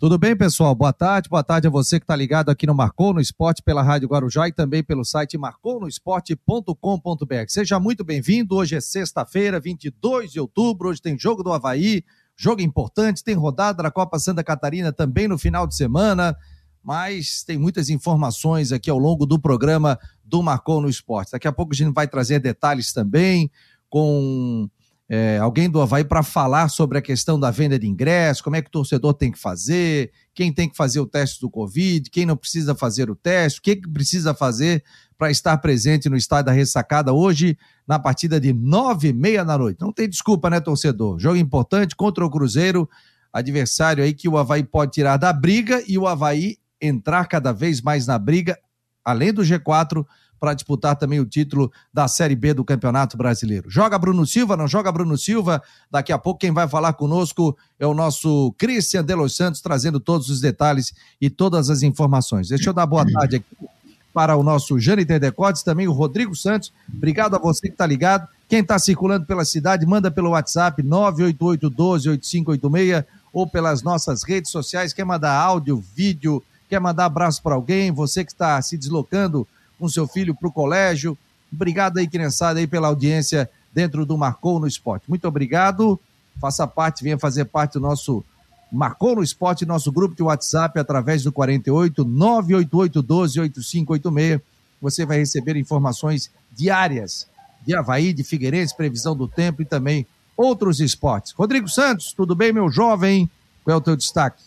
Tudo 0.00 0.16
bem, 0.16 0.36
pessoal? 0.36 0.76
Boa 0.76 0.92
tarde. 0.92 1.28
Boa 1.28 1.42
tarde 1.42 1.66
a 1.66 1.70
você 1.70 1.98
que 1.98 2.04
está 2.04 2.14
ligado 2.14 2.50
aqui 2.50 2.68
no 2.68 2.74
Marcou 2.74 3.12
no 3.12 3.20
Esporte 3.20 3.60
pela 3.60 3.82
Rádio 3.82 4.06
Guarujá 4.06 4.46
e 4.46 4.52
também 4.52 4.80
pelo 4.80 5.04
site 5.04 5.36
marconosport.com.br. 5.36 7.34
Seja 7.48 7.80
muito 7.80 8.04
bem-vindo. 8.04 8.54
Hoje 8.54 8.76
é 8.76 8.80
sexta-feira, 8.80 9.58
22 9.58 10.30
de 10.30 10.38
outubro. 10.38 10.90
Hoje 10.90 11.02
tem 11.02 11.18
jogo 11.18 11.42
do 11.42 11.52
Havaí, 11.52 12.04
jogo 12.36 12.60
importante. 12.60 13.24
Tem 13.24 13.34
rodada 13.34 13.82
da 13.82 13.90
Copa 13.90 14.20
Santa 14.20 14.44
Catarina 14.44 14.92
também 14.92 15.26
no 15.26 15.36
final 15.36 15.66
de 15.66 15.74
semana. 15.74 16.36
Mas 16.80 17.42
tem 17.42 17.58
muitas 17.58 17.90
informações 17.90 18.70
aqui 18.70 18.88
ao 18.88 18.98
longo 18.98 19.26
do 19.26 19.36
programa 19.36 19.98
do 20.24 20.44
Marcou 20.44 20.80
no 20.80 20.88
Esporte. 20.88 21.32
Daqui 21.32 21.48
a 21.48 21.52
pouco 21.52 21.72
a 21.72 21.76
gente 21.76 21.92
vai 21.92 22.06
trazer 22.06 22.38
detalhes 22.38 22.92
também 22.92 23.50
com 23.90 24.70
é, 25.10 25.38
alguém 25.38 25.70
do 25.70 25.80
Havaí 25.80 26.04
para 26.04 26.22
falar 26.22 26.68
sobre 26.68 26.98
a 26.98 27.02
questão 27.02 27.40
da 27.40 27.50
venda 27.50 27.78
de 27.78 27.88
ingressos, 27.88 28.42
como 28.42 28.56
é 28.56 28.62
que 28.62 28.68
o 28.68 28.72
torcedor 28.72 29.14
tem 29.14 29.32
que 29.32 29.38
fazer, 29.38 30.12
quem 30.34 30.52
tem 30.52 30.68
que 30.68 30.76
fazer 30.76 31.00
o 31.00 31.06
teste 31.06 31.40
do 31.40 31.48
Covid, 31.48 32.10
quem 32.10 32.26
não 32.26 32.36
precisa 32.36 32.74
fazer 32.74 33.08
o 33.08 33.16
teste, 33.16 33.58
o 33.58 33.62
que, 33.62 33.76
que 33.76 33.88
precisa 33.88 34.34
fazer 34.34 34.84
para 35.16 35.30
estar 35.30 35.56
presente 35.58 36.10
no 36.10 36.16
estádio 36.16 36.46
da 36.46 36.52
Ressacada 36.52 37.12
hoje, 37.12 37.56
na 37.86 37.98
partida 37.98 38.38
de 38.38 38.52
nove 38.52 39.08
e 39.08 39.12
meia 39.14 39.44
da 39.44 39.56
noite. 39.56 39.80
Não 39.80 39.92
tem 39.92 40.08
desculpa, 40.08 40.50
né, 40.50 40.60
torcedor? 40.60 41.18
Jogo 41.18 41.36
importante 41.36 41.96
contra 41.96 42.24
o 42.24 42.30
Cruzeiro, 42.30 42.88
adversário 43.32 44.04
aí 44.04 44.12
que 44.12 44.28
o 44.28 44.36
Havaí 44.36 44.62
pode 44.62 44.92
tirar 44.92 45.16
da 45.16 45.32
briga 45.32 45.82
e 45.88 45.96
o 45.96 46.06
Havaí 46.06 46.58
entrar 46.80 47.26
cada 47.26 47.50
vez 47.50 47.80
mais 47.80 48.06
na 48.06 48.18
briga, 48.18 48.58
além 49.02 49.32
do 49.32 49.42
G4, 49.42 50.04
para 50.38 50.54
disputar 50.54 50.96
também 50.96 51.20
o 51.20 51.26
título 51.26 51.70
da 51.92 52.08
Série 52.08 52.36
B 52.36 52.54
do 52.54 52.64
Campeonato 52.64 53.16
Brasileiro. 53.16 53.70
Joga 53.70 53.98
Bruno 53.98 54.26
Silva, 54.26 54.56
não 54.56 54.68
joga 54.68 54.92
Bruno 54.92 55.16
Silva? 55.16 55.62
Daqui 55.90 56.12
a 56.12 56.18
pouco 56.18 56.40
quem 56.40 56.52
vai 56.52 56.68
falar 56.68 56.92
conosco 56.94 57.56
é 57.78 57.86
o 57.86 57.94
nosso 57.94 58.52
Christian 58.58 59.04
de 59.04 59.14
Los 59.14 59.36
Santos, 59.36 59.60
trazendo 59.60 60.00
todos 60.00 60.28
os 60.28 60.40
detalhes 60.40 60.92
e 61.20 61.28
todas 61.28 61.70
as 61.70 61.82
informações. 61.82 62.48
Deixa 62.48 62.70
eu 62.70 62.74
dar 62.74 62.86
boa 62.86 63.04
tarde 63.10 63.36
aqui 63.36 63.68
para 64.12 64.36
o 64.36 64.42
nosso 64.42 64.80
Jâniter 64.80 65.20
Decotes, 65.20 65.62
também 65.62 65.86
o 65.86 65.92
Rodrigo 65.92 66.34
Santos. 66.34 66.72
Obrigado 66.92 67.36
a 67.36 67.38
você 67.38 67.68
que 67.68 67.74
está 67.74 67.86
ligado. 67.86 68.26
Quem 68.48 68.60
está 68.60 68.78
circulando 68.78 69.26
pela 69.26 69.44
cidade, 69.44 69.84
manda 69.86 70.10
pelo 70.10 70.30
WhatsApp 70.30 70.82
988-12-8586 70.82 73.04
ou 73.32 73.46
pelas 73.46 73.82
nossas 73.82 74.24
redes 74.24 74.50
sociais. 74.50 74.92
Quer 74.92 75.04
mandar 75.04 75.34
áudio, 75.34 75.80
vídeo, 75.94 76.42
quer 76.68 76.80
mandar 76.80 77.04
abraço 77.04 77.40
para 77.42 77.54
alguém, 77.54 77.92
você 77.92 78.24
que 78.24 78.32
está 78.32 78.60
se 78.60 78.76
deslocando 78.76 79.46
com 79.78 79.88
seu 79.88 80.06
filho 80.06 80.34
para 80.34 80.48
o 80.48 80.52
colégio. 80.52 81.16
Obrigado 81.52 81.98
aí, 81.98 82.06
criançada, 82.06 82.58
aí 82.58 82.66
pela 82.66 82.88
audiência 82.88 83.48
dentro 83.72 84.04
do 84.04 84.18
Marcou 84.18 84.60
no 84.60 84.66
Esporte. 84.66 85.04
Muito 85.08 85.26
obrigado. 85.26 85.98
Faça 86.40 86.66
parte, 86.66 87.02
venha 87.02 87.18
fazer 87.18 87.44
parte 87.46 87.74
do 87.74 87.80
nosso 87.80 88.24
Marcou 88.70 89.16
no 89.16 89.22
Esporte, 89.22 89.64
nosso 89.64 89.90
grupo 89.90 90.14
de 90.14 90.22
WhatsApp, 90.22 90.78
através 90.78 91.22
do 91.22 91.32
48 91.32 92.04
988 92.04 93.02
12 93.02 93.40
8586. 93.40 94.40
Você 94.80 95.06
vai 95.06 95.18
receber 95.18 95.56
informações 95.56 96.30
diárias 96.52 97.26
de 97.66 97.74
Havaí, 97.74 98.12
de 98.12 98.22
Figueirense, 98.22 98.76
previsão 98.76 99.16
do 99.16 99.26
tempo 99.26 99.62
e 99.62 99.64
também 99.64 100.06
outros 100.36 100.80
esportes. 100.80 101.32
Rodrigo 101.32 101.68
Santos, 101.68 102.12
tudo 102.12 102.34
bem, 102.34 102.52
meu 102.52 102.70
jovem? 102.70 103.28
Qual 103.64 103.74
é 103.74 103.76
o 103.76 103.80
teu 103.80 103.96
destaque? 103.96 104.42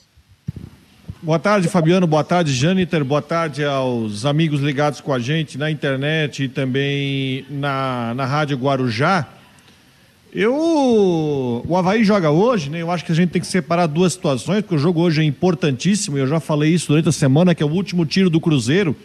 Boa 1.23 1.37
tarde, 1.37 1.67
Fabiano. 1.67 2.07
Boa 2.07 2.23
tarde, 2.23 2.51
Janiter. 2.51 3.05
Boa 3.05 3.21
tarde 3.21 3.63
aos 3.63 4.25
amigos 4.25 4.59
ligados 4.59 4.99
com 5.01 5.13
a 5.13 5.19
gente 5.19 5.55
na 5.55 5.69
internet 5.69 6.45
e 6.45 6.47
também 6.47 7.45
na, 7.47 8.11
na 8.15 8.25
Rádio 8.25 8.57
Guarujá. 8.57 9.27
Eu. 10.33 11.63
O 11.63 11.77
Havaí 11.77 12.03
joga 12.03 12.31
hoje, 12.31 12.71
né? 12.71 12.81
Eu 12.81 12.89
acho 12.89 13.05
que 13.05 13.11
a 13.11 13.15
gente 13.15 13.29
tem 13.29 13.39
que 13.39 13.45
separar 13.45 13.85
duas 13.85 14.13
situações, 14.13 14.61
porque 14.61 14.73
o 14.73 14.79
jogo 14.79 14.99
hoje 14.99 15.21
é 15.21 15.23
importantíssimo. 15.23 16.17
Eu 16.17 16.25
já 16.25 16.39
falei 16.39 16.73
isso 16.73 16.87
durante 16.87 17.09
a 17.09 17.11
semana, 17.11 17.53
que 17.53 17.61
é 17.61 17.65
o 17.67 17.71
último 17.71 18.03
tiro 18.03 18.27
do 18.27 18.41
Cruzeiro. 18.41 18.95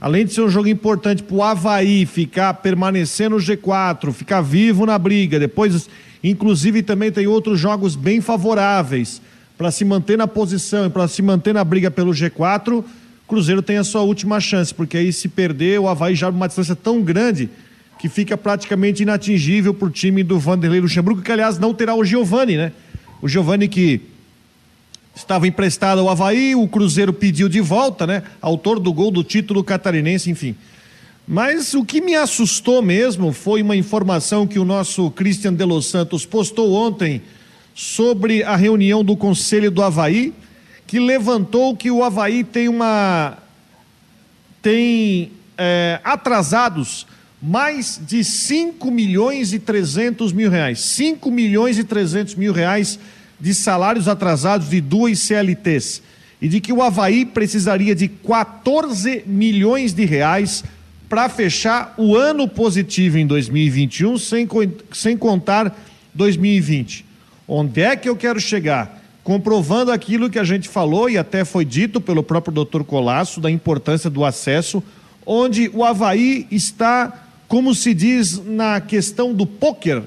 Além 0.00 0.24
de 0.24 0.32
ser 0.32 0.40
um 0.40 0.48
jogo 0.48 0.68
importante 0.68 1.22
para 1.22 1.36
o 1.36 1.42
Havaí 1.42 2.06
ficar, 2.06 2.54
permanecer 2.54 3.28
no 3.28 3.36
G4, 3.36 4.14
ficar 4.14 4.40
vivo 4.40 4.86
na 4.86 4.98
briga. 4.98 5.38
Depois, 5.38 5.90
inclusive, 6.24 6.82
também 6.82 7.12
tem 7.12 7.26
outros 7.26 7.60
jogos 7.60 7.94
bem 7.94 8.22
favoráveis 8.22 9.20
para 9.56 9.70
se 9.70 9.84
manter 9.84 10.18
na 10.18 10.26
posição 10.26 10.86
e 10.86 10.90
para 10.90 11.08
se 11.08 11.22
manter 11.22 11.54
na 11.54 11.64
briga 11.64 11.90
pelo 11.90 12.12
G4, 12.12 12.84
Cruzeiro 13.26 13.62
tem 13.62 13.76
a 13.76 13.84
sua 13.84 14.02
última 14.02 14.38
chance, 14.38 14.72
porque 14.72 14.96
aí 14.96 15.12
se 15.12 15.28
perder, 15.28 15.80
o 15.80 15.88
Havaí 15.88 16.14
já 16.14 16.28
uma 16.28 16.46
distância 16.46 16.76
tão 16.76 17.02
grande 17.02 17.48
que 17.98 18.08
fica 18.08 18.36
praticamente 18.36 19.02
inatingível 19.02 19.74
para 19.74 19.88
o 19.88 19.90
time 19.90 20.22
do 20.22 20.38
Vanderlei 20.38 20.80
Luxemburgo, 20.80 21.22
que 21.22 21.32
aliás 21.32 21.58
não 21.58 21.74
terá 21.74 21.94
o 21.94 22.04
Giovani, 22.04 22.56
né? 22.56 22.72
O 23.20 23.28
Giovani 23.28 23.66
que 23.66 24.00
estava 25.14 25.48
emprestado 25.48 26.00
ao 26.00 26.10
Havaí, 26.10 26.54
o 26.54 26.68
Cruzeiro 26.68 27.12
pediu 27.12 27.48
de 27.48 27.60
volta, 27.60 28.06
né? 28.06 28.22
Autor 28.40 28.78
do 28.78 28.92
gol 28.92 29.10
do 29.10 29.24
título 29.24 29.64
catarinense, 29.64 30.30
enfim. 30.30 30.54
Mas 31.26 31.74
o 31.74 31.84
que 31.84 32.00
me 32.00 32.14
assustou 32.14 32.80
mesmo 32.82 33.32
foi 33.32 33.62
uma 33.62 33.74
informação 33.74 34.46
que 34.46 34.58
o 34.58 34.64
nosso 34.64 35.10
Christian 35.10 35.54
de 35.54 35.64
Los 35.64 35.86
Santos 35.86 36.24
postou 36.24 36.72
ontem 36.74 37.22
sobre 37.78 38.42
a 38.42 38.56
reunião 38.56 39.04
do 39.04 39.14
Conselho 39.14 39.70
do 39.70 39.82
Havaí, 39.82 40.32
que 40.86 40.98
levantou 40.98 41.76
que 41.76 41.90
o 41.90 42.02
Havaí 42.02 42.42
tem 42.42 42.70
uma. 42.70 43.36
tem 44.62 45.30
é, 45.58 46.00
atrasados 46.02 47.06
mais 47.40 48.00
de 48.02 48.24
5 48.24 48.90
milhões 48.90 49.52
e 49.52 49.58
300 49.58 50.32
mil 50.32 50.50
reais. 50.50 50.80
5 50.80 51.30
milhões 51.30 51.78
e 51.78 51.84
300 51.84 52.34
mil 52.34 52.50
reais 52.50 52.98
de 53.38 53.52
salários 53.54 54.08
atrasados 54.08 54.70
de 54.70 54.80
duas 54.80 55.18
CLTs. 55.18 56.02
E 56.40 56.48
de 56.48 56.62
que 56.62 56.72
o 56.72 56.82
Havaí 56.82 57.26
precisaria 57.26 57.94
de 57.94 58.08
14 58.08 59.22
milhões 59.26 59.92
de 59.92 60.06
reais 60.06 60.64
para 61.10 61.28
fechar 61.28 61.94
o 61.98 62.16
ano 62.16 62.48
positivo 62.48 63.18
em 63.18 63.26
2021, 63.26 64.16
sem, 64.16 64.48
sem 64.92 65.16
contar 65.16 65.78
2020. 66.14 67.05
Onde 67.48 67.82
é 67.82 67.96
que 67.96 68.08
eu 68.08 68.16
quero 68.16 68.40
chegar? 68.40 69.02
Comprovando 69.22 69.92
aquilo 69.92 70.30
que 70.30 70.38
a 70.38 70.44
gente 70.44 70.68
falou 70.68 71.08
e 71.08 71.16
até 71.16 71.44
foi 71.44 71.64
dito 71.64 72.00
pelo 72.00 72.22
próprio 72.22 72.52
doutor 72.52 72.84
Colasso, 72.84 73.40
da 73.40 73.50
importância 73.50 74.10
do 74.10 74.24
acesso, 74.24 74.82
onde 75.24 75.70
o 75.72 75.84
Havaí 75.84 76.46
está, 76.50 77.26
como 77.46 77.74
se 77.74 77.94
diz 77.94 78.44
na 78.44 78.80
questão 78.80 79.32
do 79.32 79.46
pôquer, 79.46 80.02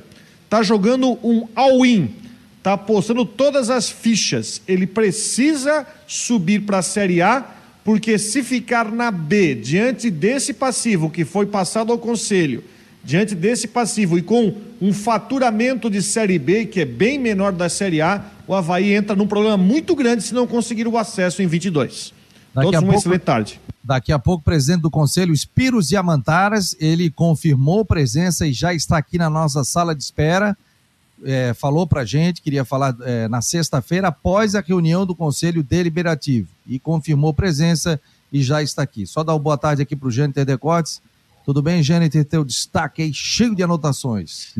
está 0.45 0.63
jogando 0.63 1.17
um 1.23 1.47
all-in, 1.55 2.13
está 2.57 2.73
apostando 2.73 3.23
todas 3.25 3.69
as 3.69 3.89
fichas. 3.89 4.61
Ele 4.67 4.87
precisa 4.87 5.85
subir 6.07 6.61
para 6.61 6.79
a 6.79 6.81
Série 6.81 7.21
A, 7.21 7.45
porque 7.83 8.17
se 8.17 8.43
ficar 8.43 8.91
na 8.91 9.11
B, 9.11 9.55
diante 9.55 10.09
desse 10.09 10.53
passivo 10.53 11.09
que 11.09 11.23
foi 11.23 11.45
passado 11.45 11.91
ao 11.91 11.97
Conselho, 11.97 12.63
diante 13.09 13.33
desse 13.33 13.67
passivo 13.67 14.19
e 14.19 14.21
com 14.21 14.53
um 14.79 14.93
faturamento 14.93 15.89
de 15.89 15.99
Série 15.99 16.37
B, 16.37 16.67
que 16.67 16.81
é 16.81 16.85
bem 16.85 17.17
menor 17.17 17.51
da 17.51 17.67
Série 17.67 18.03
A, 18.03 18.23
o 18.47 18.53
Havaí 18.53 18.93
entra 18.93 19.15
num 19.15 19.25
problema 19.25 19.57
muito 19.57 19.95
grande 19.95 20.21
se 20.21 20.31
não 20.31 20.45
conseguir 20.45 20.87
o 20.87 20.95
acesso 20.95 21.41
em 21.41 21.47
22. 21.47 22.13
Daqui 22.53 22.65
Todos 22.67 22.79
uma 22.79 22.81
pouco, 22.81 22.99
excelente 22.99 23.21
tarde. 23.21 23.61
Daqui 23.83 24.11
a 24.11 24.19
pouco, 24.19 24.41
o 24.41 24.45
presidente 24.45 24.81
do 24.81 24.91
Conselho, 24.91 25.35
Spiros 25.35 25.87
Diamantaras, 25.87 26.75
ele 26.79 27.09
confirmou 27.09 27.83
presença 27.83 28.45
e 28.45 28.53
já 28.53 28.75
está 28.75 28.99
aqui 28.99 29.17
na 29.17 29.27
nossa 29.29 29.63
sala 29.63 29.95
de 29.95 30.03
espera. 30.03 30.55
É, 31.25 31.55
falou 31.55 31.87
para 31.87 32.05
gente, 32.05 32.43
queria 32.43 32.63
falar 32.63 32.95
é, 33.01 33.27
na 33.27 33.41
sexta-feira, 33.41 34.09
após 34.09 34.53
a 34.53 34.61
reunião 34.61 35.03
do 35.03 35.15
Conselho 35.15 35.63
Deliberativo. 35.63 36.47
E 36.67 36.77
confirmou 36.77 37.33
presença 37.33 37.99
e 38.31 38.43
já 38.43 38.61
está 38.61 38.83
aqui. 38.83 39.07
Só 39.07 39.23
dar 39.23 39.33
uma 39.33 39.39
boa 39.39 39.57
tarde 39.57 39.81
aqui 39.81 39.95
para 39.95 40.07
o 40.07 40.11
Jâniter 40.11 40.45
Decotes 40.45 41.01
tudo 41.49 41.63
bem, 41.63 41.81
Jâniter? 41.81 42.23
Teu 42.23 42.45
destaque 42.45 43.01
aí, 43.01 43.11
cheio 43.11 43.55
de 43.55 43.63
anotações. 43.63 44.53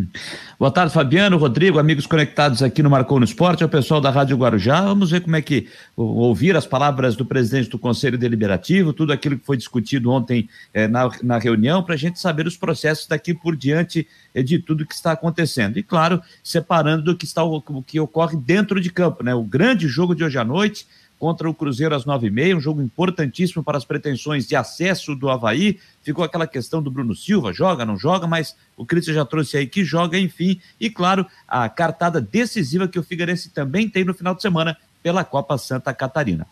Boa 0.57 0.72
tarde, 0.72 0.91
Fabiano, 0.91 1.38
Rodrigo, 1.38 1.77
amigos 1.77 2.07
conectados 2.07 2.63
aqui 2.63 2.81
no 2.81 2.89
Marcou 2.89 3.19
no 3.19 3.25
Esporte, 3.25 3.67
pessoal 3.67 4.01
da 4.01 4.09
Rádio 4.09 4.35
Guarujá. 4.35 4.81
Vamos 4.81 5.11
ver 5.11 5.22
como 5.22 5.35
é 5.35 5.41
que 5.44 5.67
ouvir 5.95 6.57
as 6.57 6.66
palavras 6.66 7.16
do 7.16 7.23
presidente 7.23 7.69
do 7.69 7.77
Conselho 7.77 8.18
Deliberativo, 8.18 8.91
tudo 8.91 9.13
aquilo 9.13 9.38
que 9.38 9.45
foi 9.45 9.56
discutido 9.56 10.09
ontem 10.09 10.50
eh, 10.74 10.88
na, 10.88 11.12
na 11.21 11.38
reunião, 11.38 11.83
para 11.83 11.94
a 11.94 11.97
gente 11.97 12.19
saber 12.19 12.47
os 12.47 12.57
processos 12.57 13.06
daqui 13.06 13.36
por 13.36 13.56
diante 13.56 14.07
eh, 14.33 14.41
de 14.41 14.57
tudo 14.57 14.83
que 14.83 14.95
está 14.95 15.12
acontecendo. 15.12 15.77
E, 15.77 15.83
claro, 15.83 16.19
separando 16.44 17.03
do 17.03 17.15
que, 17.15 17.25
está, 17.25 17.44
o 17.44 17.62
que 17.83 18.00
ocorre 18.00 18.36
dentro 18.36 18.81
de 18.81 18.89
campo, 18.89 19.24
né? 19.24 19.36
O 19.36 19.44
grande 19.44 19.88
jogo 19.88 20.15
de 20.15 20.24
hoje 20.24 20.39
à 20.39 20.44
noite 20.44 20.88
contra 21.19 21.50
o 21.50 21.54
Cruzeiro 21.54 21.94
às 21.94 22.06
nove 22.06 22.27
e 22.27 22.31
meia, 22.31 22.56
um 22.56 22.62
jogo 22.62 22.81
importantíssimo 22.81 23.62
para 23.62 23.77
as 23.77 23.83
pretensões 23.83 24.48
de 24.48 24.56
acesso 24.56 25.13
do 25.13 25.30
Havaí. 25.30 25.77
Ficou 26.01 26.24
aquela 26.24 26.48
questão 26.48 26.81
do 26.81 26.89
Bruno 26.89 27.13
Silva, 27.13 27.51
joga, 27.51 27.86
não 27.86 27.98
joga, 27.98 28.25
mas 28.25 28.56
o 28.77 28.86
Cristian 28.86 29.13
já 29.13 29.25
trouxe 29.25 29.57
aí 29.57 29.68
que 29.68 29.83
joga, 29.83 30.18
enfim. 30.18 30.60
E 30.80 30.89
claro, 30.89 31.25
a 31.45 31.68
cartada 31.68 32.21
decisiva 32.21 32.88
que 32.88 32.98
o 32.98 33.04
Figueirense 33.04 33.50
também 33.50 33.89
tem 33.89 34.06
no 34.06 34.13
final 34.13 34.33
de 34.33 34.42
semana 34.42 34.77
pela 35.04 35.25
Copa 35.25 35.57
Santa 35.57 35.94
Catarina. 35.94 36.48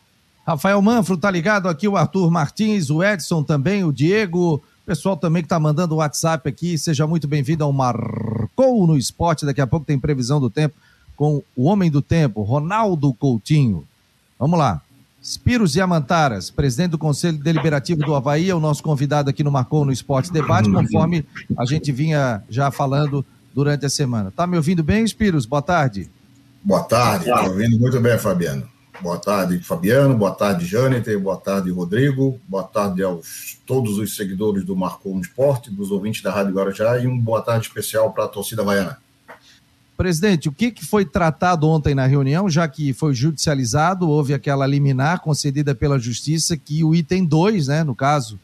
Rafael 0.45 0.81
Manfro 0.81 1.17
tá 1.17 1.31
ligado 1.31 1.67
aqui, 1.67 1.87
o 1.87 1.97
Arthur 1.97 2.29
Martins, 2.29 2.89
o 2.89 3.03
Edson 3.03 3.43
também, 3.43 3.83
o 3.83 3.91
Diego, 3.91 4.61
pessoal 4.85 5.17
também 5.17 5.43
que 5.43 5.49
tá 5.49 5.59
mandando 5.59 5.95
o 5.95 5.97
WhatsApp 5.97 6.47
aqui, 6.47 6.77
seja 6.77 7.05
muito 7.05 7.27
bem-vindo 7.27 7.63
ao 7.63 7.73
Marcou 7.73 8.87
no 8.87 8.97
Esporte, 8.97 9.45
daqui 9.45 9.59
a 9.59 9.67
pouco 9.67 9.85
tem 9.85 9.99
previsão 9.99 10.39
do 10.39 10.49
tempo 10.49 10.75
com 11.17 11.43
o 11.55 11.65
homem 11.65 11.89
do 11.89 12.01
tempo, 12.01 12.43
Ronaldo 12.43 13.13
Coutinho. 13.13 13.85
Vamos 14.39 14.57
lá. 14.59 14.81
Spiros 15.23 15.75
Yamantaras, 15.75 16.49
presidente 16.49 16.91
do 16.91 16.97
Conselho 16.97 17.37
Deliberativo 17.37 18.01
do 18.01 18.15
Havaí, 18.15 18.49
é 18.49 18.55
o 18.55 18.59
nosso 18.59 18.81
convidado 18.81 19.29
aqui 19.29 19.43
no 19.43 19.51
Marcou 19.51 19.83
no 19.83 19.91
Esporte 19.91 20.31
Debate, 20.31 20.71
conforme 20.71 21.25
a 21.57 21.65
gente 21.65 21.91
vinha 21.91 22.41
já 22.49 22.71
falando 22.71 23.25
durante 23.53 23.85
a 23.85 23.89
semana. 23.89 24.31
Tá 24.31 24.47
me 24.47 24.55
ouvindo 24.55 24.83
bem, 24.83 25.05
Spiros? 25.05 25.45
Boa 25.45 25.61
tarde. 25.61 26.09
Boa 26.63 26.83
tarde, 26.83 27.29
estou 27.29 27.49
ouvindo 27.49 27.79
muito 27.79 27.99
bem, 27.99 28.17
Fabiano. 28.17 28.69
Boa 29.01 29.17
tarde, 29.17 29.59
Fabiano. 29.59 30.17
Boa 30.17 30.33
tarde, 30.33 30.65
Jâniter. 30.65 31.19
Boa 31.19 31.37
tarde, 31.37 31.69
Rodrigo. 31.71 32.39
Boa 32.47 32.63
tarde 32.63 33.03
aos 33.03 33.57
todos 33.65 33.97
os 33.97 34.15
seguidores 34.15 34.63
do 34.63 34.75
Marcou 34.75 35.13
no 35.13 35.21
Esporte, 35.21 35.69
dos 35.69 35.91
ouvintes 35.91 36.23
da 36.23 36.31
Rádio 36.31 36.53
Guarujá 36.53 36.97
e 36.97 37.05
um 37.05 37.17
boa 37.17 37.41
tarde 37.41 37.67
especial 37.67 38.11
para 38.11 38.25
a 38.25 38.27
torcida 38.27 38.63
havaiana. 38.63 38.97
Presidente, 39.97 40.47
o 40.47 40.51
que, 40.51 40.71
foi 40.85 41.03
tratado 41.03 41.67
ontem 41.67 41.95
na 41.95 42.05
reunião, 42.05 42.47
já 42.47 42.67
que 42.67 42.93
foi 42.93 43.15
judicializado, 43.15 44.07
houve 44.07 44.31
aquela 44.31 44.67
liminar 44.67 45.21
concedida 45.21 45.73
pela 45.73 45.97
Justiça 45.97 46.55
que 46.55 46.83
o 46.83 46.93
item 46.93 47.25
2, 47.25 47.67
né, 47.67 47.83
no 47.83 47.95
caso, 47.95 48.39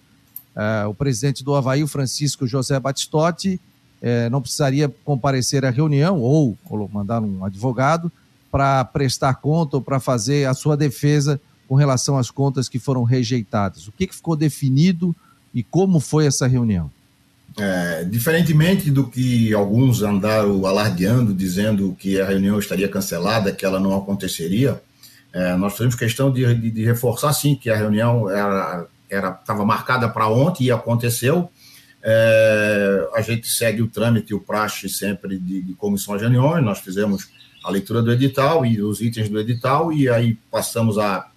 é, 0.55 0.87
o 0.87 0.95
presidente 0.95 1.43
do 1.43 1.53
Havaí, 1.53 1.85
Francisco 1.87 2.47
José 2.47 2.79
Batistotti, 2.79 3.61
é, 4.01 4.31
não 4.31 4.41
precisaria 4.41 4.91
comparecer 5.05 5.63
à 5.63 5.69
reunião 5.69 6.19
ou 6.19 6.57
mandar 6.91 7.21
um 7.21 7.45
advogado 7.45 8.11
para 8.51 8.83
prestar 8.85 9.35
conta 9.35 9.77
ou 9.77 9.81
para 9.81 9.99
fazer 9.99 10.47
a 10.47 10.55
sua 10.55 10.75
defesa 10.75 11.39
com 11.67 11.75
relação 11.75 12.17
às 12.17 12.31
contas 12.31 12.67
que 12.67 12.79
foram 12.79 13.03
rejeitadas. 13.03 13.87
O 13.87 13.91
que 13.91 14.07
ficou 14.07 14.35
definido 14.35 15.15
e 15.53 15.61
como 15.61 15.99
foi 15.99 16.25
essa 16.25 16.47
reunião? 16.47 16.89
É, 17.55 18.03
diferentemente 18.05 18.89
do 18.89 19.07
que 19.07 19.53
alguns 19.53 20.01
andaram 20.01 20.65
alardeando, 20.65 21.33
dizendo 21.33 21.95
que 21.99 22.19
a 22.19 22.25
reunião 22.25 22.57
estaria 22.57 22.87
cancelada, 22.87 23.51
que 23.51 23.63
ela 23.63 23.79
não 23.79 23.95
aconteceria, 23.95 24.81
é, 25.31 25.55
nós 25.55 25.73
fizemos 25.73 25.95
questão 25.95 26.31
de, 26.31 26.53
de, 26.55 26.71
de, 26.71 26.83
reforçar, 26.83 27.31
sim, 27.33 27.55
que 27.55 27.69
a 27.69 27.75
reunião 27.75 28.29
era 28.29 28.87
estava 29.09 29.63
marcada 29.63 30.09
para 30.09 30.27
ontem 30.27 30.65
e 30.65 30.71
aconteceu. 30.71 31.49
É, 32.01 33.09
a 33.13 33.21
gente 33.21 33.47
segue 33.47 33.81
o 33.81 33.87
trâmite, 33.87 34.33
o 34.33 34.39
praxe 34.39 34.89
sempre 34.89 35.37
de, 35.37 35.61
de 35.61 35.73
comissões 35.75 36.19
de 36.19 36.27
reuniões, 36.27 36.63
nós 36.63 36.79
fizemos 36.79 37.29
a 37.63 37.69
leitura 37.69 38.01
do 38.01 38.11
edital 38.11 38.65
e 38.65 38.81
os 38.81 38.99
itens 38.99 39.29
do 39.29 39.39
edital, 39.39 39.93
e 39.93 40.09
aí 40.09 40.37
passamos 40.51 40.97
a, 40.97 41.27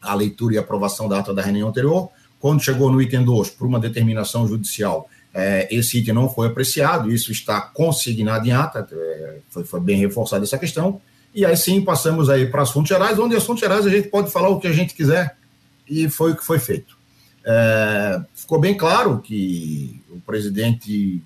a 0.00 0.14
leitura 0.14 0.54
e 0.54 0.58
aprovação 0.58 1.08
da 1.08 1.20
ata 1.20 1.32
da 1.32 1.42
reunião 1.42 1.68
anterior. 1.68 2.10
Quando 2.40 2.62
chegou 2.62 2.90
no 2.90 3.00
item 3.00 3.22
2, 3.22 3.50
por 3.50 3.66
uma 3.66 3.78
determinação 3.78 4.48
judicial, 4.48 5.08
é, 5.34 5.68
esse 5.70 5.98
item 5.98 6.14
não 6.14 6.28
foi 6.28 6.48
apreciado, 6.48 7.12
isso 7.12 7.30
está 7.30 7.60
consignado 7.60 8.46
em 8.46 8.52
ata, 8.52 8.86
é, 8.90 9.38
foi, 9.48 9.64
foi, 9.64 9.80
bem 9.80 9.96
reforçada 9.96 10.44
essa 10.44 10.58
questão, 10.58 11.00
e 11.34 11.44
aí 11.44 11.56
sim 11.56 11.80
passamos 11.82 12.28
aí 12.28 12.46
para 12.46 12.62
assuntos 12.62 12.88
gerais, 12.88 13.18
onde 13.18 13.36
assuntos 13.36 13.60
gerais 13.60 13.86
a 13.86 13.90
gente 13.90 14.08
pode 14.08 14.30
falar 14.30 14.48
o 14.48 14.58
que 14.58 14.66
a 14.66 14.72
gente 14.72 14.94
quiser, 14.94 15.36
e 15.88 16.08
foi 16.08 16.32
o 16.32 16.36
que 16.36 16.44
foi 16.44 16.58
feito. 16.58 16.98
É, 17.44 18.20
ficou 18.34 18.60
bem 18.60 18.76
claro 18.76 19.20
que 19.20 20.02
o 20.10 20.20
presidente 20.20 21.22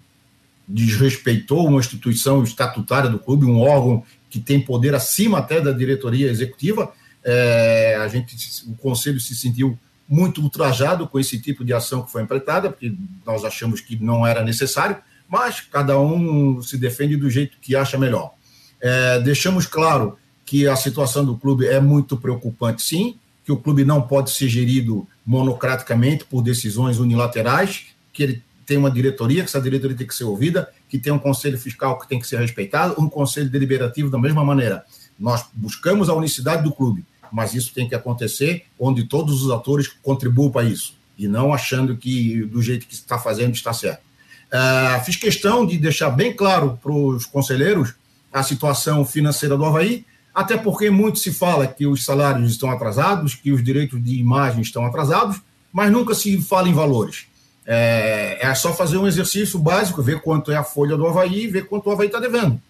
desrespeitou 0.67 1.67
uma 1.67 1.81
instituição 1.81 2.43
estatutária 2.43 3.11
do 3.11 3.19
clube, 3.19 3.45
um 3.45 3.61
órgão 3.61 4.03
que 4.31 4.41
tem 4.41 4.61
poder 4.61 4.95
acima 4.95 5.39
até 5.39 5.61
da 5.61 5.73
diretoria 5.73 6.31
executiva. 6.31 6.93
É, 7.23 7.97
a 8.01 8.09
gente, 8.09 8.37
o 8.67 8.75
conselho 8.75 9.21
se 9.21 9.35
sentiu 9.35 9.79
muito 10.15 10.41
ultrajado 10.41 11.09
com 11.09 11.19
esse 11.19 11.41
tipo 11.41 11.65
de 11.65 11.73
ação 11.73 12.03
que 12.03 12.13
foi 12.13 12.23
empreitada, 12.23 12.71
porque 12.71 12.95
nós 13.27 13.45
achamos 13.45 13.81
que 13.81 13.97
não 13.97 14.25
era 14.25 14.45
necessário, 14.45 14.97
mas 15.29 15.61
cada 15.61 15.99
um 15.99 16.63
se 16.63 16.79
defende 16.79 17.17
do 17.17 17.29
jeito 17.29 17.57
que 17.61 17.75
acha 17.75 17.99
melhor. 17.99 18.33
É, 18.81 19.19
deixamos 19.19 19.67
claro 19.67 20.17
que 20.47 20.69
a 20.69 20.77
situação 20.77 21.25
do 21.25 21.37
clube 21.37 21.67
é 21.67 21.81
muito 21.81 22.17
preocupante, 22.17 22.83
sim, 22.83 23.17
que 23.45 23.51
o 23.51 23.57
clube 23.57 23.85
não 23.85 24.03
pode 24.03 24.31
ser 24.31 24.49
gerido 24.49 25.05
monocraticamente 25.27 26.25
por 26.25 26.43
decisões 26.43 27.01
unilaterais, 27.01 27.87
que 28.13 28.23
ele 28.23 28.43
tem 28.65 28.77
uma 28.77 28.91
diretoria, 28.91 29.43
que 29.43 29.49
essa 29.49 29.61
diretoria 29.61 29.97
tem 29.97 30.07
que 30.07 30.15
ser 30.15 30.25
ouvida, 30.25 30.71
que 30.89 30.97
tem 30.97 31.13
um 31.13 31.19
conselho 31.19 31.59
fiscal 31.59 31.99
que 31.99 32.09
tem 32.09 32.21
que 32.21 32.27
ser 32.27 32.39
respeitado, 32.39 32.95
um 32.99 33.09
conselho 33.09 33.51
deliberativo 33.51 34.11
da 34.11 34.19
mesma 34.19 34.45
maneira. 34.45 34.85
Nós 35.19 35.45
buscamos 35.53 36.09
a 36.09 36.15
unicidade 36.15 36.63
do 36.63 36.73
clube, 36.73 37.05
mas 37.35 37.53
isso 37.53 37.75
tem 37.75 37.89
que 37.89 37.97
acontecer 37.97 38.65
onde 38.79 39.03
todos 39.03 39.43
os 39.43 39.51
atores 39.51 39.89
contribuam 39.89 40.53
para 40.53 40.69
isso, 40.69 40.95
e 41.19 41.27
não 41.27 41.53
achando 41.53 41.97
que 41.97 42.45
do 42.45 42.63
jeito 42.63 42.87
que 42.87 42.95
está 42.95 43.19
fazendo 43.19 43.55
está 43.55 43.73
certo. 43.73 44.03
Uh, 44.47 45.05
fiz 45.05 45.17
questão 45.17 45.67
de 45.67 45.77
deixar 45.77 46.11
bem 46.11 46.33
claro 46.33 46.79
para 46.81 46.93
os 46.93 47.27
conselheiros 47.27 47.93
a 48.33 48.45
situação 48.45 49.05
financeira 49.05 49.57
do 49.57 49.65
Havaí, 49.65 50.07
até 50.33 50.57
porque 50.57 50.89
muito 50.91 51.19
se 51.19 51.33
fala 51.33 51.67
que 51.67 51.89
os 51.89 52.05
salários 52.05 52.53
estão 52.53 52.71
atrasados, 52.71 53.35
que 53.35 53.51
os 53.51 53.65
direitos 53.65 54.03
de 54.03 54.17
imagem 54.17 54.63
estão 54.63 54.87
atrasados, 54.87 55.41
mas 55.73 55.91
nunca 55.91 56.15
se 56.15 56.41
fala 56.41 56.69
em 56.69 56.73
valores. 56.73 57.27
É, 57.67 58.39
é, 58.43 58.55
só 58.55 58.73
fazer 58.73 58.97
um 58.97 59.09
exercício 59.09 59.59
básico, 59.59 60.01
ver 60.03 60.21
quanto 60.21 60.53
é 60.53 60.57
a 60.57 60.63
folha 60.63 60.97
do 60.97 61.05
Havaí 61.05 61.45
e 61.45 61.49
ver 61.49 61.67
quanto 61.67 61.89
o 61.89 61.93
Havaí 61.93 62.07
está 62.07 62.21
devendo. 62.21 62.63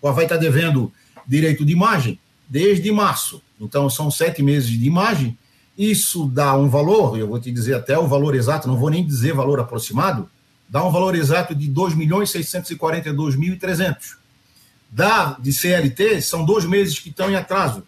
O 0.00 0.08
Havaí 0.08 0.24
está 0.24 0.38
devendo 0.38 0.90
direito 1.26 1.62
de 1.62 1.72
imagem 1.72 2.18
desde 2.48 2.90
março. 2.90 3.42
Então, 3.60 3.90
são 3.90 4.10
sete 4.10 4.42
meses 4.42 4.70
de 4.70 4.86
imagem. 4.86 5.36
Isso 5.76 6.26
dá 6.26 6.56
um 6.56 6.66
valor, 6.68 7.18
eu 7.18 7.28
vou 7.28 7.38
te 7.38 7.52
dizer 7.52 7.74
até 7.74 7.98
o 7.98 8.08
valor 8.08 8.34
exato, 8.34 8.66
não 8.66 8.76
vou 8.76 8.90
nem 8.90 9.06
dizer 9.06 9.32
valor 9.32 9.60
aproximado, 9.60 10.28
dá 10.68 10.84
um 10.84 10.90
valor 10.90 11.14
exato 11.14 11.54
de 11.54 11.68
2 11.68 11.94
milhões 11.94 12.32
642.300. 12.32 14.16
Da 14.90 15.36
de 15.38 15.52
CLT, 15.52 16.20
são 16.22 16.44
dois 16.44 16.64
meses 16.64 16.98
que 16.98 17.10
estão 17.10 17.30
em 17.30 17.36
atraso, 17.36 17.84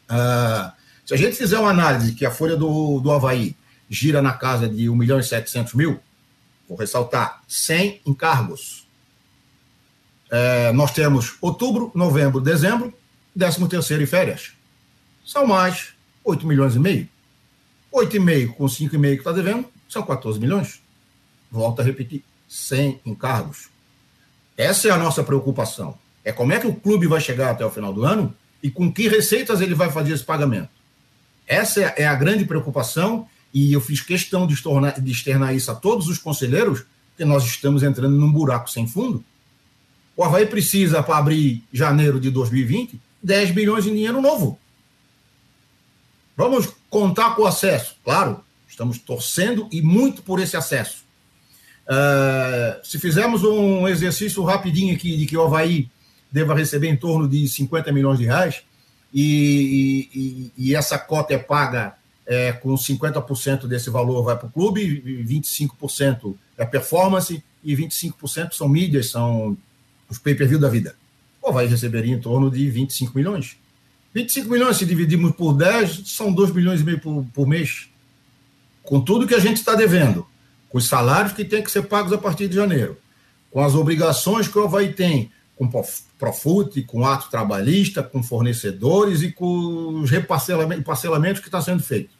Uh, 0.04 0.72
se 1.04 1.12
a 1.12 1.16
gente 1.18 1.36
fizer 1.36 1.58
uma 1.58 1.68
análise 1.68 2.14
que 2.14 2.24
a 2.24 2.30
folha 2.30 2.56
do, 2.56 2.98
do 2.98 3.12
Havaí 3.12 3.54
gira 3.90 4.22
na 4.22 4.32
casa 4.32 4.66
de 4.66 4.88
1 4.88 4.96
milhão 4.96 5.20
e 5.20 5.22
700 5.22 5.74
mil, 5.74 6.00
vou 6.66 6.78
ressaltar, 6.78 7.42
100 7.46 8.00
encargos. 8.06 8.88
É, 10.30 10.72
nós 10.72 10.90
temos 10.92 11.34
outubro, 11.38 11.92
novembro, 11.94 12.40
dezembro, 12.40 12.94
13 13.36 13.68
terceiro 13.68 14.02
e 14.02 14.06
férias 14.06 14.52
são 15.24 15.46
mais 15.46 15.94
8 16.24 16.46
milhões 16.46 16.74
e 16.74 16.78
meio. 16.78 17.08
8,5 17.92 18.54
com 18.54 18.64
5,5 18.64 19.00
que 19.00 19.14
está 19.14 19.32
devendo, 19.32 19.66
são 19.88 20.02
14 20.02 20.40
milhões. 20.40 20.82
Volto 21.50 21.80
a 21.80 21.84
repetir, 21.84 22.24
100 22.48 23.00
encargos. 23.04 23.68
Essa 24.56 24.88
é 24.88 24.90
a 24.90 24.96
nossa 24.96 25.22
preocupação. 25.22 25.98
É 26.24 26.32
como 26.32 26.52
é 26.52 26.58
que 26.58 26.66
o 26.66 26.74
clube 26.74 27.06
vai 27.06 27.20
chegar 27.20 27.50
até 27.50 27.64
o 27.64 27.70
final 27.70 27.92
do 27.92 28.04
ano 28.04 28.34
e 28.62 28.70
com 28.70 28.92
que 28.92 29.08
receitas 29.08 29.60
ele 29.60 29.74
vai 29.74 29.90
fazer 29.90 30.12
esse 30.12 30.24
pagamento. 30.24 30.70
Essa 31.46 31.80
é 31.80 32.06
a 32.06 32.14
grande 32.14 32.44
preocupação 32.44 33.26
e 33.52 33.72
eu 33.72 33.80
fiz 33.80 34.00
questão 34.00 34.46
de 34.46 34.54
externar, 34.54 35.00
de 35.00 35.12
externar 35.12 35.54
isso 35.54 35.70
a 35.70 35.74
todos 35.74 36.08
os 36.08 36.18
conselheiros, 36.18 36.84
porque 37.10 37.24
nós 37.24 37.44
estamos 37.44 37.82
entrando 37.82 38.16
num 38.16 38.32
buraco 38.32 38.70
sem 38.70 38.86
fundo. 38.86 39.22
O 40.16 40.24
Havaí 40.24 40.46
precisa, 40.46 41.02
para 41.02 41.18
abrir 41.18 41.64
janeiro 41.72 42.20
de 42.20 42.30
2020, 42.30 43.00
10 43.22 43.50
bilhões 43.50 43.86
em 43.86 43.94
dinheiro 43.94 44.20
novo. 44.22 44.58
Vamos 46.36 46.68
contar 46.88 47.34
com 47.34 47.42
o 47.42 47.46
acesso. 47.46 47.96
Claro, 48.04 48.42
estamos 48.68 48.98
torcendo 48.98 49.68
e 49.70 49.82
muito 49.82 50.22
por 50.22 50.40
esse 50.40 50.56
acesso. 50.56 51.04
Uh, 51.82 52.86
se 52.86 52.98
fizermos 52.98 53.42
um 53.42 53.88
exercício 53.88 54.42
rapidinho 54.44 54.94
aqui 54.94 55.16
de 55.16 55.26
que 55.26 55.36
o 55.36 55.42
Havaí 55.42 55.90
deva 56.30 56.54
receber 56.54 56.88
em 56.88 56.96
torno 56.96 57.28
de 57.28 57.46
50 57.46 57.92
milhões 57.92 58.18
de 58.18 58.24
reais 58.24 58.62
e, 59.12 60.08
e, 60.14 60.52
e 60.56 60.74
essa 60.74 60.98
cota 60.98 61.34
é 61.34 61.38
paga 61.38 61.94
é, 62.26 62.52
com 62.52 62.74
50% 62.74 63.66
desse 63.66 63.90
valor 63.90 64.22
vai 64.22 64.38
para 64.38 64.46
o 64.46 64.50
clube, 64.50 65.02
25% 65.28 66.34
é 66.56 66.64
performance 66.64 67.42
e 67.62 67.76
25% 67.76 68.52
são 68.52 68.68
mídias, 68.68 69.10
são 69.10 69.56
os 70.08 70.18
pay-per-view 70.18 70.58
da 70.58 70.68
vida. 70.68 70.94
O 71.42 71.48
Havaí 71.48 71.66
receberia 71.66 72.14
em 72.14 72.20
torno 72.20 72.50
de 72.50 72.70
25 72.70 73.16
milhões. 73.16 73.56
25 74.14 74.50
milhões, 74.50 74.76
se 74.76 74.84
dividimos 74.84 75.32
por 75.32 75.54
10, 75.54 76.02
são 76.06 76.32
2 76.32 76.52
milhões 76.52 76.80
e 76.80 76.84
meio 76.84 77.00
por, 77.00 77.24
por 77.32 77.46
mês. 77.46 77.88
Com 78.82 79.00
tudo 79.00 79.26
que 79.26 79.34
a 79.34 79.38
gente 79.38 79.56
está 79.56 79.74
devendo, 79.74 80.26
com 80.68 80.78
os 80.78 80.86
salários 80.86 81.32
que 81.32 81.44
têm 81.44 81.62
que 81.62 81.70
ser 81.70 81.82
pagos 81.82 82.12
a 82.12 82.18
partir 82.18 82.48
de 82.48 82.54
janeiro, 82.54 82.98
com 83.50 83.60
as 83.60 83.74
obrigações 83.74 84.48
que 84.48 84.58
o 84.58 84.64
Havaí 84.64 84.92
tem, 84.92 85.30
com 85.56 85.70
Profut, 86.18 86.82
com 86.82 87.06
ato 87.06 87.30
trabalhista, 87.30 88.02
com 88.02 88.22
fornecedores 88.22 89.22
e 89.22 89.30
com 89.30 90.00
os 90.00 90.10
reparcelamentos 90.10 90.84
parcelamentos 90.84 91.40
que 91.40 91.48
está 91.48 91.60
sendo 91.60 91.82
feito. 91.82 92.10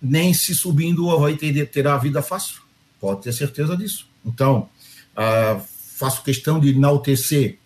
nem 0.00 0.32
se 0.32 0.54
subindo 0.54 1.06
o 1.06 1.12
Havaí 1.12 1.36
terá 1.66 1.94
a 1.94 1.98
vida 1.98 2.22
fácil. 2.22 2.62
Pode 2.98 3.22
ter 3.22 3.32
certeza 3.32 3.76
disso. 3.76 4.06
Então, 4.24 4.68
uh, 5.14 5.60
faço 5.96 6.22
questão 6.22 6.58
de 6.58 6.70
enaltecer 6.70 7.58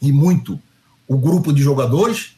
e 0.00 0.10
muito 0.10 0.60
o 1.06 1.18
grupo 1.18 1.52
de 1.52 1.62
jogadores 1.62 2.33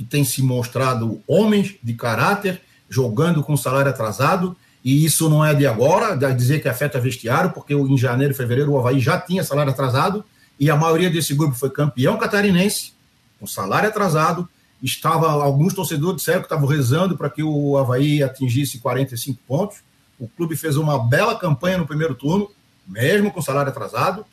que 0.00 0.04
tem 0.06 0.24
se 0.24 0.40
mostrado 0.42 1.22
homens 1.26 1.74
de 1.82 1.92
caráter, 1.92 2.62
jogando 2.88 3.42
com 3.42 3.54
salário 3.54 3.90
atrasado, 3.90 4.56
e 4.82 5.04
isso 5.04 5.28
não 5.28 5.44
é 5.44 5.52
de 5.52 5.66
agora, 5.66 6.16
de 6.16 6.32
dizer 6.32 6.62
que 6.62 6.70
afeta 6.70 6.98
vestiário, 6.98 7.50
porque 7.50 7.74
em 7.74 7.98
janeiro 7.98 8.32
e 8.32 8.34
fevereiro 8.34 8.72
o 8.72 8.78
Havaí 8.78 8.98
já 8.98 9.20
tinha 9.20 9.44
salário 9.44 9.70
atrasado, 9.70 10.24
e 10.58 10.70
a 10.70 10.74
maioria 10.74 11.10
desse 11.10 11.34
grupo 11.34 11.54
foi 11.54 11.68
campeão 11.68 12.16
catarinense, 12.16 12.94
com 13.38 13.46
salário 13.46 13.90
atrasado, 13.90 14.48
estava 14.82 15.30
alguns 15.30 15.74
torcedores 15.74 16.16
disseram 16.16 16.40
que 16.40 16.46
estavam 16.46 16.66
rezando 16.66 17.14
para 17.14 17.28
que 17.28 17.42
o 17.42 17.76
Havaí 17.76 18.22
atingisse 18.22 18.78
45 18.78 19.38
pontos. 19.46 19.80
O 20.18 20.26
clube 20.26 20.56
fez 20.56 20.78
uma 20.78 20.98
bela 20.98 21.38
campanha 21.38 21.76
no 21.76 21.86
primeiro 21.86 22.14
turno, 22.14 22.50
mesmo 22.88 23.30
com 23.30 23.42
salário 23.42 23.70
atrasado. 23.70 24.24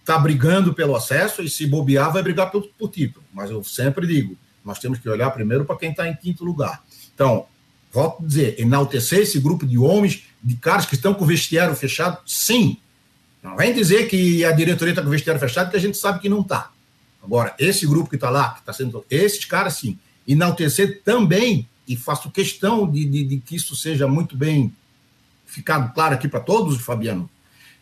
Está 0.00 0.18
brigando 0.18 0.74
pelo 0.74 0.96
acesso 0.96 1.40
e, 1.40 1.48
se 1.48 1.68
bobear, 1.68 2.12
vai 2.12 2.20
brigar 2.20 2.50
por 2.50 2.90
título. 2.90 3.24
Mas 3.32 3.48
eu 3.48 3.62
sempre 3.62 4.08
digo: 4.08 4.36
nós 4.64 4.78
temos 4.78 4.98
que 4.98 5.08
olhar 5.08 5.30
primeiro 5.30 5.64
para 5.64 5.76
quem 5.76 5.90
está 5.90 6.08
em 6.08 6.14
quinto 6.14 6.44
lugar. 6.44 6.82
Então, 7.14 7.46
volto 7.92 8.22
a 8.22 8.26
dizer: 8.26 8.58
enaltecer 8.58 9.20
esse 9.20 9.38
grupo 9.38 9.66
de 9.66 9.78
homens, 9.78 10.24
de 10.42 10.56
caras 10.56 10.86
que 10.86 10.94
estão 10.94 11.14
com 11.14 11.24
o 11.24 11.26
vestiário 11.26 11.74
fechado, 11.74 12.18
sim. 12.26 12.78
Não 13.42 13.56
vem 13.56 13.74
dizer 13.74 14.08
que 14.08 14.44
a 14.44 14.52
diretoria 14.52 14.92
está 14.92 15.02
com 15.02 15.08
o 15.08 15.10
vestiário 15.10 15.40
fechado, 15.40 15.70
que 15.70 15.76
a 15.76 15.80
gente 15.80 15.98
sabe 15.98 16.18
que 16.18 16.28
não 16.28 16.40
está. 16.40 16.70
Agora, 17.22 17.54
esse 17.58 17.86
grupo 17.86 18.08
que 18.08 18.16
está 18.16 18.30
lá, 18.30 18.54
que 18.54 18.60
está 18.60 18.72
sendo. 18.72 19.04
Esses 19.10 19.44
caras, 19.44 19.74
sim. 19.74 19.98
Enaltecer 20.26 21.02
também, 21.04 21.68
e 21.86 21.96
faço 21.96 22.30
questão 22.30 22.90
de, 22.90 23.04
de, 23.04 23.24
de 23.24 23.36
que 23.38 23.56
isso 23.56 23.76
seja 23.76 24.08
muito 24.08 24.36
bem 24.36 24.72
ficado 25.44 25.92
claro 25.92 26.14
aqui 26.14 26.26
para 26.26 26.40
todos, 26.40 26.80
Fabiano, 26.80 27.28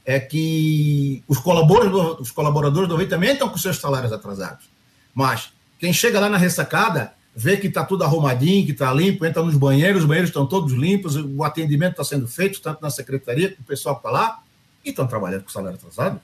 é 0.05 0.19
que 0.19 1.23
os 1.29 1.39
colaboradores, 1.39 2.21
os 2.21 2.31
colaboradores 2.31 2.89
do 2.89 2.97
Rio 2.97 3.09
também 3.09 3.33
estão 3.33 3.49
com 3.49 3.57
seus 3.57 3.79
salários 3.79 4.12
atrasados. 4.12 4.67
Mas 5.15 5.53
quem 5.83 5.93
chega 5.93 6.21
lá 6.21 6.29
na 6.29 6.39
ressacada 6.39 7.12
vê 7.35 7.57
que 7.57 7.67
está 7.67 7.85
tudo 7.85 8.05
arrumadinho, 8.05 8.65
que 8.65 8.71
está 8.71 8.95
limpo, 8.95 9.27
entra 9.27 9.43
nos 9.43 9.57
banheiros, 9.57 10.03
os 10.03 10.09
banheiros 10.09 10.31
estão 10.31 10.47
todos 10.47 10.73
limpos, 10.73 11.17
o 11.17 11.43
atendimento 11.43 12.01
está 12.01 12.05
sendo 12.05 12.29
feito, 12.29 12.61
tanto 12.61 12.81
na 12.81 12.89
secretaria 12.89 13.49
como 13.49 13.62
o 13.62 13.65
pessoal 13.65 13.97
que 13.97 13.99
está 13.99 14.11
lá, 14.12 14.43
e 14.85 14.91
estão 14.91 15.09
trabalhando 15.09 15.43
com 15.43 15.51
salário 15.51 15.77
atrasado. 15.77 16.21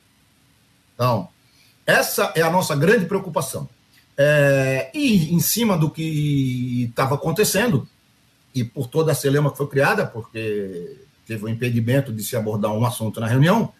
Então, 0.94 1.28
essa 1.84 2.32
é 2.36 2.40
a 2.40 2.50
nossa 2.52 2.76
grande 2.76 3.06
preocupação. 3.06 3.68
É, 4.16 4.92
e 4.94 5.34
em 5.34 5.40
cima 5.40 5.76
do 5.76 5.90
que 5.90 6.84
estava 6.90 7.16
acontecendo, 7.16 7.88
e 8.54 8.62
por 8.62 8.86
toda 8.86 9.10
a 9.10 9.14
celema 9.16 9.50
que 9.50 9.56
foi 9.56 9.66
criada, 9.66 10.06
porque 10.06 10.98
teve 11.26 11.42
o 11.42 11.46
um 11.48 11.50
impedimento 11.50 12.12
de 12.12 12.22
se 12.22 12.36
abordar 12.36 12.72
um 12.72 12.86
assunto 12.86 13.18
na 13.18 13.26
reunião, 13.26 13.72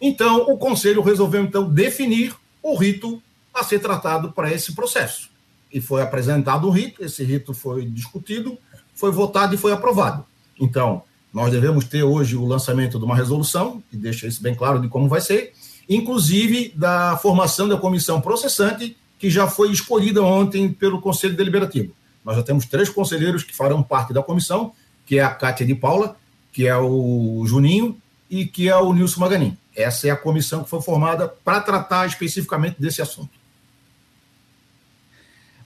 então 0.00 0.50
o 0.50 0.56
Conselho 0.56 1.02
resolveu 1.02 1.44
então 1.44 1.68
definir 1.68 2.34
o 2.62 2.74
rito 2.74 3.22
a 3.56 3.64
ser 3.64 3.78
tratado 3.80 4.32
para 4.32 4.52
esse 4.52 4.74
processo. 4.74 5.30
E 5.72 5.80
foi 5.80 6.02
apresentado 6.02 6.68
um 6.68 6.70
rito, 6.70 7.04
esse 7.04 7.24
rito 7.24 7.52
foi 7.52 7.84
discutido, 7.86 8.58
foi 8.94 9.10
votado 9.10 9.54
e 9.54 9.58
foi 9.58 9.72
aprovado. 9.72 10.24
Então, 10.58 11.02
nós 11.32 11.50
devemos 11.50 11.84
ter 11.84 12.02
hoje 12.02 12.36
o 12.36 12.46
lançamento 12.46 12.98
de 12.98 13.04
uma 13.04 13.16
resolução, 13.16 13.82
que 13.90 13.96
deixa 13.96 14.26
isso 14.26 14.42
bem 14.42 14.54
claro 14.54 14.80
de 14.80 14.88
como 14.88 15.08
vai 15.08 15.20
ser, 15.20 15.52
inclusive 15.88 16.72
da 16.74 17.16
formação 17.18 17.68
da 17.68 17.76
comissão 17.76 18.20
processante, 18.20 18.96
que 19.18 19.30
já 19.30 19.46
foi 19.46 19.70
escolhida 19.70 20.22
ontem 20.22 20.72
pelo 20.72 21.00
Conselho 21.00 21.36
Deliberativo. 21.36 21.92
Nós 22.24 22.36
já 22.36 22.42
temos 22.42 22.66
três 22.66 22.88
conselheiros 22.88 23.42
que 23.42 23.54
farão 23.54 23.82
parte 23.82 24.12
da 24.12 24.22
comissão, 24.22 24.72
que 25.04 25.18
é 25.18 25.22
a 25.22 25.30
Cátia 25.30 25.64
de 25.66 25.74
Paula, 25.74 26.16
que 26.52 26.66
é 26.66 26.76
o 26.76 27.44
Juninho 27.46 27.96
e 28.30 28.46
que 28.46 28.68
é 28.68 28.76
o 28.76 28.92
Nilson 28.92 29.20
Maganin. 29.20 29.56
Essa 29.74 30.08
é 30.08 30.10
a 30.10 30.16
comissão 30.16 30.64
que 30.64 30.70
foi 30.70 30.80
formada 30.80 31.28
para 31.28 31.60
tratar 31.60 32.06
especificamente 32.06 32.76
desse 32.80 33.02
assunto. 33.02 33.35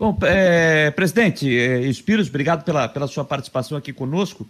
Bom, 0.01 0.17
é, 0.23 0.91
presidente 0.93 1.47
é, 1.55 1.91
obrigado 2.27 2.65
pela, 2.65 2.89
pela 2.89 3.07
sua 3.07 3.23
participação 3.23 3.77
aqui 3.77 3.93
conosco. 3.93 4.49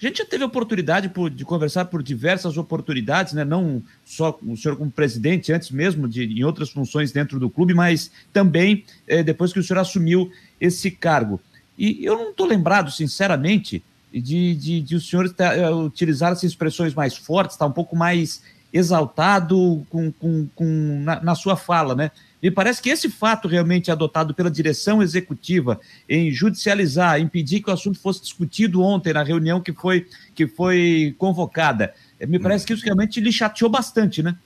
A 0.00 0.06
gente 0.06 0.18
já 0.18 0.24
teve 0.24 0.44
a 0.44 0.46
oportunidade 0.46 1.08
por, 1.08 1.28
de 1.28 1.44
conversar 1.44 1.86
por 1.86 2.04
diversas 2.04 2.56
oportunidades, 2.56 3.32
né? 3.32 3.44
não 3.44 3.82
só 4.04 4.38
o 4.46 4.56
senhor 4.56 4.76
como 4.76 4.92
presidente, 4.92 5.52
antes 5.52 5.72
mesmo 5.72 6.06
de 6.06 6.22
em 6.22 6.44
outras 6.44 6.70
funções 6.70 7.10
dentro 7.10 7.40
do 7.40 7.50
clube, 7.50 7.74
mas 7.74 8.12
também 8.32 8.84
é, 9.08 9.24
depois 9.24 9.52
que 9.52 9.58
o 9.58 9.62
senhor 9.64 9.80
assumiu 9.80 10.30
esse 10.60 10.88
cargo. 10.88 11.40
E 11.76 12.04
eu 12.04 12.16
não 12.16 12.30
estou 12.30 12.46
lembrado, 12.46 12.92
sinceramente, 12.92 13.82
de, 14.12 14.54
de, 14.54 14.80
de 14.80 14.94
o 14.94 15.00
senhor 15.00 15.28
tá, 15.30 15.68
utilizar 15.72 16.30
essas 16.30 16.44
expressões 16.44 16.94
mais 16.94 17.16
fortes, 17.16 17.56
está 17.56 17.66
um 17.66 17.72
pouco 17.72 17.96
mais 17.96 18.40
exaltado 18.72 19.84
com, 19.90 20.12
com, 20.12 20.46
com 20.54 21.00
na, 21.02 21.20
na 21.20 21.34
sua 21.34 21.56
fala, 21.56 21.96
né? 21.96 22.12
Me 22.42 22.50
parece 22.50 22.82
que 22.82 22.90
esse 22.90 23.08
fato 23.08 23.46
realmente 23.46 23.90
adotado 23.90 24.34
pela 24.34 24.50
direção 24.50 25.00
executiva 25.00 25.80
em 26.08 26.32
judicializar, 26.32 27.20
impedir 27.20 27.62
que 27.62 27.70
o 27.70 27.72
assunto 27.72 28.00
fosse 28.00 28.20
discutido 28.20 28.82
ontem 28.82 29.12
na 29.12 29.22
reunião 29.22 29.60
que 29.60 29.72
foi, 29.72 30.06
que 30.34 30.48
foi 30.48 31.14
convocada, 31.16 31.94
eh, 32.18 32.26
me 32.26 32.40
parece 32.40 32.66
que 32.66 32.72
isso 32.72 32.84
realmente 32.84 33.20
lhe 33.20 33.32
chateou 33.32 33.70
bastante, 33.70 34.24
né? 34.24 34.36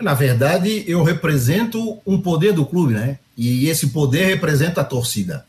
Na 0.00 0.14
verdade, 0.14 0.82
eu 0.88 1.02
represento 1.02 2.00
um 2.06 2.18
poder 2.18 2.54
do 2.54 2.64
clube, 2.64 2.94
né? 2.94 3.18
E 3.36 3.68
esse 3.68 3.88
poder 3.88 4.26
representa 4.26 4.80
a 4.80 4.84
torcida. 4.84 5.46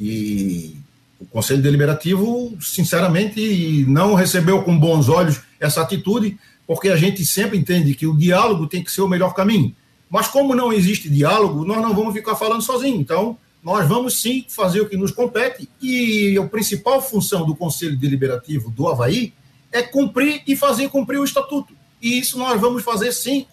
E 0.00 0.74
o 1.20 1.26
Conselho 1.26 1.62
Deliberativo, 1.62 2.56
sinceramente, 2.60 3.84
não 3.86 4.14
recebeu 4.14 4.62
com 4.62 4.78
bons 4.78 5.08
olhos 5.08 5.40
essa 5.60 5.82
atitude, 5.82 6.38
porque 6.66 6.88
a 6.88 6.96
gente 6.96 7.24
sempre 7.26 7.58
entende 7.58 7.94
que 7.94 8.06
o 8.06 8.16
diálogo 8.16 8.66
tem 8.66 8.82
que 8.82 8.90
ser 8.90 9.02
o 9.02 9.08
melhor 9.08 9.34
caminho. 9.34 9.74
Mas 10.14 10.28
como 10.28 10.54
não 10.54 10.72
existe 10.72 11.10
diálogo, 11.10 11.64
nós 11.64 11.82
não 11.82 11.92
vamos 11.92 12.14
ficar 12.14 12.36
falando 12.36 12.62
sozinhos. 12.62 13.00
Então, 13.00 13.36
nós 13.60 13.88
vamos 13.88 14.22
sim 14.22 14.46
fazer 14.48 14.80
o 14.80 14.88
que 14.88 14.96
nos 14.96 15.10
compete. 15.10 15.68
E 15.82 16.38
a 16.38 16.46
principal 16.46 17.02
função 17.02 17.44
do 17.44 17.52
Conselho 17.52 17.98
Deliberativo 17.98 18.70
do 18.70 18.86
Havaí 18.86 19.34
é 19.72 19.82
cumprir 19.82 20.40
e 20.46 20.54
fazer 20.54 20.88
cumprir 20.88 21.18
o 21.18 21.24
estatuto. 21.24 21.74
E 22.00 22.16
isso 22.16 22.38
nós 22.38 22.60
vamos 22.60 22.84
fazer 22.84 23.10
sim. 23.10 23.44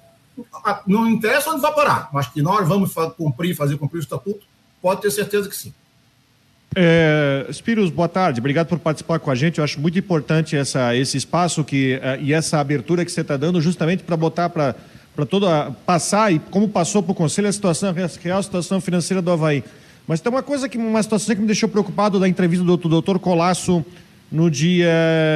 Não 0.85 1.09
interessa 1.09 1.49
onde 1.49 1.61
vai 1.61 1.73
parar, 1.73 2.11
mas 2.13 2.27
que 2.27 2.43
nós 2.43 2.67
vamos 2.67 2.93
cumprir, 3.17 3.55
fazer 3.55 3.75
cumprir 3.77 3.97
o 3.97 4.03
estatuto, 4.03 4.45
pode 4.79 5.01
ter 5.01 5.09
certeza 5.09 5.49
que 5.49 5.55
sim. 5.55 5.73
É, 6.75 7.47
Spiros, 7.51 7.89
boa 7.89 8.07
tarde. 8.07 8.39
Obrigado 8.39 8.67
por 8.67 8.77
participar 8.77 9.17
com 9.17 9.31
a 9.31 9.35
gente. 9.35 9.57
Eu 9.57 9.63
acho 9.63 9.79
muito 9.79 9.97
importante 9.97 10.55
essa, 10.55 10.95
esse 10.95 11.17
espaço 11.17 11.63
que, 11.63 11.95
uh, 11.95 12.21
e 12.21 12.31
essa 12.33 12.59
abertura 12.59 13.03
que 13.03 13.11
você 13.11 13.21
está 13.21 13.35
dando, 13.35 13.59
justamente 13.59 14.03
para 14.03 14.15
botar 14.15 14.47
para 14.47 14.75
para 15.15 15.25
toda 15.25 15.71
passar 15.85 16.33
e 16.33 16.39
como 16.39 16.69
passou 16.69 17.03
para 17.03 17.11
o 17.11 17.15
Conselho 17.15 17.47
a 17.47 17.51
situação 17.51 17.93
real 17.93 18.43
situação 18.43 18.79
financeira 18.79 19.21
do 19.21 19.31
Havaí. 19.31 19.63
Mas 20.07 20.19
tem 20.19 20.31
uma 20.31 20.43
coisa 20.43 20.67
que 20.67 20.77
uma 20.77 21.01
situação 21.01 21.35
que 21.35 21.41
me 21.41 21.47
deixou 21.47 21.69
preocupado 21.69 22.19
da 22.19 22.27
entrevista 22.27 22.65
do 22.65 22.77
doutor 22.77 23.19
Colasso 23.19 23.85
no 24.31 24.49
dia 24.49 24.89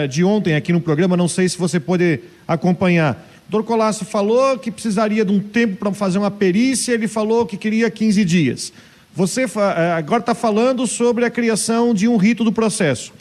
de 0.10 0.24
ontem 0.24 0.56
aqui 0.56 0.72
no 0.72 0.80
programa, 0.80 1.18
não 1.18 1.28
sei 1.28 1.50
se 1.50 1.58
você 1.58 1.80
pode 1.80 2.22
acompanhar. 2.48 3.28
O 3.48 3.52
doutor 3.52 3.68
Colasso 3.68 4.06
falou 4.06 4.58
que 4.58 4.72
precisaria 4.72 5.24
de 5.24 5.32
um 5.32 5.40
tempo 5.40 5.76
para 5.76 5.94
fazer 5.94 6.18
uma 6.18 6.32
perícia, 6.32 6.94
ele 6.94 7.08
falou 7.08 7.46
que 7.46 7.58
queria 7.58 7.92
15 7.92 8.26
dias. 8.26 8.74
Você 9.14 9.44
eh, 9.44 9.92
agora 9.98 10.20
está 10.22 10.34
falando 10.34 10.88
sobre 10.88 11.26
a 11.26 11.30
criação 11.30 11.94
de 11.94 12.08
um 12.08 12.18
rito 12.18 12.44
do 12.44 12.52
processo. 12.52 13.14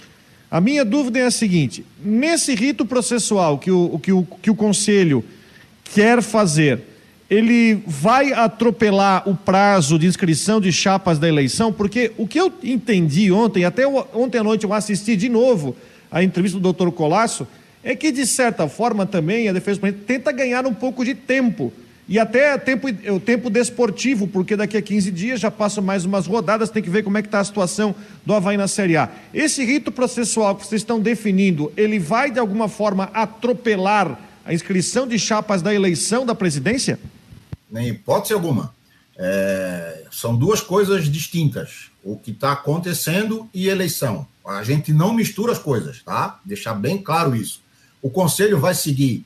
A 0.51 0.61
minha 0.61 0.85
dúvida 0.85 1.19
é 1.19 1.27
a 1.27 1.31
seguinte: 1.31 1.85
nesse 2.03 2.55
rito 2.55 2.87
processual 2.87 3.59
que 3.59 3.71
o, 3.71 3.99
que 3.99 4.13
o, 4.13 4.27
que 4.43 4.51
o 4.51 4.55
Conselho 4.55 5.25
quer 5.85 6.23
fazer, 6.23 6.81
ele 7.29 7.83
vai 7.87 8.33
atropelar 8.33 9.29
o 9.29 9.35
prazo 9.35 9.99
de 9.99 10.07
inscrição 10.07 10.61
de 10.61 10.73
chapas 10.73 11.19
da 11.19 11.29
eleição? 11.29 11.73
Porque 11.73 12.13
o 12.17 12.27
que 12.27 12.41
eu 12.41 12.53
entendi 12.63 13.31
ontem, 13.31 13.65
até 13.65 13.87
ontem 13.87 14.39
à 14.39 14.43
noite 14.43 14.65
eu 14.65 14.73
assisti 14.73 15.17
de 15.17 15.29
novo 15.29 15.77
a 16.11 16.23
entrevista 16.23 16.59
do 16.59 16.63
doutor 16.63 16.91
Colasso, 16.93 17.47
é 17.83 17.95
que 17.95 18.11
de 18.11 18.27
certa 18.27 18.69
forma 18.69 19.05
também 19.05 19.49
a 19.49 19.53
defesa 19.53 19.81
tenta 20.07 20.33
ganhar 20.33 20.67
um 20.67 20.73
pouco 20.73 21.05
de 21.05 21.15
tempo. 21.15 21.73
E 22.07 22.19
até 22.19 22.57
tempo, 22.59 22.89
o 22.89 23.19
tempo 23.19 23.49
desportivo, 23.49 24.29
porque 24.29 24.55
daqui 24.57 24.77
a 24.77 24.83
15 24.83 25.11
dias 25.11 25.41
já 25.41 25.51
passam 25.51 25.83
mais 25.83 26.05
umas 26.05 26.27
rodadas, 26.27 26.71
tem 26.71 26.83
que 26.83 26.91
ver 26.91 27.03
como 27.03 27.17
é 27.17 27.23
que 27.23 27.29
está 27.29 27.41
a 27.41 27.45
situação 27.45 27.95
do 28.27 28.35
Havaí 28.35 28.59
na 28.59 28.69
Série 28.69 28.97
A. 28.97 29.09
Esse 29.33 29.65
rito 29.65 29.91
processual 29.91 30.55
que 30.55 30.67
vocês 30.67 30.83
estão 30.83 31.01
definindo, 31.01 31.73
ele 31.77 31.99
vai 31.99 32.31
de 32.31 32.39
alguma 32.39 32.69
forma 32.69 33.11
atropelar 33.15 34.21
a 34.45 34.53
inscrição 34.53 35.07
de 35.09 35.19
chapas 35.19 35.63
da 35.63 35.75
eleição 35.75 36.27
da 36.27 36.35
presidência? 36.35 36.99
Nem 37.71 37.89
hipótese 37.89 38.35
alguma. 38.35 38.75
É, 39.17 40.05
são 40.11 40.37
duas 40.37 40.61
coisas 40.61 41.11
distintas. 41.11 41.91
O 42.03 42.17
que 42.17 42.31
está 42.31 42.53
acontecendo 42.53 43.49
e 43.55 43.69
eleição. 43.69 44.27
A 44.47 44.63
gente 44.63 44.93
não 44.93 45.15
mistura 45.15 45.53
as 45.53 45.59
coisas, 45.59 46.03
tá? 46.03 46.39
Deixar 46.45 46.75
bem 46.75 46.99
claro 46.99 47.35
isso. 47.35 47.63
O 48.03 48.11
conselho 48.11 48.59
vai 48.61 48.75
seguir 48.75 49.25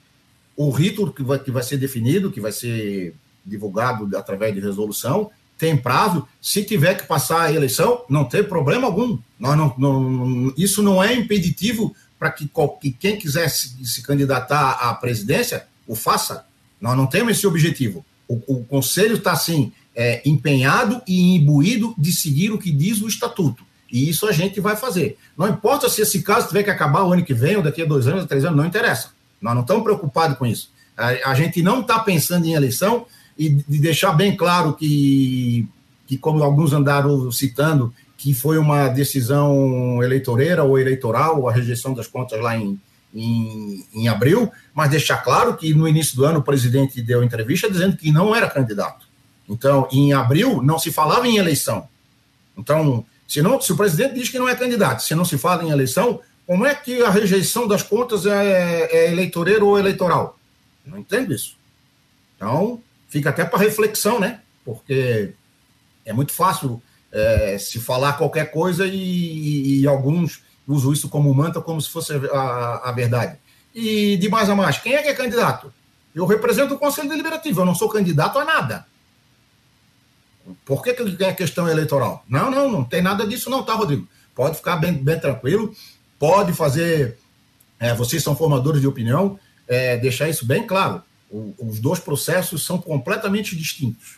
o 0.56 0.70
rito 0.70 1.12
que 1.12 1.22
vai, 1.22 1.38
que 1.38 1.50
vai 1.50 1.62
ser 1.62 1.76
definido, 1.76 2.30
que 2.30 2.40
vai 2.40 2.52
ser 2.52 3.14
divulgado 3.44 4.16
através 4.16 4.54
de 4.54 4.60
resolução, 4.60 5.30
tem 5.56 5.76
prazo. 5.76 6.26
Se 6.40 6.62
tiver 6.62 6.94
que 6.94 7.06
passar 7.06 7.42
a 7.42 7.52
eleição, 7.52 8.04
não 8.08 8.24
tem 8.24 8.44
problema 8.44 8.86
algum. 8.86 9.18
Nós 9.38 9.56
não, 9.56 9.74
não, 9.76 10.54
isso 10.56 10.82
não 10.82 11.02
é 11.02 11.14
impeditivo 11.14 11.94
para 12.18 12.30
que, 12.30 12.50
que, 12.80 12.90
quem 12.90 13.16
quiser 13.16 13.48
se, 13.48 13.84
se, 13.84 14.02
candidatar 14.02 14.72
à 14.72 14.94
presidência 14.94 15.66
o 15.86 15.94
faça. 15.94 16.44
Nós 16.80 16.96
não 16.96 17.06
temos 17.06 17.36
esse 17.36 17.46
objetivo. 17.46 18.04
O, 18.26 18.42
o 18.46 18.64
Conselho 18.64 19.16
está, 19.16 19.32
assim, 19.32 19.72
é, 19.94 20.20
empenhado 20.24 21.00
e 21.06 21.36
imbuído 21.36 21.94
de 21.96 22.12
seguir 22.12 22.50
o 22.50 22.58
que 22.58 22.70
diz 22.70 23.00
o 23.00 23.08
Estatuto. 23.08 23.64
E 23.90 24.08
isso 24.08 24.26
a 24.26 24.32
gente 24.32 24.60
vai 24.60 24.76
fazer. 24.76 25.16
Não 25.36 25.48
importa 25.48 25.88
se 25.88 26.02
esse 26.02 26.22
caso 26.22 26.48
tiver 26.48 26.62
que 26.62 26.70
acabar 26.70 27.04
o 27.04 27.12
ano 27.12 27.24
que 27.24 27.32
vem, 27.32 27.56
ou 27.56 27.62
daqui 27.62 27.82
a 27.82 27.86
dois 27.86 28.06
anos, 28.06 28.26
três 28.26 28.44
anos, 28.44 28.56
não 28.56 28.66
interessa. 28.66 29.10
Nós 29.40 29.54
não 29.54 29.62
estamos 29.62 29.82
preocupados 29.82 30.36
com 30.36 30.46
isso. 30.46 30.70
A, 30.96 31.30
a 31.30 31.34
gente 31.34 31.62
não 31.62 31.80
está 31.80 31.98
pensando 32.00 32.46
em 32.46 32.52
eleição 32.52 33.06
e 33.38 33.48
de 33.48 33.78
deixar 33.78 34.12
bem 34.12 34.36
claro 34.36 34.74
que, 34.74 35.66
que, 36.06 36.18
como 36.18 36.42
alguns 36.42 36.72
andaram 36.72 37.30
citando, 37.30 37.94
que 38.18 38.34
foi 38.34 38.58
uma 38.58 38.88
decisão 38.88 40.02
eleitoreira 40.02 40.64
ou 40.64 40.76
eleitoral, 40.76 41.48
a 41.48 41.52
rejeição 41.52 41.94
das 41.94 42.08
contas 42.08 42.40
lá 42.40 42.56
em, 42.56 42.78
em, 43.14 43.86
em, 43.94 44.08
abril, 44.08 44.50
mas 44.74 44.90
deixar 44.90 45.18
claro 45.18 45.56
que 45.56 45.72
no 45.72 45.86
início 45.86 46.16
do 46.16 46.24
ano 46.24 46.40
o 46.40 46.42
presidente 46.42 47.00
deu 47.00 47.22
entrevista 47.22 47.70
dizendo 47.70 47.96
que 47.96 48.10
não 48.10 48.34
era 48.34 48.50
candidato. 48.50 49.06
Então, 49.48 49.88
em 49.92 50.12
abril 50.12 50.60
não 50.60 50.80
se 50.80 50.90
falava 50.90 51.28
em 51.28 51.36
eleição. 51.36 51.88
Então, 52.56 53.06
se, 53.26 53.40
não, 53.40 53.60
se 53.60 53.72
o 53.72 53.76
presidente 53.76 54.14
diz 54.14 54.28
que 54.28 54.38
não 54.38 54.48
é 54.48 54.56
candidato, 54.56 55.04
se 55.04 55.14
não 55.14 55.24
se 55.24 55.38
fala 55.38 55.62
em 55.62 55.70
eleição, 55.70 56.20
como 56.44 56.66
é 56.66 56.74
que 56.74 57.00
a 57.02 57.10
rejeição 57.10 57.68
das 57.68 57.84
contas 57.84 58.26
é, 58.26 58.88
é 58.90 59.12
eleitoreira 59.12 59.64
ou 59.64 59.78
eleitoral? 59.78 60.36
Não 60.84 60.98
entendo 60.98 61.32
isso. 61.32 61.56
Então, 62.34 62.82
fica 63.08 63.30
até 63.30 63.44
para 63.44 63.60
reflexão, 63.60 64.18
né? 64.18 64.40
Porque 64.64 65.34
é 66.04 66.12
muito 66.12 66.32
fácil 66.32 66.82
é, 67.12 67.56
se 67.58 67.78
falar 67.78 68.14
qualquer 68.14 68.50
coisa 68.50 68.86
e, 68.86 69.80
e, 69.80 69.86
alguns 69.86 70.42
usam 70.66 70.92
isso 70.92 71.08
como 71.08 71.32
manta, 71.34 71.60
como 71.60 71.80
se 71.80 71.88
fosse 71.88 72.12
a, 72.12 72.88
a, 72.88 72.92
verdade. 72.92 73.38
E 73.74 74.16
de 74.16 74.28
mais 74.28 74.50
a 74.50 74.54
mais, 74.54 74.78
quem 74.78 74.94
é 74.94 75.02
que 75.02 75.08
é 75.08 75.14
candidato? 75.14 75.72
Eu 76.14 76.26
represento 76.26 76.74
o 76.74 76.78
Conselho 76.78 77.08
Deliberativo, 77.08 77.60
eu 77.60 77.64
não 77.64 77.74
sou 77.74 77.88
candidato 77.88 78.38
a 78.38 78.44
nada. 78.44 78.86
Por 80.64 80.82
que, 80.82 80.94
que 80.94 81.24
é 81.24 81.32
questão 81.32 81.68
eleitoral? 81.68 82.24
Não, 82.28 82.50
não, 82.50 82.70
não 82.70 82.84
tem 82.84 83.02
nada 83.02 83.26
disso, 83.26 83.50
não, 83.50 83.62
tá, 83.62 83.74
Rodrigo? 83.74 84.08
Pode 84.34 84.56
ficar 84.56 84.76
bem, 84.76 84.92
bem 84.92 85.18
tranquilo, 85.18 85.74
pode 86.18 86.52
fazer. 86.52 87.18
É, 87.80 87.94
vocês 87.94 88.22
são 88.22 88.34
formadores 88.34 88.80
de 88.80 88.86
opinião, 88.86 89.38
é, 89.66 89.96
deixar 89.96 90.28
isso 90.28 90.46
bem 90.46 90.66
claro. 90.66 91.02
O, 91.30 91.54
os 91.58 91.78
dois 91.78 92.00
processos 92.00 92.64
são 92.64 92.78
completamente 92.78 93.54
distintos. 93.54 94.17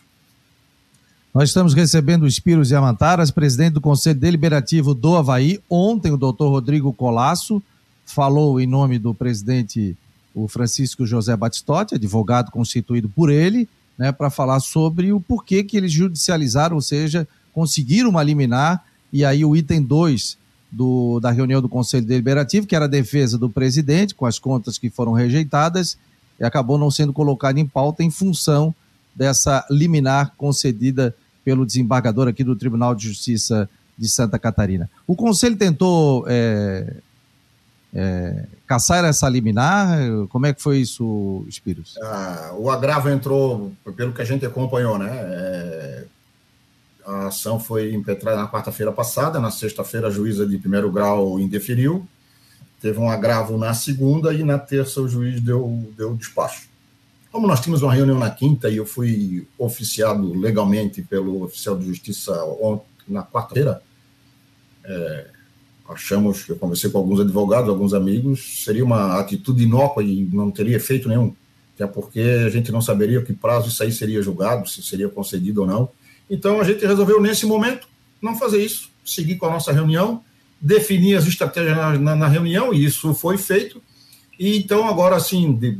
Nós 1.32 1.50
estamos 1.50 1.74
recebendo 1.74 2.24
o 2.24 2.30
Spiros 2.30 2.72
Yamantaras, 2.72 3.30
presidente 3.30 3.74
do 3.74 3.80
Conselho 3.80 4.18
Deliberativo 4.18 4.92
do 4.92 5.14
Havaí. 5.14 5.60
Ontem, 5.70 6.10
o 6.10 6.16
doutor 6.16 6.48
Rodrigo 6.48 6.92
Colasso 6.92 7.62
falou 8.04 8.60
em 8.60 8.66
nome 8.66 8.98
do 8.98 9.14
presidente, 9.14 9.96
o 10.34 10.48
Francisco 10.48 11.06
José 11.06 11.36
Batistotti, 11.36 11.94
advogado 11.94 12.50
constituído 12.50 13.08
por 13.08 13.30
ele, 13.30 13.68
né, 13.96 14.10
para 14.10 14.28
falar 14.28 14.58
sobre 14.58 15.12
o 15.12 15.20
porquê 15.20 15.62
que 15.62 15.76
eles 15.76 15.92
judicializaram, 15.92 16.74
ou 16.74 16.82
seja, 16.82 17.28
conseguiram 17.52 18.10
uma 18.10 18.24
liminar, 18.24 18.84
e 19.12 19.24
aí 19.24 19.44
o 19.44 19.54
item 19.54 19.82
2 19.82 20.36
da 21.22 21.30
reunião 21.30 21.62
do 21.62 21.68
Conselho 21.68 22.06
Deliberativo, 22.06 22.66
que 22.66 22.74
era 22.74 22.86
a 22.86 22.88
defesa 22.88 23.38
do 23.38 23.48
presidente, 23.48 24.16
com 24.16 24.26
as 24.26 24.40
contas 24.40 24.78
que 24.78 24.90
foram 24.90 25.12
rejeitadas, 25.12 25.96
e 26.40 26.44
acabou 26.44 26.76
não 26.76 26.90
sendo 26.90 27.12
colocado 27.12 27.58
em 27.58 27.66
pauta 27.66 28.02
em 28.02 28.10
função 28.10 28.74
dessa 29.14 29.64
liminar 29.70 30.32
concedida 30.36 31.14
pelo 31.44 31.66
desembargador 31.66 32.28
aqui 32.28 32.44
do 32.44 32.56
Tribunal 32.56 32.94
de 32.94 33.08
Justiça 33.08 33.68
de 33.96 34.08
Santa 34.08 34.38
Catarina. 34.38 34.88
O 35.06 35.14
Conselho 35.14 35.56
tentou 35.56 36.24
é, 36.26 36.96
é, 37.92 38.46
caçar 38.66 39.04
essa 39.04 39.28
liminar? 39.28 39.98
Como 40.28 40.46
é 40.46 40.54
que 40.54 40.62
foi 40.62 40.78
isso, 40.78 41.44
Espíritos? 41.48 41.96
Ah, 42.02 42.54
o 42.56 42.70
agravo 42.70 43.10
entrou, 43.10 43.72
pelo 43.96 44.12
que 44.12 44.22
a 44.22 44.24
gente 44.24 44.46
acompanhou, 44.46 44.98
né? 44.98 45.10
É, 45.12 46.04
a 47.04 47.26
ação 47.26 47.58
foi 47.58 47.92
impetrada 47.92 48.36
na 48.36 48.48
quarta-feira 48.48 48.92
passada, 48.92 49.40
na 49.40 49.50
sexta-feira 49.50 50.08
a 50.08 50.10
juíza 50.10 50.46
de 50.46 50.56
primeiro 50.58 50.90
grau 50.90 51.40
indeferiu, 51.40 52.06
teve 52.80 52.98
um 52.98 53.10
agravo 53.10 53.58
na 53.58 53.74
segunda 53.74 54.32
e 54.32 54.44
na 54.44 54.58
terça 54.58 55.00
o 55.00 55.08
juiz 55.08 55.40
deu, 55.40 55.92
deu 55.96 56.14
despacho. 56.14 56.69
Como 57.30 57.46
nós 57.46 57.60
tínhamos 57.60 57.82
uma 57.82 57.94
reunião 57.94 58.18
na 58.18 58.30
quinta 58.30 58.68
e 58.68 58.76
eu 58.76 58.86
fui 58.86 59.46
oficiado 59.56 60.32
legalmente 60.34 61.02
pelo 61.02 61.44
oficial 61.44 61.78
de 61.78 61.86
justiça 61.86 62.36
na 63.06 63.22
quarta-feira, 63.22 63.80
é, 64.84 65.26
achamos, 65.88 66.48
eu 66.48 66.56
conversei 66.56 66.90
com 66.90 66.98
alguns 66.98 67.20
advogados, 67.20 67.68
alguns 67.68 67.94
amigos, 67.94 68.64
seria 68.64 68.84
uma 68.84 69.20
atitude 69.20 69.62
inócua 69.62 70.02
e 70.02 70.28
não 70.32 70.50
teria 70.50 70.76
efeito 70.76 71.08
nenhum, 71.08 71.34
até 71.74 71.86
porque 71.86 72.20
a 72.20 72.50
gente 72.50 72.72
não 72.72 72.82
saberia 72.82 73.22
que 73.22 73.32
prazo 73.32 73.68
isso 73.68 73.82
aí 73.82 73.92
seria 73.92 74.22
julgado, 74.22 74.68
se 74.68 74.82
seria 74.82 75.08
concedido 75.08 75.62
ou 75.62 75.66
não. 75.66 75.88
Então 76.28 76.60
a 76.60 76.64
gente 76.64 76.84
resolveu, 76.84 77.20
nesse 77.20 77.46
momento, 77.46 77.88
não 78.20 78.36
fazer 78.36 78.62
isso, 78.64 78.90
seguir 79.04 79.36
com 79.36 79.46
a 79.46 79.50
nossa 79.50 79.72
reunião, 79.72 80.22
definir 80.60 81.16
as 81.16 81.26
estratégias 81.26 81.76
na, 81.76 81.98
na, 81.98 82.16
na 82.16 82.28
reunião, 82.28 82.74
e 82.74 82.84
isso 82.84 83.14
foi 83.14 83.38
feito. 83.38 83.80
E 84.38 84.56
então, 84.58 84.88
agora, 84.88 85.16
assim, 85.16 85.52
de, 85.52 85.76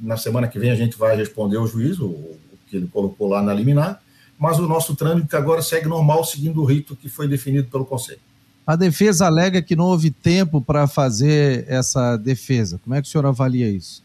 na 0.00 0.16
semana 0.16 0.48
que 0.48 0.58
vem 0.58 0.70
a 0.70 0.76
gente 0.76 0.96
vai 0.96 1.16
responder 1.16 1.56
ao 1.56 1.66
juiz, 1.66 1.98
o, 1.98 2.06
o 2.06 2.38
que 2.66 2.76
ele 2.76 2.88
colocou 2.88 3.28
lá 3.28 3.42
na 3.42 3.52
liminar, 3.52 4.00
mas 4.38 4.58
o 4.58 4.66
nosso 4.66 4.96
trâmite 4.96 5.36
agora 5.36 5.60
segue 5.60 5.86
normal, 5.86 6.24
seguindo 6.24 6.62
o 6.62 6.64
rito 6.64 6.96
que 6.96 7.08
foi 7.08 7.28
definido 7.28 7.68
pelo 7.68 7.84
Conselho. 7.84 8.20
A 8.66 8.76
defesa 8.76 9.26
alega 9.26 9.60
que 9.60 9.76
não 9.76 9.86
houve 9.86 10.10
tempo 10.10 10.62
para 10.62 10.86
fazer 10.86 11.64
essa 11.68 12.16
defesa. 12.16 12.80
Como 12.82 12.94
é 12.94 13.02
que 13.02 13.08
o 13.08 13.10
senhor 13.10 13.26
avalia 13.26 13.68
isso? 13.68 14.02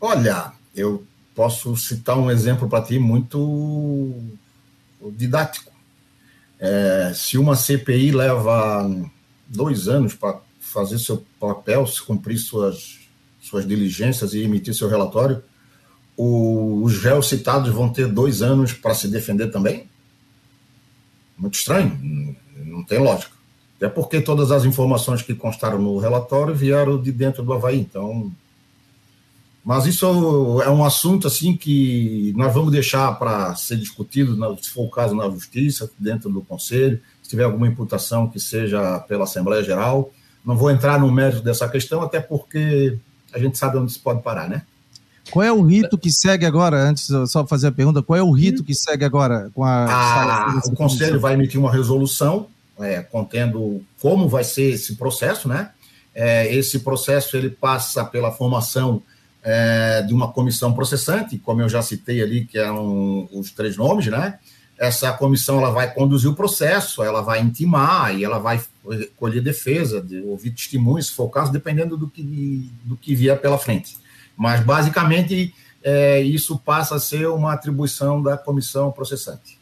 Olha, 0.00 0.52
eu 0.74 1.04
posso 1.34 1.76
citar 1.76 2.18
um 2.18 2.30
exemplo 2.30 2.68
para 2.68 2.84
ti 2.84 2.98
muito 2.98 4.12
didático. 5.12 5.72
É, 6.60 7.12
se 7.14 7.38
uma 7.38 7.56
CPI 7.56 8.10
leva 8.10 8.88
dois 9.46 9.88
anos 9.88 10.14
para 10.14 10.40
fazer 10.60 10.98
seu 10.98 11.24
papel, 11.40 11.86
se 11.86 12.02
cumprir 12.02 12.38
suas, 12.38 12.97
suas 13.48 13.66
diligências 13.66 14.34
e 14.34 14.42
emitir 14.42 14.74
seu 14.74 14.88
relatório, 14.88 15.42
o, 16.16 16.82
os 16.82 17.02
réus 17.02 17.28
citados 17.28 17.72
vão 17.72 17.88
ter 17.88 18.06
dois 18.06 18.42
anos 18.42 18.72
para 18.72 18.94
se 18.94 19.08
defender 19.08 19.48
também? 19.48 19.88
Muito 21.36 21.54
estranho, 21.54 22.36
não 22.64 22.84
tem 22.84 22.98
lógica. 22.98 23.32
Até 23.76 23.88
porque 23.88 24.20
todas 24.20 24.50
as 24.50 24.64
informações 24.64 25.22
que 25.22 25.34
constaram 25.34 25.80
no 25.80 25.98
relatório 25.98 26.54
vieram 26.54 27.00
de 27.00 27.12
dentro 27.12 27.42
do 27.42 27.52
Havaí, 27.52 27.78
então 27.78 28.32
mas 29.68 29.84
isso 29.84 30.06
é 30.62 30.70
um 30.70 30.82
assunto 30.82 31.26
assim 31.26 31.54
que 31.54 32.32
nós 32.34 32.54
vamos 32.54 32.72
deixar 32.72 33.18
para 33.18 33.54
ser 33.54 33.76
discutido, 33.76 34.34
se 34.62 34.70
for 34.70 34.84
o 34.86 34.90
caso, 34.90 35.14
na 35.14 35.28
justiça, 35.28 35.90
dentro 35.98 36.30
do 36.30 36.40
conselho, 36.40 36.98
se 37.22 37.28
tiver 37.28 37.44
alguma 37.44 37.68
imputação 37.68 38.28
que 38.28 38.40
seja 38.40 38.98
pela 39.00 39.24
Assembleia 39.24 39.62
Geral. 39.62 40.10
Não 40.42 40.56
vou 40.56 40.70
entrar 40.70 40.98
no 40.98 41.12
mérito 41.12 41.42
dessa 41.42 41.68
questão, 41.68 42.00
até 42.00 42.18
porque 42.18 42.96
a 43.32 43.38
gente 43.38 43.58
sabe 43.58 43.78
onde 43.78 43.90
isso 43.90 44.00
pode 44.00 44.22
parar, 44.22 44.48
né? 44.48 44.62
Qual 45.30 45.44
é 45.44 45.52
o 45.52 45.62
rito 45.62 45.98
que 45.98 46.10
segue 46.10 46.46
agora? 46.46 46.76
Antes, 46.76 47.08
só 47.26 47.46
fazer 47.46 47.68
a 47.68 47.72
pergunta, 47.72 48.02
qual 48.02 48.18
é 48.18 48.22
o 48.22 48.30
rito 48.30 48.64
que 48.64 48.74
segue 48.74 49.04
agora 49.04 49.50
com 49.54 49.62
a. 49.62 49.84
Ah, 49.84 50.62
o 50.64 50.74
Conselho 50.74 51.20
vai 51.20 51.34
emitir 51.34 51.60
uma 51.60 51.70
resolução 51.70 52.46
é, 52.78 53.02
contendo 53.02 53.82
como 54.00 54.28
vai 54.28 54.44
ser 54.44 54.70
esse 54.74 54.96
processo, 54.96 55.48
né? 55.48 55.70
É, 56.14 56.52
esse 56.54 56.80
processo 56.80 57.36
ele 57.36 57.50
passa 57.50 58.04
pela 58.04 58.32
formação 58.32 59.02
é, 59.42 60.02
de 60.02 60.14
uma 60.14 60.32
comissão 60.32 60.72
processante, 60.72 61.38
como 61.38 61.62
eu 61.62 61.68
já 61.68 61.82
citei 61.82 62.22
ali, 62.22 62.44
que 62.44 62.58
eram 62.58 63.28
os 63.32 63.50
três 63.50 63.76
nomes, 63.76 64.06
né? 64.06 64.38
Essa 64.78 65.12
comissão 65.12 65.58
ela 65.58 65.70
vai 65.70 65.92
conduzir 65.92 66.30
o 66.30 66.34
processo, 66.34 67.02
ela 67.02 67.20
vai 67.20 67.40
intimar 67.40 68.16
e 68.16 68.24
ela 68.24 68.38
vai 68.38 68.62
colher 69.16 69.42
defesa, 69.42 70.00
de 70.00 70.20
ouvir 70.20 70.52
testemunhos, 70.52 71.08
se 71.08 71.12
for 71.12 71.24
o 71.24 71.30
caso, 71.30 71.50
dependendo 71.50 71.96
do 71.96 72.08
que, 72.08 72.70
do 72.84 72.96
que 72.96 73.14
vier 73.14 73.40
pela 73.40 73.58
frente. 73.58 73.98
Mas, 74.36 74.60
basicamente, 74.64 75.52
é, 75.82 76.20
isso 76.20 76.58
passa 76.58 76.94
a 76.94 77.00
ser 77.00 77.26
uma 77.28 77.52
atribuição 77.52 78.22
da 78.22 78.38
comissão 78.38 78.92
processante. 78.92 79.57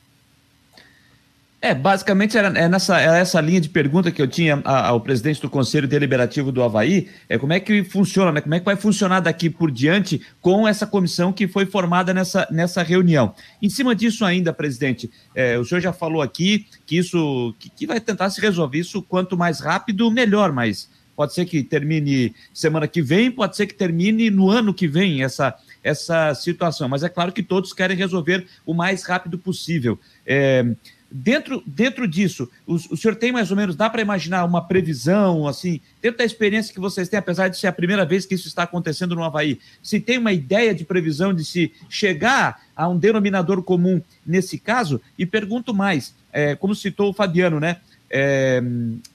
É, 1.67 1.75
basicamente 1.75 2.39
era, 2.39 2.57
é 2.57 2.69
nessa, 2.69 3.01
era 3.01 3.19
essa 3.19 3.41
linha 3.41 3.61
de 3.61 3.69
pergunta 3.69 4.13
que 4.13 4.23
eu 4.23 4.29
tinha 4.29 4.63
ao 4.65 5.01
presidente 5.01 5.43
do 5.43 5.51
Conselho 5.51 5.89
Deliberativo 5.89 6.53
do 6.53 6.63
Havaí, 6.63 7.09
é 7.29 7.37
como 7.37 7.53
é 7.53 7.59
que 7.59 7.83
funciona, 7.83 8.31
né? 8.31 8.41
como 8.41 8.55
é 8.55 8.61
que 8.61 8.65
vai 8.65 8.77
funcionar 8.77 9.19
daqui 9.19 9.51
por 9.51 9.73
diante 9.73 10.23
com 10.41 10.69
essa 10.69 10.87
comissão 10.87 11.33
que 11.33 11.49
foi 11.49 11.67
formada 11.67 12.15
nessa, 12.15 12.47
nessa 12.53 12.85
reunião. 12.85 13.35
Em 13.61 13.69
cima 13.69 13.97
disso 13.97 14.25
ainda, 14.25 14.53
presidente, 14.53 15.11
é, 15.35 15.59
o 15.59 15.65
senhor 15.65 15.81
já 15.81 15.93
falou 15.93 16.23
aqui 16.23 16.69
que 16.87 16.99
isso, 16.99 17.53
que, 17.59 17.69
que 17.69 17.85
vai 17.85 17.99
tentar 17.99 18.31
se 18.31 18.41
resolver 18.41 18.79
isso 18.79 19.03
quanto 19.03 19.37
mais 19.37 19.59
rápido, 19.59 20.09
melhor, 20.09 20.53
mas 20.53 20.89
pode 21.17 21.35
ser 21.35 21.47
que 21.47 21.65
termine 21.65 22.33
semana 22.55 22.87
que 22.87 23.03
vem, 23.03 23.29
pode 23.29 23.57
ser 23.57 23.67
que 23.67 23.75
termine 23.75 24.31
no 24.31 24.51
ano 24.51 24.73
que 24.73 24.87
vem 24.87 25.25
essa, 25.25 25.53
essa 25.83 26.33
situação, 26.35 26.89
mas 26.89 27.03
é 27.03 27.09
claro 27.09 27.33
que 27.33 27.43
todos 27.43 27.73
querem 27.73 27.97
resolver 27.97 28.47
o 28.65 28.73
mais 28.73 29.03
rápido 29.03 29.37
possível. 29.37 29.99
É, 30.25 30.65
dentro, 31.11 31.62
dentro 31.66 32.07
disso, 32.07 32.49
o, 32.66 32.75
o 32.75 32.97
senhor 32.97 33.14
tem 33.16 33.33
mais 33.33 33.51
ou 33.51 33.57
menos, 33.57 33.77
dá 33.77 33.88
para 33.88 34.03
imaginar 34.03 34.45
uma 34.45 34.61
previsão, 34.61 35.47
assim, 35.47 35.81
dentro 36.03 36.19
da 36.19 36.25
experiência 36.25 36.73
que 36.73 36.81
vocês 36.81 37.09
têm, 37.09 37.19
apesar 37.19 37.49
de 37.49 37.59
ser 37.59 37.66
a 37.66 37.73
primeira 37.73 38.05
vez 38.05 38.27
que 38.27 38.35
isso 38.35 38.49
está 38.49 38.64
acontecendo 38.64 39.14
no 39.14 39.25
Havaí, 39.25 39.59
se 39.83 40.01
tem 40.01 40.19
uma 40.19 40.33
ideia 40.33 40.75
de 40.75 40.85
previsão 40.85 41.33
de 41.33 41.45
se 41.45 41.73
chegar 41.88 42.62
a 42.75 42.88
um 42.88 42.99
denominador 42.99 43.62
comum 43.62 44.01
nesse 44.25 44.59
caso? 44.59 45.01
E 45.19 45.25
pergunto 45.25 45.73
mais, 45.73 46.14
é, 46.33 46.55
como 46.55 46.75
citou 46.75 47.11
o 47.11 47.14
Fabiano, 47.14 47.59
né? 47.59 47.79
É, 48.09 48.62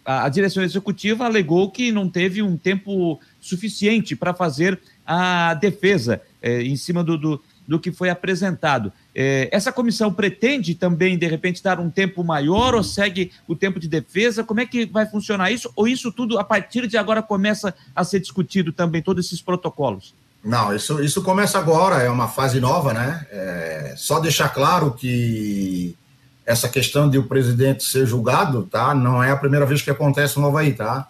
a, 0.04 0.26
a 0.26 0.30
direção 0.30 0.64
executiva 0.64 1.26
alegou 1.26 1.72
que 1.72 1.92
não 1.92 2.10
teve 2.10 2.42
um 2.42 2.58
tempo 2.58 3.20
suficiente 3.40 4.16
para 4.16 4.34
fazer 4.34 4.80
a 5.06 5.54
defesa 5.54 6.22
é, 6.42 6.62
em 6.62 6.76
cima 6.76 7.04
do, 7.04 7.18
do, 7.18 7.44
do, 7.68 7.80
que 7.80 7.92
foi 7.92 8.10
apresentado. 8.10 8.92
É, 9.14 9.50
essa 9.52 9.72
comissão 9.72 10.12
pretende 10.14 10.74
também, 10.74 11.18
de 11.18 11.28
repente, 11.28 11.62
dar 11.62 11.80
um 11.80 11.90
tempo 11.90 12.24
maior 12.24 12.74
ou 12.74 12.84
segue 12.84 13.32
o 13.48 13.56
tempo 13.56 13.80
de 13.80 13.88
defesa? 13.88 14.44
Como 14.44 14.60
é 14.60 14.66
que 14.66 14.86
vai 14.86 15.06
funcionar 15.06 15.52
isso? 15.52 15.72
Ou 15.76 15.88
isso 15.88 16.12
tudo, 16.12 16.40
a 16.40 16.44
partir 16.44 16.88
de 16.88 16.98
agora, 16.98 17.22
começa 17.22 17.74
a 17.96 18.04
ser 18.04 18.20
discutido 18.20 18.72
também, 18.72 19.02
todos 19.02 19.26
esses 19.26 19.42
protocolos? 19.42 20.14
Não, 20.44 20.74
isso, 20.74 21.04
isso 21.04 21.22
começa 21.22 21.60
agora, 21.60 22.02
é 22.02 22.10
uma 22.10 22.28
fase 22.28 22.60
nova, 22.60 22.94
né? 22.94 23.28
É, 23.30 23.94
só 23.98 24.20
deixar 24.20 24.50
claro 24.50 24.92
que 24.92 25.96
essa 26.46 26.68
questão 26.68 27.10
de 27.10 27.18
o 27.18 27.24
presidente 27.24 27.84
ser 27.84 28.08
julgado, 28.08 28.64
tá? 28.64 28.96
Não 28.96 29.24
é 29.24 29.30
a 29.30 29.38
primeira 29.38 29.66
vez 29.66 29.82
que 29.82 29.92
acontece 29.92 30.40
no 30.40 30.48
Havaí, 30.48 30.74
tá? 30.74 31.08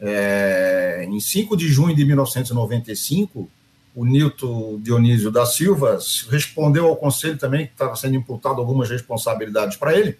É, 0.00 1.06
em 1.08 1.20
5 1.20 1.56
de 1.56 1.68
junho 1.68 1.94
de 1.94 2.04
1995, 2.04 3.48
o 3.94 4.04
Nilton 4.04 4.80
Dionísio 4.80 5.30
da 5.30 5.44
Silva 5.44 5.98
respondeu 6.30 6.86
ao 6.86 6.96
conselho 6.96 7.36
também 7.36 7.66
que 7.66 7.72
estava 7.72 7.94
sendo 7.94 8.16
imputado 8.16 8.60
algumas 8.60 8.88
responsabilidades 8.88 9.76
para 9.76 9.96
ele. 9.98 10.18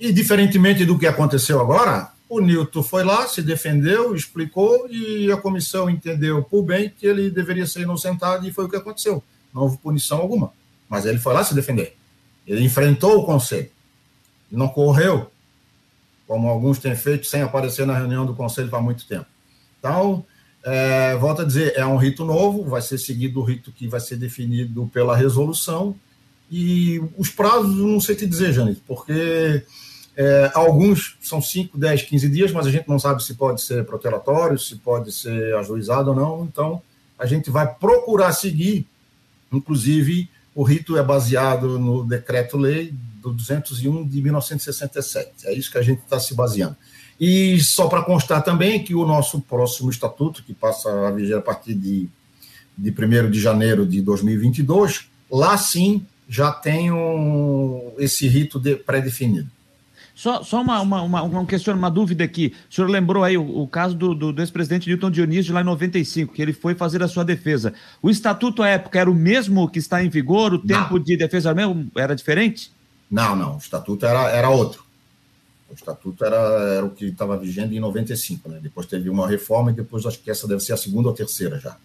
E, 0.00 0.12
diferentemente 0.12 0.84
do 0.84 0.98
que 0.98 1.06
aconteceu 1.06 1.60
agora, 1.60 2.10
o 2.28 2.40
Nilton 2.40 2.82
foi 2.82 3.04
lá, 3.04 3.26
se 3.26 3.42
defendeu, 3.42 4.14
explicou 4.14 4.88
e 4.88 5.30
a 5.30 5.36
comissão 5.36 5.90
entendeu 5.90 6.42
por 6.42 6.62
bem 6.62 6.90
que 6.90 7.06
ele 7.06 7.30
deveria 7.30 7.66
ser 7.66 7.80
inocentado 7.80 8.46
e 8.46 8.52
foi 8.52 8.66
o 8.66 8.68
que 8.68 8.76
aconteceu. 8.76 9.22
Não 9.52 9.62
houve 9.62 9.78
punição 9.78 10.18
alguma. 10.18 10.52
Mas 10.88 11.04
ele 11.04 11.18
foi 11.18 11.34
lá 11.34 11.44
se 11.44 11.54
defender. 11.54 11.96
Ele 12.46 12.64
enfrentou 12.64 13.18
o 13.18 13.24
conselho. 13.24 13.70
Não 14.50 14.68
correu, 14.68 15.30
como 16.26 16.48
alguns 16.48 16.78
têm 16.78 16.96
feito 16.96 17.26
sem 17.26 17.42
aparecer 17.42 17.86
na 17.86 17.96
reunião 17.96 18.24
do 18.24 18.34
conselho 18.34 18.74
há 18.74 18.80
muito 18.80 19.06
tempo. 19.06 19.26
Então, 19.78 20.24
é, 20.64 21.16
volto 21.16 21.42
a 21.42 21.44
dizer, 21.44 21.74
é 21.76 21.86
um 21.86 21.96
rito 21.96 22.24
novo, 22.24 22.64
vai 22.64 22.82
ser 22.82 22.98
seguido 22.98 23.40
o 23.40 23.44
rito 23.44 23.72
que 23.72 23.88
vai 23.88 24.00
ser 24.00 24.16
definido 24.16 24.90
pela 24.92 25.16
resolução, 25.16 25.94
e 26.50 27.00
os 27.16 27.28
prazos, 27.28 27.76
não 27.76 28.00
sei 28.00 28.14
te 28.16 28.26
dizer, 28.26 28.52
Janete, 28.52 28.82
porque 28.86 29.62
é, 30.16 30.50
alguns 30.54 31.16
são 31.20 31.40
5, 31.40 31.76
10, 31.76 32.02
15 32.02 32.28
dias, 32.28 32.52
mas 32.52 32.66
a 32.66 32.70
gente 32.70 32.88
não 32.88 32.98
sabe 32.98 33.22
se 33.22 33.34
pode 33.34 33.60
ser 33.60 33.84
protelatório, 33.84 34.58
se 34.58 34.76
pode 34.76 35.12
ser 35.12 35.54
ajuizado 35.56 36.10
ou 36.10 36.16
não, 36.16 36.44
então 36.44 36.82
a 37.18 37.26
gente 37.26 37.50
vai 37.50 37.72
procurar 37.72 38.32
seguir, 38.32 38.86
inclusive 39.52 40.28
o 40.54 40.62
rito 40.62 40.96
é 40.96 41.02
baseado 41.02 41.78
no 41.78 42.04
decreto-lei 42.04 42.92
do 43.22 43.32
201 43.32 44.08
de 44.08 44.22
1967, 44.22 45.30
é 45.44 45.54
isso 45.54 45.70
que 45.70 45.78
a 45.78 45.82
gente 45.82 46.00
está 46.00 46.18
se 46.18 46.34
baseando. 46.34 46.76
E 47.20 47.58
só 47.60 47.88
para 47.88 48.02
constar 48.02 48.42
também 48.42 48.82
que 48.82 48.94
o 48.94 49.06
nosso 49.06 49.40
próximo 49.40 49.90
estatuto, 49.90 50.42
que 50.42 50.54
passa 50.54 51.08
a 51.08 51.10
viger 51.10 51.38
a 51.38 51.42
partir 51.42 51.74
de, 51.74 52.08
de 52.76 52.90
1 52.90 53.30
de 53.30 53.40
janeiro 53.40 53.84
de 53.84 54.00
2022, 54.00 55.08
lá 55.30 55.56
sim 55.58 56.06
já 56.28 56.52
tem 56.52 56.92
um, 56.92 57.92
esse 57.98 58.28
rito 58.28 58.60
de, 58.60 58.76
pré-definido. 58.76 59.48
Só, 60.14 60.42
só 60.42 60.60
uma, 60.60 60.80
uma, 60.80 61.02
uma, 61.02 61.22
uma, 61.22 61.46
questão, 61.46 61.74
uma 61.76 61.90
dúvida 61.90 62.24
aqui. 62.24 62.52
O 62.68 62.74
senhor 62.74 62.90
lembrou 62.90 63.22
aí 63.22 63.38
o, 63.38 63.60
o 63.62 63.68
caso 63.68 63.94
do, 63.94 64.14
do, 64.14 64.32
do 64.32 64.42
ex-presidente 64.42 64.88
Newton 64.88 65.12
Dionísio 65.12 65.54
lá 65.54 65.60
em 65.60 65.64
95, 65.64 66.34
que 66.34 66.42
ele 66.42 66.52
foi 66.52 66.74
fazer 66.74 67.02
a 67.04 67.08
sua 67.08 67.24
defesa. 67.24 67.72
O 68.02 68.10
estatuto 68.10 68.62
à 68.62 68.68
época 68.68 68.98
era 68.98 69.08
o 69.08 69.14
mesmo 69.14 69.68
que 69.68 69.78
está 69.78 70.02
em 70.02 70.08
vigor? 70.08 70.54
O 70.54 70.58
tempo 70.58 70.94
Não. 70.94 71.02
de 71.02 71.16
defesa 71.16 71.54
era 71.94 72.16
diferente? 72.16 72.72
Não, 73.08 73.36
não. 73.36 73.54
O 73.54 73.58
estatuto 73.58 74.04
era, 74.04 74.28
era 74.30 74.50
outro. 74.50 74.84
O 75.70 75.74
estatuto 75.74 76.24
era, 76.24 76.36
era 76.36 76.86
o 76.86 76.90
que 76.90 77.06
estava 77.06 77.36
vigente 77.36 77.74
em 77.74 77.80
95, 77.80 78.48
né? 78.48 78.58
Depois 78.62 78.86
teve 78.86 79.10
uma 79.10 79.28
reforma 79.28 79.70
e 79.70 79.74
depois 79.74 80.06
acho 80.06 80.18
que 80.20 80.30
essa 80.30 80.48
deve 80.48 80.60
ser 80.62 80.72
a 80.72 80.76
segunda 80.76 81.08
ou 81.08 81.14
terceira 81.14 81.58
já. 81.58 81.76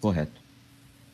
Correto. 0.00 0.40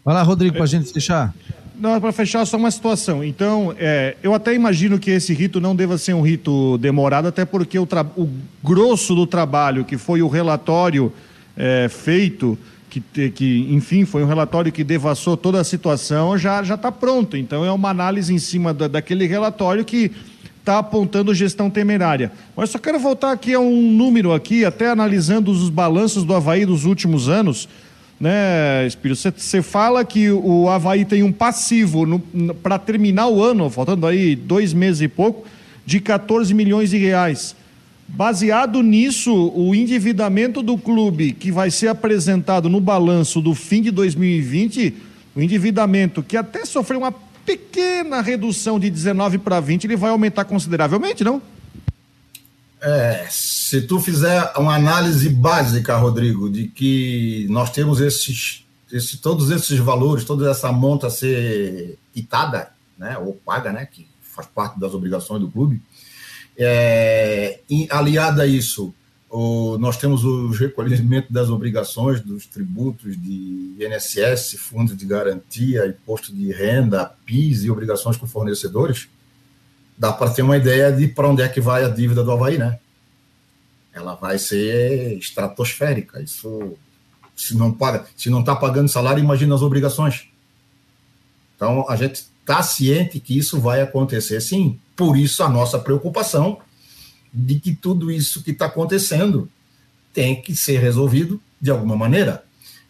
Vai 0.05 0.15
lá, 0.15 0.23
Rodrigo, 0.23 0.55
para 0.55 0.65
a 0.65 0.69
gente 0.69 0.93
fechar. 0.93 1.35
Não, 1.77 2.01
para 2.01 2.13
fechar 2.13 2.47
só 2.47 2.57
uma 2.57 2.71
situação. 2.71 3.25
Então, 3.25 3.75
é, 3.77 4.17
eu 4.23 4.33
até 4.33 4.55
imagino 4.55 4.99
que 4.99 5.11
esse 5.11 5.35
rito 5.35 5.61
não 5.61 5.75
deva 5.75 5.99
ser 5.99 6.15
um 6.15 6.21
rito 6.21 6.79
demorado, 6.79 7.27
até 7.27 7.45
porque 7.45 7.79
o, 7.79 7.89
o 8.17 8.29
grosso 8.63 9.15
do 9.15 9.27
trabalho, 9.27 9.85
que 9.85 9.97
foi 9.97 10.23
o 10.23 10.29
relatório 10.29 11.13
é, 11.57 11.89
feito, 11.89 12.57
que, 12.89 13.01
que, 13.31 13.67
enfim, 13.71 14.05
foi 14.05 14.23
um 14.23 14.27
relatório 14.27 14.71
que 14.71 14.85
devassou 14.85 15.37
toda 15.37 15.61
a 15.61 15.65
situação, 15.65 16.39
já 16.39 16.61
está 16.63 16.93
pronto. 16.93 17.37
Então, 17.37 17.65
é 17.65 17.73
uma 17.73 17.91
análise 17.91 18.33
em 18.33 18.39
cima 18.39 18.73
da, 18.73 18.87
daquele 18.87 19.27
relatório 19.27 19.85
que 19.85 20.13
está 20.65 20.79
apontando 20.79 21.35
gestão 21.35 21.69
temerária. 21.69 22.33
Mas 22.57 22.71
só 22.71 22.79
quero 22.79 22.99
voltar 22.99 23.33
aqui 23.33 23.53
a 23.53 23.61
um 23.61 23.93
número 23.93 24.33
aqui, 24.33 24.65
até 24.65 24.89
analisando 24.89 25.51
os 25.51 25.69
balanços 25.69 26.25
do 26.25 26.35
Havaí 26.35 26.65
dos 26.65 26.87
últimos 26.87 27.29
anos, 27.29 27.69
né, 28.19 28.87
Espírito? 28.87 29.21
Você 29.37 29.61
fala 29.61 30.03
que 30.07 30.31
o 30.31 30.71
Havaí 30.71 31.05
tem 31.05 31.23
um 31.23 31.31
passivo 31.31 32.19
para 32.63 32.79
terminar 32.79 33.29
o 33.29 33.45
ano, 33.45 33.69
faltando 33.69 34.07
aí 34.07 34.35
dois 34.35 34.73
meses 34.73 35.03
e 35.03 35.09
pouco, 35.09 35.47
de 35.85 36.01
14 36.01 36.55
milhões 36.55 36.89
de 36.89 36.97
reais. 36.97 37.55
Baseado 38.09 38.83
nisso, 38.83 39.53
o 39.55 39.75
endividamento 39.75 40.63
do 40.63 40.79
clube 40.79 41.33
que 41.33 41.53
vai 41.53 41.71
ser 41.71 41.89
apresentado 41.89 42.71
no 42.71 42.81
balanço 42.81 43.39
do 43.43 43.55
fim 43.55 43.83
de 43.83 43.91
2020, 43.91 44.95
o 45.37 45.43
endividamento 45.43 46.23
que 46.23 46.39
até 46.39 46.65
sofreu 46.65 47.01
uma 47.01 47.13
pequena 47.45 48.21
redução 48.21 48.79
de 48.79 48.91
19 48.91 49.39
para 49.39 49.61
20, 49.61 49.85
ele 49.85 49.97
vai 49.97 50.11
aumentar 50.11 50.45
consideravelmente, 50.45 51.25
não? 51.25 51.43
É, 52.81 53.27
se 53.31 53.83
tu 53.83 53.99
fizer 53.99 54.53
uma 54.59 54.75
análise 54.75 55.31
básica, 55.31 55.97
Rodrigo, 55.97 56.51
de 56.51 56.69
que 56.69 57.47
nós 57.49 57.71
temos 57.71 57.99
esses, 58.01 58.65
esse, 58.93 59.17
todos 59.19 59.51
esses 59.51 59.79
valores, 59.79 60.25
toda 60.25 60.51
essa 60.51 60.71
monta 60.71 61.07
a 61.07 61.11
ser 61.11 61.99
quitada, 62.13 62.71
né, 62.99 63.17
ou 63.17 63.33
paga, 63.33 63.73
né, 63.73 63.87
que 63.87 64.07
faz 64.21 64.47
parte 64.47 64.79
das 64.79 64.93
obrigações 64.93 65.41
do 65.41 65.51
clube, 65.51 65.81
é, 66.59 67.61
aliada 67.91 68.43
a 68.43 68.47
isso, 68.47 68.95
o, 69.37 69.77
nós 69.79 69.97
temos 69.97 70.25
o 70.25 70.51
recolhimento 70.51 71.33
das 71.33 71.51
obrigações, 71.51 72.21
dos 72.21 72.47
tributos 72.47 73.21
de 73.21 73.75
INSS, 73.81 74.57
fundo 74.57 74.95
de 74.95 75.05
garantia, 75.05 75.89
imposto 75.89 76.33
de 76.33 76.53
renda, 76.53 77.13
PIS 77.27 77.65
e 77.65 77.71
obrigações 77.71 78.17
com 78.17 78.29
fornecedores, 78.29 79.09
dá 79.99 80.13
para 80.13 80.31
ter 80.31 80.43
uma 80.43 80.57
ideia 80.57 80.93
de 80.93 81.09
para 81.09 81.29
onde 81.29 81.43
é 81.43 81.49
que 81.49 81.61
vai 81.61 81.83
a 81.83 81.89
dívida 81.89 82.23
do 82.23 82.31
Havaí, 82.31 82.59
né? 82.59 82.79
Ela 83.93 84.15
vai 84.15 84.39
ser 84.39 85.19
estratosférica. 85.19 86.23
Isso, 86.23 86.75
se 87.35 87.57
não 87.57 87.73
paga, 87.73 88.07
se 88.17 88.31
não 88.31 88.39
está 88.39 88.55
pagando 88.55 88.89
salário, 88.89 89.21
imagina 89.21 89.53
as 89.53 89.63
obrigações. 89.63 90.29
Então, 91.57 91.85
a 91.89 91.97
gente 91.97 92.25
está 92.41 92.63
ciente 92.63 93.19
que 93.19 93.37
isso 93.37 93.61
vai 93.61 93.83
acontecer, 93.83 94.41
sim. 94.41 94.79
Por 94.95 95.17
isso, 95.17 95.43
a 95.43 95.49
nossa 95.49 95.77
preocupação 95.77 96.61
de 97.35 97.59
que 97.59 97.75
tudo 97.75 98.13
isso 98.13 98.43
que 98.43 98.53
está 98.53 98.67
acontecendo 98.67 99.51
tem 100.13 100.41
que 100.41 100.55
ser 100.55 100.79
resolvido 100.79 101.41
de 101.61 101.71
alguma 101.71 101.97
maneira. 101.97 102.45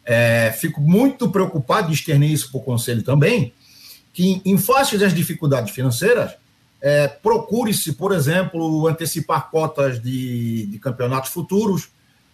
É, 0.05 0.55
fico 0.61 0.83
muito 0.83 1.31
preocupado 1.31 1.89
de 1.89 1.95
externar 1.95 2.29
isso 2.29 2.51
para 2.51 2.61
o 2.61 2.65
Conselho 2.65 3.03
também, 3.03 3.55
que 4.13 4.43
em 4.45 4.59
face 4.59 4.99
das 4.99 5.15
dificuldades 5.15 5.73
financeiras, 5.73 6.33
é, 6.83 7.09
procure-se, 7.09 7.95
por 7.95 8.13
exemplo, 8.13 8.87
antecipar 8.87 9.51
cotas 9.51 10.03
de, 10.03 10.67
de 10.67 10.79
campeonatos 10.79 11.31
futuros, 11.31 11.89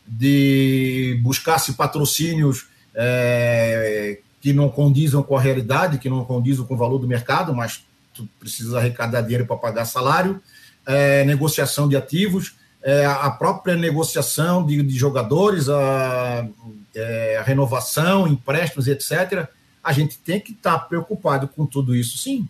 de 0.04 1.20
buscar-se 1.22 1.74
patrocínios 1.74 2.66
é, 2.92 4.18
que 4.40 4.52
não 4.52 4.68
condizam 4.68 5.22
com 5.22 5.36
a 5.36 5.40
realidade, 5.40 5.98
que 5.98 6.10
não 6.10 6.24
condizam 6.24 6.66
com 6.66 6.74
o 6.74 6.76
valor 6.76 6.98
do 6.98 7.06
mercado, 7.06 7.54
mas 7.54 7.84
tu 8.12 8.28
precisa 8.40 8.78
arrecadar 8.78 9.20
dinheiro 9.20 9.46
para 9.46 9.56
pagar 9.56 9.84
salário 9.84 10.42
é, 10.90 11.24
negociação 11.24 11.88
de 11.88 11.96
ativos, 11.96 12.56
é, 12.82 13.04
a 13.04 13.30
própria 13.30 13.76
negociação 13.76 14.64
de, 14.64 14.82
de 14.82 14.96
jogadores, 14.96 15.68
a, 15.68 16.46
é, 16.94 17.36
a, 17.36 17.42
renovação, 17.42 18.26
empréstimos, 18.26 18.88
etc. 18.88 19.48
A 19.82 19.92
gente 19.92 20.18
tem 20.18 20.40
que 20.40 20.52
estar 20.52 20.78
tá 20.78 20.84
preocupado 20.84 21.46
com 21.46 21.64
tudo 21.64 21.94
isso, 21.94 22.18
sim. 22.18 22.48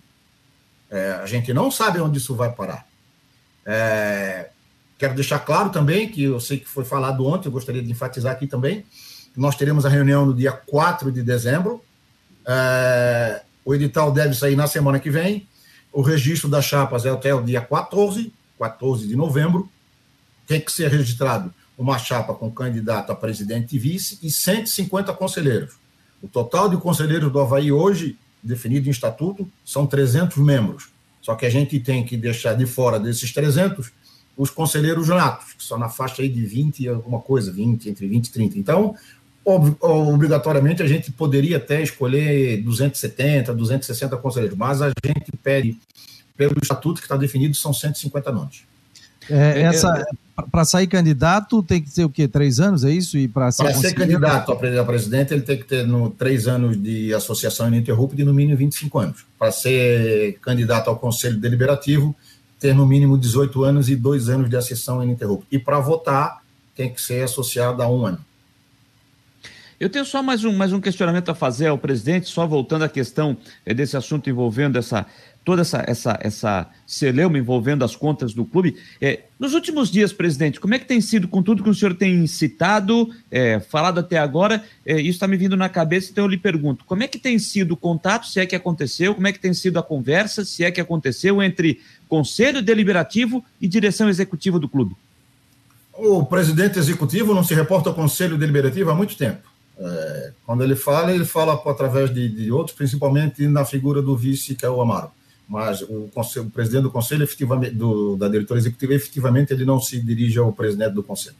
É, 0.90 1.12
a 1.22 1.26
gente 1.26 1.52
não 1.52 1.70
sabe 1.70 2.00
onde 2.00 2.18
isso 2.18 2.34
vai 2.34 2.50
parar. 2.50 2.86
É, 3.66 4.48
quero 4.98 5.14
deixar 5.14 5.40
claro 5.40 5.70
também, 5.70 6.08
que 6.08 6.22
eu 6.22 6.40
sei 6.40 6.58
que 6.58 6.68
foi 6.68 6.84
falado 6.84 7.26
ontem, 7.26 7.48
eu 7.48 7.52
gostaria 7.52 7.82
de 7.82 7.90
enfatizar 7.90 8.32
aqui 8.32 8.46
também, 8.46 8.84
nós 9.36 9.54
teremos 9.54 9.84
a 9.84 9.88
reunião 9.88 10.26
no 10.26 10.34
dia 10.34 10.52
4 10.52 11.12
de 11.12 11.22
dezembro. 11.22 11.84
É, 12.46 13.42
o 13.64 13.74
edital 13.74 14.10
deve 14.10 14.34
sair 14.34 14.56
na 14.56 14.66
semana 14.66 14.98
que 14.98 15.10
vem 15.10 15.46
O 15.92 16.02
registro 16.02 16.48
das 16.48 16.64
chapas 16.64 17.04
é 17.04 17.10
até 17.10 17.34
o 17.34 17.42
dia 17.42 17.60
14, 17.60 18.32
14 18.58 19.06
de 19.06 19.16
novembro. 19.16 19.68
Tem 20.46 20.60
que 20.60 20.70
ser 20.70 20.88
registrado 20.88 21.52
uma 21.76 21.98
chapa 21.98 22.34
com 22.34 22.50
candidato 22.50 23.10
a 23.10 23.14
presidente 23.16 23.74
e 23.74 23.78
vice 23.78 24.18
e 24.22 24.30
150 24.30 25.12
conselheiros. 25.14 25.74
O 26.22 26.28
total 26.28 26.68
de 26.68 26.76
conselheiros 26.76 27.32
do 27.32 27.40
Havaí 27.40 27.72
hoje, 27.72 28.18
definido 28.42 28.88
em 28.88 28.90
estatuto, 28.90 29.50
são 29.64 29.86
300 29.86 30.36
membros. 30.36 30.90
Só 31.22 31.34
que 31.34 31.46
a 31.46 31.50
gente 31.50 31.80
tem 31.80 32.04
que 32.04 32.16
deixar 32.16 32.54
de 32.54 32.66
fora 32.66 33.00
desses 33.00 33.32
300 33.32 33.90
os 34.36 34.50
conselheiros 34.50 35.08
natos, 35.08 35.52
que 35.54 35.64
são 35.64 35.78
na 35.78 35.88
faixa 35.88 36.22
aí 36.22 36.28
de 36.28 36.44
20 36.46 36.88
alguma 36.88 37.20
coisa, 37.20 37.52
20, 37.52 37.88
entre 37.88 38.06
20 38.06 38.26
e 38.26 38.30
30. 38.30 38.58
Então, 38.58 38.94
obrigatoriamente 39.44 40.82
a 40.82 40.86
gente 40.86 41.10
poderia 41.10 41.56
até 41.56 41.82
escolher 41.82 42.62
270, 42.62 43.54
260 43.54 44.16
conselheiros, 44.18 44.56
mas 44.56 44.82
a 44.82 44.88
gente 45.04 45.32
pede, 45.42 45.76
pelo 46.36 46.54
estatuto 46.62 47.00
que 47.00 47.06
está 47.06 47.16
definido, 47.16 47.54
são 47.54 47.72
150 47.72 48.32
nomes. 48.32 48.62
É, 49.28 49.62
essa, 49.62 50.04
para 50.50 50.64
sair 50.64 50.86
candidato 50.86 51.62
tem 51.62 51.80
que 51.80 51.90
ter 51.90 52.04
o 52.04 52.10
quê? 52.10 52.26
Três 52.26 52.58
anos, 52.58 52.84
é 52.84 52.90
isso? 52.90 53.16
E 53.16 53.28
para 53.28 53.50
ser, 53.52 53.72
ser 53.74 53.94
candidato 53.94 54.52
a 54.52 54.84
presidente, 54.84 55.32
ele 55.32 55.42
tem 55.42 55.56
que 55.56 55.64
ter 55.64 55.86
no, 55.86 56.10
três 56.10 56.48
anos 56.48 56.80
de 56.80 57.14
associação 57.14 57.68
ininterrupta 57.68 58.20
e 58.20 58.24
no 58.24 58.34
mínimo 58.34 58.56
25 58.56 58.98
anos. 58.98 59.24
Para 59.38 59.52
ser 59.52 60.38
candidato 60.40 60.88
ao 60.88 60.96
Conselho 60.96 61.38
Deliberativo, 61.38 62.14
ter 62.58 62.74
no 62.74 62.86
mínimo 62.86 63.16
18 63.16 63.62
anos 63.64 63.88
e 63.88 63.96
dois 63.96 64.28
anos 64.28 64.50
de 64.50 64.56
associação 64.56 65.02
ininterrupta. 65.02 65.46
E 65.50 65.58
para 65.58 65.78
votar, 65.78 66.42
tem 66.74 66.92
que 66.92 67.00
ser 67.00 67.22
associado 67.22 67.82
a 67.82 67.88
um 67.88 68.04
ano. 68.06 68.18
Eu 69.80 69.88
tenho 69.88 70.04
só 70.04 70.22
mais 70.22 70.44
um, 70.44 70.52
mais 70.52 70.74
um 70.74 70.80
questionamento 70.80 71.30
a 71.30 71.34
fazer 71.34 71.68
ao 71.68 71.78
presidente, 71.78 72.28
só 72.28 72.46
voltando 72.46 72.84
à 72.84 72.88
questão 72.88 73.34
é, 73.64 73.72
desse 73.72 73.96
assunto 73.96 74.28
envolvendo 74.28 74.76
essa 74.76 75.06
toda 75.42 75.62
essa, 75.62 75.82
essa, 75.86 76.18
essa 76.20 76.68
celeuma 76.86 77.38
envolvendo 77.38 77.82
as 77.82 77.96
contas 77.96 78.34
do 78.34 78.44
clube. 78.44 78.76
É, 79.00 79.20
nos 79.38 79.54
últimos 79.54 79.90
dias, 79.90 80.12
presidente, 80.12 80.60
como 80.60 80.74
é 80.74 80.78
que 80.78 80.84
tem 80.84 81.00
sido 81.00 81.26
com 81.26 81.42
tudo 81.42 81.62
que 81.62 81.70
o 81.70 81.74
senhor 81.74 81.94
tem 81.94 82.26
citado, 82.26 83.08
é, 83.30 83.58
falado 83.58 84.00
até 84.00 84.18
agora? 84.18 84.62
É, 84.84 85.00
isso 85.00 85.12
está 85.12 85.26
me 85.26 85.38
vindo 85.38 85.56
na 85.56 85.70
cabeça, 85.70 86.10
então 86.12 86.24
eu 86.24 86.28
lhe 86.28 86.36
pergunto: 86.36 86.84
como 86.84 87.02
é 87.02 87.08
que 87.08 87.18
tem 87.18 87.38
sido 87.38 87.72
o 87.72 87.76
contato, 87.76 88.26
se 88.26 88.38
é 88.38 88.44
que 88.44 88.54
aconteceu, 88.54 89.14
como 89.14 89.28
é 89.28 89.32
que 89.32 89.40
tem 89.40 89.54
sido 89.54 89.78
a 89.78 89.82
conversa, 89.82 90.44
se 90.44 90.62
é 90.62 90.70
que 90.70 90.80
aconteceu, 90.80 91.42
entre 91.42 91.80
Conselho 92.06 92.60
Deliberativo 92.60 93.42
e 93.58 93.66
direção 93.66 94.10
executiva 94.10 94.58
do 94.58 94.68
clube? 94.68 94.94
O 95.94 96.22
presidente 96.22 96.78
executivo 96.78 97.34
não 97.34 97.42
se 97.42 97.54
reporta 97.54 97.88
ao 97.88 97.94
Conselho 97.94 98.36
Deliberativo 98.36 98.90
há 98.90 98.94
muito 98.94 99.16
tempo. 99.16 99.49
É, 99.82 100.32
quando 100.44 100.62
ele 100.62 100.76
fala, 100.76 101.10
ele 101.10 101.24
fala 101.24 101.54
através 101.54 102.12
de, 102.12 102.28
de, 102.28 102.52
outros, 102.52 102.76
principalmente 102.76 103.46
na 103.46 103.64
figura 103.64 104.02
do 104.02 104.14
vice, 104.14 104.54
que 104.54 104.66
é 104.66 104.68
o 104.68 104.80
Amaro. 104.80 105.10
Mas 105.48 105.80
o, 105.80 106.08
conselho, 106.14 106.46
o 106.46 106.50
presidente 106.50 106.82
do 106.82 106.90
conselho, 106.90 107.24
efetivamente, 107.24 107.74
do, 107.74 108.14
da 108.14 108.28
diretoria 108.28 108.60
executiva, 108.60 108.92
efetivamente, 108.92 109.52
ele 109.54 109.64
não 109.64 109.80
se 109.80 109.98
dirige 109.98 110.38
ao 110.38 110.52
presidente 110.52 110.92
do 110.92 111.02
conselho. 111.02 111.36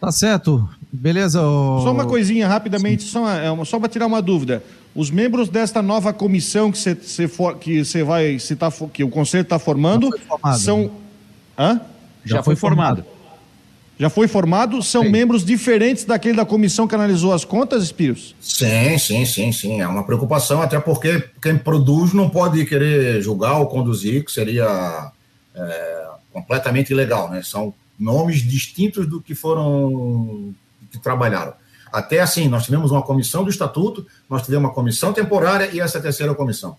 Tá 0.00 0.10
certo. 0.10 0.66
Beleza. 0.90 1.42
O... 1.42 1.82
Só 1.82 1.92
uma 1.92 2.06
coisinha, 2.06 2.48
rapidamente, 2.48 3.02
Sim. 3.02 3.10
só, 3.10 3.30
é 3.30 3.64
só 3.66 3.78
para 3.78 3.88
tirar 3.90 4.06
uma 4.06 4.22
dúvida. 4.22 4.64
Os 4.94 5.10
membros 5.10 5.50
desta 5.50 5.82
nova 5.82 6.14
comissão 6.14 6.72
que 6.72 6.78
você 6.78 6.96
que 7.60 7.84
você 7.84 8.02
vai 8.02 8.38
citar, 8.38 8.72
que 8.92 9.04
o 9.04 9.10
conselho 9.10 9.42
está 9.42 9.58
formando, 9.58 10.08
são. 10.58 10.84
Né? 10.84 10.90
Hã? 11.58 11.80
Já, 12.24 12.36
Já 12.36 12.42
foi, 12.42 12.56
foi 12.56 12.60
formado. 12.60 13.02
formado 13.02 13.09
já 14.00 14.08
foi 14.08 14.26
formado, 14.26 14.82
são 14.82 15.02
sim. 15.02 15.10
membros 15.10 15.44
diferentes 15.44 16.06
daquele 16.06 16.34
da 16.34 16.46
comissão 16.46 16.88
que 16.88 16.94
analisou 16.94 17.34
as 17.34 17.44
contas, 17.44 17.82
Espírios? 17.82 18.34
Sim, 18.40 18.96
sim, 18.96 19.26
sim, 19.26 19.52
sim. 19.52 19.82
É 19.82 19.86
uma 19.86 20.04
preocupação, 20.04 20.62
até 20.62 20.80
porque 20.80 21.22
quem 21.42 21.58
produz 21.58 22.14
não 22.14 22.30
pode 22.30 22.64
querer 22.64 23.20
julgar 23.20 23.58
ou 23.58 23.66
conduzir, 23.66 24.24
que 24.24 24.32
seria 24.32 25.12
é, 25.54 26.08
completamente 26.32 26.94
ilegal, 26.94 27.28
né? 27.28 27.42
São 27.42 27.74
nomes 27.98 28.42
distintos 28.42 29.06
do 29.06 29.20
que 29.20 29.34
foram 29.34 30.54
que 30.90 30.98
trabalharam. 30.98 31.52
Até 31.92 32.20
assim, 32.20 32.48
nós 32.48 32.64
tivemos 32.64 32.90
uma 32.90 33.02
comissão 33.02 33.44
do 33.44 33.50
estatuto, 33.50 34.06
nós 34.30 34.42
tivemos 34.42 34.64
uma 34.64 34.74
comissão 34.74 35.12
temporária 35.12 35.68
e 35.74 35.78
essa 35.78 36.00
terceira 36.00 36.34
comissão. 36.34 36.74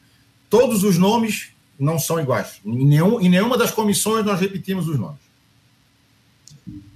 Todos 0.50 0.84
os 0.84 0.98
nomes 0.98 1.50
não 1.80 2.00
são 2.00 2.20
iguais. 2.20 2.60
Em, 2.66 2.84
nenhum, 2.84 3.22
em 3.22 3.30
nenhuma 3.30 3.60
das 3.60 3.70
comissões 3.70 4.26
nós 4.26 4.40
repetimos 4.40 4.88
os 4.88 4.98
nomes. 4.98 5.31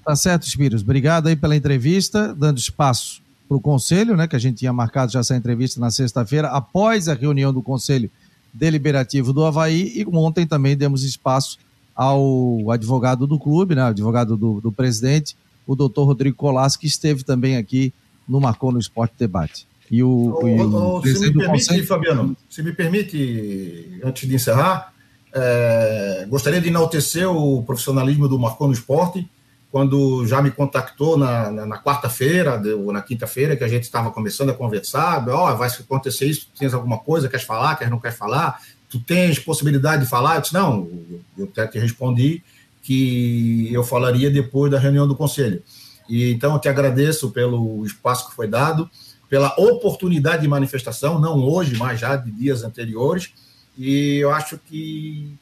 Tá 0.05 0.15
certo, 0.15 0.45
Spiros. 0.45 0.83
Obrigado 0.83 1.27
aí 1.27 1.35
pela 1.35 1.55
entrevista, 1.55 2.33
dando 2.35 2.59
espaço 2.59 3.23
para 3.47 3.57
o 3.57 3.59
Conselho, 3.59 4.15
né, 4.15 4.27
que 4.27 4.35
a 4.35 4.39
gente 4.39 4.59
tinha 4.59 4.71
marcado 4.71 5.11
já 5.11 5.19
essa 5.19 5.35
entrevista 5.35 5.79
na 5.79 5.89
sexta-feira, 5.89 6.49
após 6.49 7.09
a 7.09 7.15
reunião 7.15 7.51
do 7.51 7.61
Conselho 7.61 8.09
Deliberativo 8.53 9.33
do 9.33 9.43
Havaí, 9.43 9.93
e 9.95 10.05
ontem 10.13 10.45
também 10.45 10.77
demos 10.77 11.03
espaço 11.03 11.57
ao 11.95 12.71
advogado 12.71 13.25
do 13.25 13.39
clube, 13.39 13.73
né, 13.73 13.81
advogado 13.81 14.37
do, 14.37 14.61
do 14.61 14.71
presidente, 14.71 15.35
o 15.65 15.75
doutor 15.75 16.05
Rodrigo 16.05 16.35
Colas, 16.35 16.75
que 16.75 16.85
esteve 16.85 17.23
também 17.23 17.57
aqui 17.57 17.91
no 18.27 18.39
Marcou 18.39 18.71
no 18.71 18.79
Esporte 18.79 19.15
Debate. 19.17 19.67
E 19.89 20.03
o, 20.03 20.07
o, 20.07 20.45
o, 20.45 20.97
o 20.97 21.01
se 21.01 21.19
me 21.19 21.33
permite, 21.33 21.65
Conselho... 21.67 21.87
Fabiano, 21.87 22.37
se 22.49 22.61
me 22.61 22.71
permite, 22.73 23.99
antes 24.03 24.27
de 24.27 24.35
encerrar, 24.35 24.93
é, 25.33 26.25
gostaria 26.29 26.61
de 26.61 26.69
enaltecer 26.69 27.29
o 27.29 27.63
profissionalismo 27.63 28.27
do 28.27 28.39
Marcou 28.39 28.67
no 28.67 28.73
Esporte, 28.73 29.27
quando 29.75 30.25
já 30.25 30.41
me 30.41 30.51
contactou 30.51 31.17
na, 31.17 31.51
na, 31.51 31.65
na 31.65 31.77
quarta-feira 31.77 32.61
ou 32.77 32.93
na 32.93 33.01
quinta-feira, 33.01 33.57
que 33.57 33.63
a 33.65 33.67
gente 33.67 33.83
estava 33.83 34.09
começando 34.09 34.49
a 34.51 34.53
conversar, 34.53 35.27
ó, 35.27 35.51
oh, 35.51 35.57
vai 35.57 35.67
acontecer 35.67 36.27
isso, 36.27 36.47
tens 36.57 36.73
alguma 36.73 36.97
coisa, 36.97 37.27
queres 37.27 37.45
falar, 37.45 37.75
queres 37.75 37.91
não 37.91 37.99
queres 37.99 38.17
falar, 38.17 38.57
tu 38.89 39.01
tens 39.01 39.37
possibilidade 39.37 40.03
de 40.03 40.09
falar? 40.09 40.35
Eu 40.35 40.41
disse, 40.43 40.53
não, 40.53 40.89
eu 41.37 41.43
até 41.43 41.67
te 41.67 41.77
respondi 41.77 42.41
que 42.81 43.67
eu 43.69 43.83
falaria 43.83 44.31
depois 44.31 44.71
da 44.71 44.79
reunião 44.79 45.05
do 45.05 45.13
conselho. 45.13 45.61
E 46.07 46.31
então 46.31 46.53
eu 46.53 46.59
te 46.61 46.69
agradeço 46.69 47.31
pelo 47.31 47.85
espaço 47.85 48.29
que 48.29 48.33
foi 48.33 48.47
dado, 48.47 48.89
pela 49.27 49.53
oportunidade 49.57 50.43
de 50.43 50.47
manifestação, 50.47 51.19
não 51.19 51.37
hoje, 51.43 51.75
mas 51.75 51.99
já 51.99 52.15
de 52.15 52.31
dias 52.31 52.63
anteriores, 52.63 53.33
e 53.77 54.19
eu 54.19 54.31
acho 54.31 54.57
que 54.57 55.37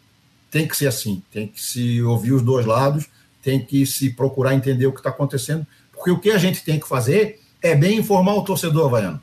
tem 0.50 0.68
que 0.68 0.76
ser 0.76 0.88
assim, 0.88 1.22
tem 1.32 1.48
que 1.48 1.62
se 1.62 2.02
ouvir 2.02 2.32
os 2.32 2.42
dois 2.42 2.66
lados, 2.66 3.13
tem 3.44 3.64
que 3.64 3.86
se 3.86 4.10
procurar 4.10 4.56
entender 4.56 4.88
o 4.88 4.94
que 4.94 5.00
está 5.00 5.10
acontecendo, 5.10 5.68
porque 5.92 6.10
o 6.10 6.20
que 6.20 6.32
a 6.32 6.38
gente 6.38 6.64
tem 6.64 6.80
que 6.80 6.88
fazer 6.88 7.42
é 7.62 7.76
bem 7.76 8.00
informar 8.00 8.34
o 8.34 8.44
torcedor 8.44 8.88
havaiano. 8.88 9.22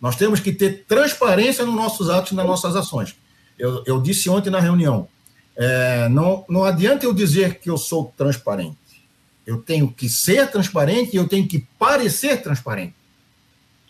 Nós 0.00 0.16
temos 0.16 0.40
que 0.40 0.50
ter 0.50 0.84
transparência 0.88 1.64
nos 1.64 1.74
nossos 1.74 2.08
atos 2.08 2.32
e 2.32 2.34
nas 2.34 2.46
nossas 2.46 2.74
ações. 2.74 3.14
Eu, 3.58 3.84
eu 3.86 4.00
disse 4.00 4.30
ontem 4.30 4.48
na 4.48 4.58
reunião, 4.58 5.06
é, 5.54 6.08
não, 6.08 6.44
não 6.48 6.64
adianta 6.64 7.04
eu 7.04 7.12
dizer 7.12 7.60
que 7.60 7.68
eu 7.68 7.76
sou 7.76 8.12
transparente. 8.16 8.78
Eu 9.46 9.60
tenho 9.60 9.92
que 9.92 10.08
ser 10.08 10.50
transparente 10.50 11.12
e 11.12 11.16
eu 11.16 11.28
tenho 11.28 11.46
que 11.46 11.66
parecer 11.78 12.42
transparente. 12.42 12.94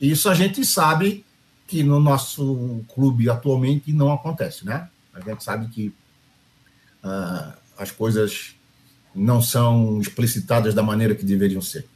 Isso 0.00 0.28
a 0.28 0.34
gente 0.34 0.64
sabe 0.64 1.24
que 1.66 1.84
no 1.84 2.00
nosso 2.00 2.82
clube 2.92 3.30
atualmente 3.30 3.92
não 3.92 4.12
acontece, 4.12 4.66
né? 4.66 4.88
A 5.14 5.20
gente 5.20 5.44
sabe 5.44 5.68
que 5.68 5.94
uh, 7.04 7.52
as 7.78 7.92
coisas 7.92 8.56
não 9.14 9.42
são 9.42 10.00
explicitadas 10.00 10.74
da 10.74 10.82
maneira 10.82 11.14
que 11.14 11.24
deveriam 11.24 11.60
ser. 11.60 11.86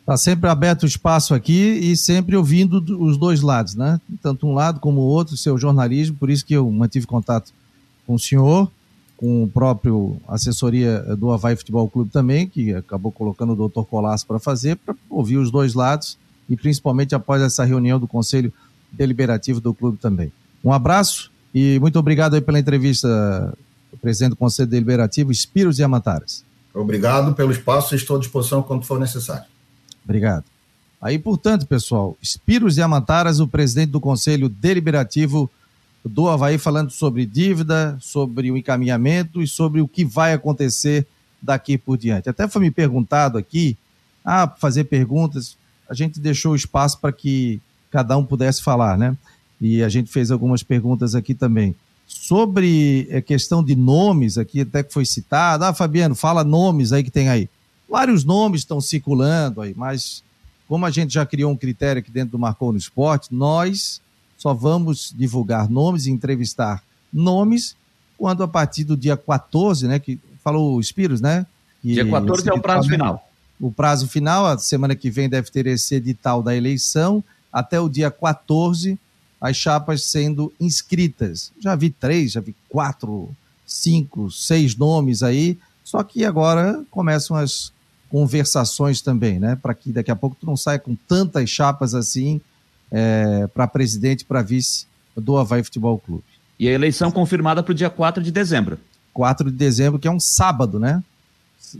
Está 0.00 0.16
sempre 0.16 0.48
aberto 0.48 0.84
o 0.84 0.86
espaço 0.86 1.34
aqui 1.34 1.52
e 1.52 1.94
sempre 1.94 2.34
ouvindo 2.34 2.82
os 2.98 3.18
dois 3.18 3.42
lados, 3.42 3.74
né? 3.74 4.00
Tanto 4.22 4.46
um 4.46 4.54
lado 4.54 4.80
como 4.80 5.02
o 5.02 5.04
outro, 5.04 5.36
seu 5.36 5.58
jornalismo, 5.58 6.16
por 6.16 6.30
isso 6.30 6.46
que 6.46 6.54
eu 6.54 6.70
mantive 6.70 7.06
contato 7.06 7.52
com 8.06 8.14
o 8.14 8.18
senhor, 8.18 8.70
com 9.18 9.42
o 9.42 9.48
próprio 9.48 10.16
assessoria 10.26 11.00
do 11.16 11.30
Havaí 11.30 11.56
Futebol 11.56 11.90
Clube 11.90 12.10
também, 12.10 12.48
que 12.48 12.72
acabou 12.72 13.12
colocando 13.12 13.52
o 13.52 13.56
doutor 13.56 13.84
Colasso 13.84 14.26
para 14.26 14.38
fazer, 14.38 14.76
para 14.76 14.94
ouvir 15.10 15.36
os 15.36 15.50
dois 15.50 15.74
lados 15.74 16.16
e 16.48 16.56
principalmente 16.56 17.14
após 17.14 17.42
essa 17.42 17.64
reunião 17.64 18.00
do 18.00 18.08
Conselho 18.08 18.50
Deliberativo 18.90 19.60
do 19.60 19.74
clube 19.74 19.98
também. 19.98 20.32
Um 20.64 20.72
abraço 20.72 21.30
e 21.54 21.78
muito 21.80 21.98
obrigado 21.98 22.40
pela 22.40 22.58
entrevista, 22.58 23.52
presidente 23.96 24.30
do 24.30 24.36
Conselho 24.36 24.68
Deliberativo, 24.68 25.32
Espiros 25.32 25.76
Diamantares. 25.76 26.44
Obrigado 26.74 27.34
pelo 27.34 27.50
espaço, 27.50 27.94
estou 27.94 28.16
à 28.16 28.20
disposição 28.20 28.62
quando 28.62 28.84
for 28.84 29.00
necessário. 29.00 29.44
Obrigado. 30.04 30.44
Aí, 31.00 31.18
portanto, 31.18 31.66
pessoal, 31.66 32.16
Espiros 32.20 32.74
Diamantaras, 32.74 33.40
o 33.40 33.48
presidente 33.48 33.90
do 33.90 34.00
Conselho 34.00 34.48
Deliberativo 34.48 35.50
do 36.04 36.28
Havaí, 36.28 36.58
falando 36.58 36.90
sobre 36.90 37.26
dívida, 37.26 37.96
sobre 38.00 38.50
o 38.50 38.56
encaminhamento 38.56 39.42
e 39.42 39.46
sobre 39.46 39.80
o 39.80 39.88
que 39.88 40.04
vai 40.04 40.32
acontecer 40.32 41.06
daqui 41.40 41.78
por 41.78 41.96
diante. 41.96 42.28
Até 42.28 42.48
foi 42.48 42.62
me 42.62 42.70
perguntado 42.70 43.38
aqui, 43.38 43.76
ah, 44.24 44.48
fazer 44.58 44.84
perguntas, 44.84 45.56
a 45.88 45.94
gente 45.94 46.20
deixou 46.20 46.54
espaço 46.54 46.98
para 46.98 47.12
que 47.12 47.60
cada 47.90 48.16
um 48.16 48.24
pudesse 48.24 48.62
falar, 48.62 48.98
né? 48.98 49.16
E 49.60 49.82
a 49.82 49.88
gente 49.88 50.10
fez 50.10 50.30
algumas 50.30 50.62
perguntas 50.62 51.14
aqui 51.14 51.34
também. 51.34 51.74
Sobre 52.08 53.06
a 53.14 53.20
questão 53.20 53.62
de 53.62 53.76
nomes, 53.76 54.38
aqui 54.38 54.62
até 54.62 54.82
que 54.82 54.92
foi 54.92 55.04
citado, 55.04 55.64
ah, 55.64 55.74
Fabiano, 55.74 56.14
fala 56.14 56.42
nomes 56.42 56.90
aí 56.90 57.04
que 57.04 57.10
tem 57.10 57.28
aí. 57.28 57.48
Vários 57.88 58.24
nomes 58.24 58.62
estão 58.62 58.80
circulando 58.80 59.60
aí, 59.60 59.74
mas 59.76 60.24
como 60.66 60.86
a 60.86 60.90
gente 60.90 61.12
já 61.12 61.26
criou 61.26 61.52
um 61.52 61.56
critério 61.56 62.00
aqui 62.00 62.10
dentro 62.10 62.32
do 62.32 62.38
Marcou 62.38 62.72
no 62.72 62.78
Esporte, 62.78 63.28
nós 63.30 64.00
só 64.38 64.54
vamos 64.54 65.14
divulgar 65.16 65.68
nomes 65.68 66.06
e 66.06 66.10
entrevistar 66.10 66.82
nomes 67.12 67.76
quando 68.16 68.42
a 68.42 68.48
partir 68.48 68.84
do 68.84 68.96
dia 68.96 69.16
14, 69.16 69.86
né, 69.86 69.98
que 69.98 70.18
falou 70.42 70.76
o 70.76 70.82
Spiros, 70.82 71.20
né? 71.20 71.46
Dia 71.84 72.08
14 72.08 72.48
é 72.48 72.52
o 72.52 72.60
prazo 72.60 72.88
final. 72.88 73.28
O 73.60 73.70
prazo 73.70 74.08
final, 74.08 74.46
a 74.46 74.56
semana 74.58 74.94
que 74.96 75.10
vem 75.10 75.28
deve 75.28 75.50
ter 75.50 75.66
esse 75.66 75.94
edital 75.96 76.42
da 76.42 76.56
eleição, 76.56 77.22
até 77.52 77.78
o 77.78 77.88
dia 77.88 78.10
14, 78.10 78.98
as 79.40 79.56
chapas 79.56 80.04
sendo 80.04 80.52
inscritas. 80.60 81.52
Já 81.60 81.74
vi 81.74 81.90
três, 81.90 82.32
já 82.32 82.40
vi 82.40 82.54
quatro, 82.68 83.30
cinco, 83.66 84.30
seis 84.30 84.76
nomes 84.76 85.22
aí, 85.22 85.58
só 85.84 86.02
que 86.02 86.24
agora 86.24 86.84
começam 86.90 87.36
as 87.36 87.72
conversações 88.08 89.00
também, 89.00 89.38
né? 89.38 89.56
Para 89.56 89.74
que 89.74 89.92
daqui 89.92 90.10
a 90.10 90.16
pouco 90.16 90.36
tu 90.38 90.46
não 90.46 90.56
saia 90.56 90.78
com 90.78 90.94
tantas 90.94 91.48
chapas 91.50 91.94
assim 91.94 92.40
é, 92.90 93.46
para 93.48 93.66
presidente, 93.66 94.24
para 94.24 94.42
vice 94.42 94.86
do 95.16 95.36
Havaí 95.36 95.62
Futebol 95.62 95.98
Clube. 95.98 96.24
E 96.58 96.68
a 96.68 96.72
eleição 96.72 97.10
confirmada 97.10 97.62
para 97.62 97.72
o 97.72 97.74
dia 97.74 97.90
4 97.90 98.22
de 98.22 98.32
dezembro. 98.32 98.78
4 99.12 99.50
de 99.50 99.56
dezembro, 99.56 99.98
que 99.98 100.08
é 100.08 100.10
um 100.10 100.20
sábado, 100.20 100.78
né? 100.78 101.02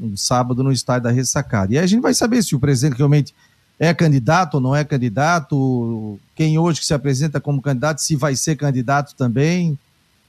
Um 0.00 0.16
sábado 0.16 0.62
no 0.62 0.70
estádio 0.70 1.04
da 1.04 1.10
Ressacada. 1.10 1.74
E 1.74 1.78
aí 1.78 1.84
a 1.84 1.86
gente 1.86 2.00
vai 2.00 2.14
saber 2.14 2.42
se 2.42 2.54
o 2.54 2.60
presidente 2.60 2.96
realmente 2.96 3.34
é 3.78 3.94
candidato 3.94 4.54
ou 4.54 4.60
não 4.60 4.74
é 4.74 4.84
candidato, 4.84 6.18
quem 6.34 6.58
hoje 6.58 6.80
que 6.80 6.86
se 6.86 6.94
apresenta 6.94 7.40
como 7.40 7.62
candidato, 7.62 8.00
se 8.00 8.16
vai 8.16 8.34
ser 8.34 8.56
candidato 8.56 9.14
também. 9.14 9.78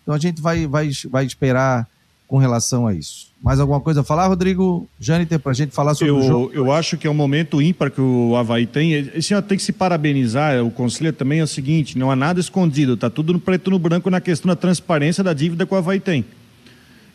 Então 0.03 0.13
a 0.13 0.19
gente 0.19 0.41
vai, 0.41 0.67
vai, 0.67 0.89
vai 1.09 1.25
esperar 1.25 1.87
com 2.27 2.37
relação 2.37 2.85
a 2.85 2.93
isso. 2.93 3.29
Mais 3.41 3.59
alguma 3.59 3.79
coisa 3.79 4.01
a 4.01 4.03
falar, 4.03 4.27
Rodrigo 4.27 4.87
Jâniter, 4.99 5.39
para 5.39 5.51
a 5.51 5.55
gente 5.55 5.73
falar 5.73 5.95
sobre 5.95 6.11
eu, 6.11 6.17
o 6.17 6.21
jogo? 6.21 6.51
Eu 6.53 6.71
acho 6.71 6.95
que 6.95 7.07
é 7.07 7.09
um 7.09 7.13
momento 7.15 7.59
ímpar 7.59 7.89
que 7.89 7.99
o 7.99 8.35
Havaí 8.35 8.67
tem. 8.67 8.91
Esse 8.91 9.33
ano 9.33 9.41
tem 9.41 9.57
que 9.57 9.63
se 9.63 9.71
parabenizar, 9.71 10.63
o 10.63 10.69
conselheiro 10.69 11.17
também 11.17 11.39
é 11.39 11.43
o 11.43 11.47
seguinte, 11.47 11.97
não 11.97 12.11
há 12.11 12.15
nada 12.15 12.39
escondido, 12.39 12.93
está 12.93 13.09
tudo 13.09 13.33
no 13.33 13.39
preto 13.39 13.71
no 13.71 13.79
branco 13.79 14.09
na 14.11 14.21
questão 14.21 14.49
da 14.49 14.55
transparência 14.55 15.23
da 15.23 15.33
dívida 15.33 15.65
que 15.65 15.73
o 15.73 15.77
Havaí 15.77 15.99
tem. 15.99 16.23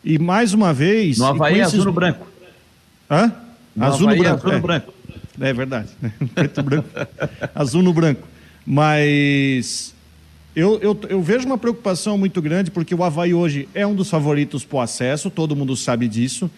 E 0.02 0.18
mais 0.18 0.52
uma 0.52 0.72
vez... 0.72 1.18
No 1.18 1.26
Havaí 1.26 1.60
é 1.60 1.62
esses... 1.62 1.74
azul 1.74 1.84
no 1.84 1.92
branco. 1.92 2.26
Hã? 3.08 3.32
No 3.76 3.84
azul 3.84 4.08
Havaí 4.08 4.18
no 4.18 4.24
branco. 4.24 4.28
É 4.28 4.32
azul 4.34 4.50
no 4.50 4.56
é. 4.56 4.60
branco. 4.60 4.93
É 5.40 5.52
verdade. 5.52 5.88
preto 6.34 6.62
branco. 6.62 6.88
azul 7.54 7.82
no 7.82 7.92
branco. 7.92 8.26
Mas 8.66 9.94
eu, 10.56 10.78
eu, 10.80 10.98
eu, 11.08 11.20
vejo 11.20 11.46
uma 11.46 11.58
preocupação 11.58 12.16
muito 12.16 12.40
grande, 12.40 12.70
porque 12.70 12.94
o 12.94 13.02
Havaí 13.02 13.34
hoje 13.34 13.68
é 13.74 13.86
um 13.86 13.94
dos 13.94 14.08
favoritos 14.08 14.64
para 14.64 14.76
o 14.76 14.80
acesso, 14.80 15.28
todo 15.28 15.56
mundo 15.56 15.76
sabe 15.76 16.08
disso, 16.08 16.50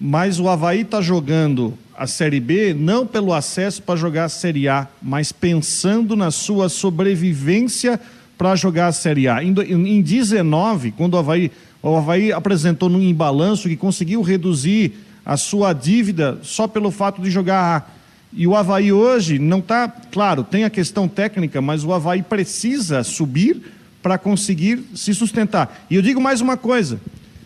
mas 0.00 0.40
o 0.40 0.48
Havaí 0.48 0.80
está 0.80 1.00
jogando 1.00 1.76
a 1.96 2.06
Série 2.06 2.40
B 2.40 2.74
não 2.74 3.06
pelo 3.06 3.32
acesso 3.32 3.82
para 3.82 3.96
jogar 3.96 4.24
a 4.24 4.28
Série 4.28 4.68
A, 4.68 4.88
mas 5.00 5.30
pensando 5.30 6.16
na 6.16 6.30
sua 6.30 6.68
sobrevivência 6.68 8.00
para 8.36 8.56
jogar 8.56 8.88
a 8.88 8.92
Série 8.92 9.28
A. 9.28 9.44
Em, 9.44 9.54
em 9.70 10.02
19, 10.02 10.92
quando 10.92 11.14
o 11.14 11.18
Havaí, 11.18 11.52
o 11.82 11.96
Havaí 11.96 12.32
apresentou 12.32 12.88
num 12.88 13.12
balanço 13.12 13.68
que 13.68 13.76
conseguiu 13.76 14.22
reduzir 14.22 14.94
a 15.24 15.36
sua 15.36 15.72
dívida 15.72 16.38
só 16.42 16.66
pelo 16.66 16.90
fato 16.90 17.22
de 17.22 17.30
jogar 17.30 17.76
A 17.76 18.03
e 18.36 18.46
o 18.46 18.56
Havaí 18.56 18.92
hoje 18.92 19.38
não 19.38 19.60
está, 19.60 19.88
claro, 20.10 20.42
tem 20.42 20.64
a 20.64 20.70
questão 20.70 21.06
técnica, 21.06 21.60
mas 21.60 21.84
o 21.84 21.92
Havaí 21.92 22.22
precisa 22.22 23.04
subir 23.04 23.62
para 24.02 24.18
conseguir 24.18 24.84
se 24.94 25.14
sustentar. 25.14 25.86
E 25.88 25.94
eu 25.94 26.02
digo 26.02 26.20
mais 26.20 26.40
uma 26.40 26.56
coisa, 26.56 27.00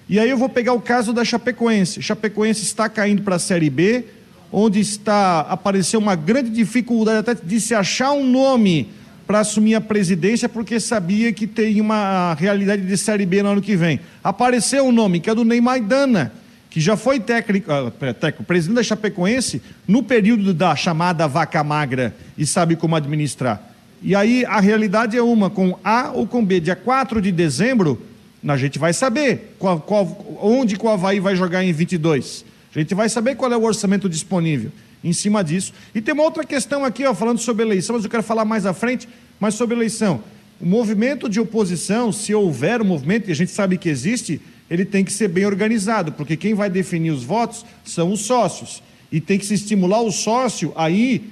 e 0.09 0.19
aí 0.19 0.31
eu 0.31 0.39
vou 0.39 0.49
pegar 0.49 0.73
o 0.73 0.81
caso 0.81 1.13
da 1.13 1.25
Chapecoense. 1.25 2.01
Chapecoense 2.01 2.63
está 2.63 2.89
caindo 2.89 3.23
para 3.23 3.37
a 3.37 3.39
Série 3.39 3.69
B, 3.69 4.07
onde 4.51 4.81
está 4.81 5.41
apareceu 5.41 6.01
uma 6.01 6.15
grande 6.15 6.49
dificuldade 6.49 7.19
até 7.19 7.35
de 7.35 7.61
se 7.61 7.75
achar 7.75 8.13
um 8.13 8.25
nome 8.25 8.89
para 9.27 9.41
assumir 9.41 9.75
a 9.75 9.81
presidência, 9.83 10.49
porque 10.49 10.81
sabia 10.81 11.31
que 11.35 11.47
tem 11.47 11.83
uma 11.83 12.33
realidade 12.33 12.81
de 12.81 12.97
Série 12.97 13.27
B 13.27 13.43
no 13.43 13.51
ano 13.51 13.61
que 13.61 13.77
vem. 13.77 14.01
Apareceu 14.25 14.87
um 14.87 14.93
nome, 14.93 15.21
que 15.21 15.29
é 15.29 15.35
do 15.35 15.45
Neymar 15.45 15.83
Dana 15.83 16.33
que 16.71 16.81
já 16.81 16.97
foi 16.97 17.19
técnico, 17.19 17.71
uh, 17.73 17.91
técnico, 18.15 18.45
presidente 18.45 18.77
da 18.77 18.83
Chapecoense 18.83 19.63
no 19.87 20.03
período 20.03 20.53
da 20.53 20.77
chamada 20.77 21.27
vaca 21.27 21.63
magra 21.65 22.15
e 22.37 22.47
sabe 22.47 22.77
como 22.77 22.95
administrar. 22.95 23.63
E 24.03 24.15
aí 24.15 24.45
a 24.45 24.61
realidade 24.61 25.17
é 25.17 25.23
uma, 25.23 25.51
com 25.51 25.79
A 25.83 26.13
ou 26.13 26.27
com 26.27 26.45
B. 26.45 26.61
Dia 26.61 26.77
4 26.77 27.21
de 27.21 27.33
dezembro, 27.33 28.01
a 28.47 28.57
gente 28.57 28.79
vai 28.79 28.93
saber 28.93 29.55
qual, 29.59 29.81
qual, 29.81 30.39
onde 30.41 30.77
o 30.81 30.89
Havaí 30.89 31.19
vai 31.21 31.35
jogar 31.35 31.65
em 31.65 31.73
22. 31.73 32.45
A 32.75 32.79
gente 32.79 32.95
vai 32.95 33.09
saber 33.09 33.35
qual 33.35 33.53
é 33.53 33.57
o 33.57 33.65
orçamento 33.65 34.09
disponível 34.09 34.71
em 35.03 35.13
cima 35.13 35.43
disso. 35.43 35.73
E 35.95 36.01
tem 36.01 36.15
uma 36.15 36.23
outra 36.23 36.45
questão 36.45 36.85
aqui, 36.85 37.05
ó, 37.05 37.15
falando 37.15 37.39
sobre 37.39 37.65
eleição, 37.65 37.97
mas 37.97 38.05
eu 38.05 38.11
quero 38.11 38.23
falar 38.23 38.45
mais 38.45 38.67
à 38.67 38.75
frente, 38.75 39.09
mas 39.41 39.55
sobre 39.55 39.75
eleição. 39.75 40.23
O 40.61 40.67
movimento 40.67 41.29
de 41.29 41.41
oposição, 41.41 42.13
se 42.13 42.35
houver 42.35 42.83
um 42.83 42.85
movimento, 42.85 43.29
e 43.29 43.33
a 43.33 43.35
gente 43.35 43.51
sabe 43.51 43.79
que 43.79 43.89
existe, 43.89 44.41
ele 44.71 44.85
tem 44.85 45.05
que 45.05 45.13
ser 45.13 45.29
bem 45.29 45.47
organizado, 45.47 46.13
porque 46.13 46.37
quem 46.37 46.55
vai 46.55 46.69
definir 46.69 47.11
os 47.11 47.25
votos 47.25 47.65
são 47.85 48.13
os 48.13 48.21
sócios. 48.21 48.83
E 49.11 49.21
tem 49.21 49.39
que 49.39 49.47
se 49.47 49.55
estimular 49.55 50.03
o 50.03 50.13
sócio 50.13 50.73
aí 50.77 51.31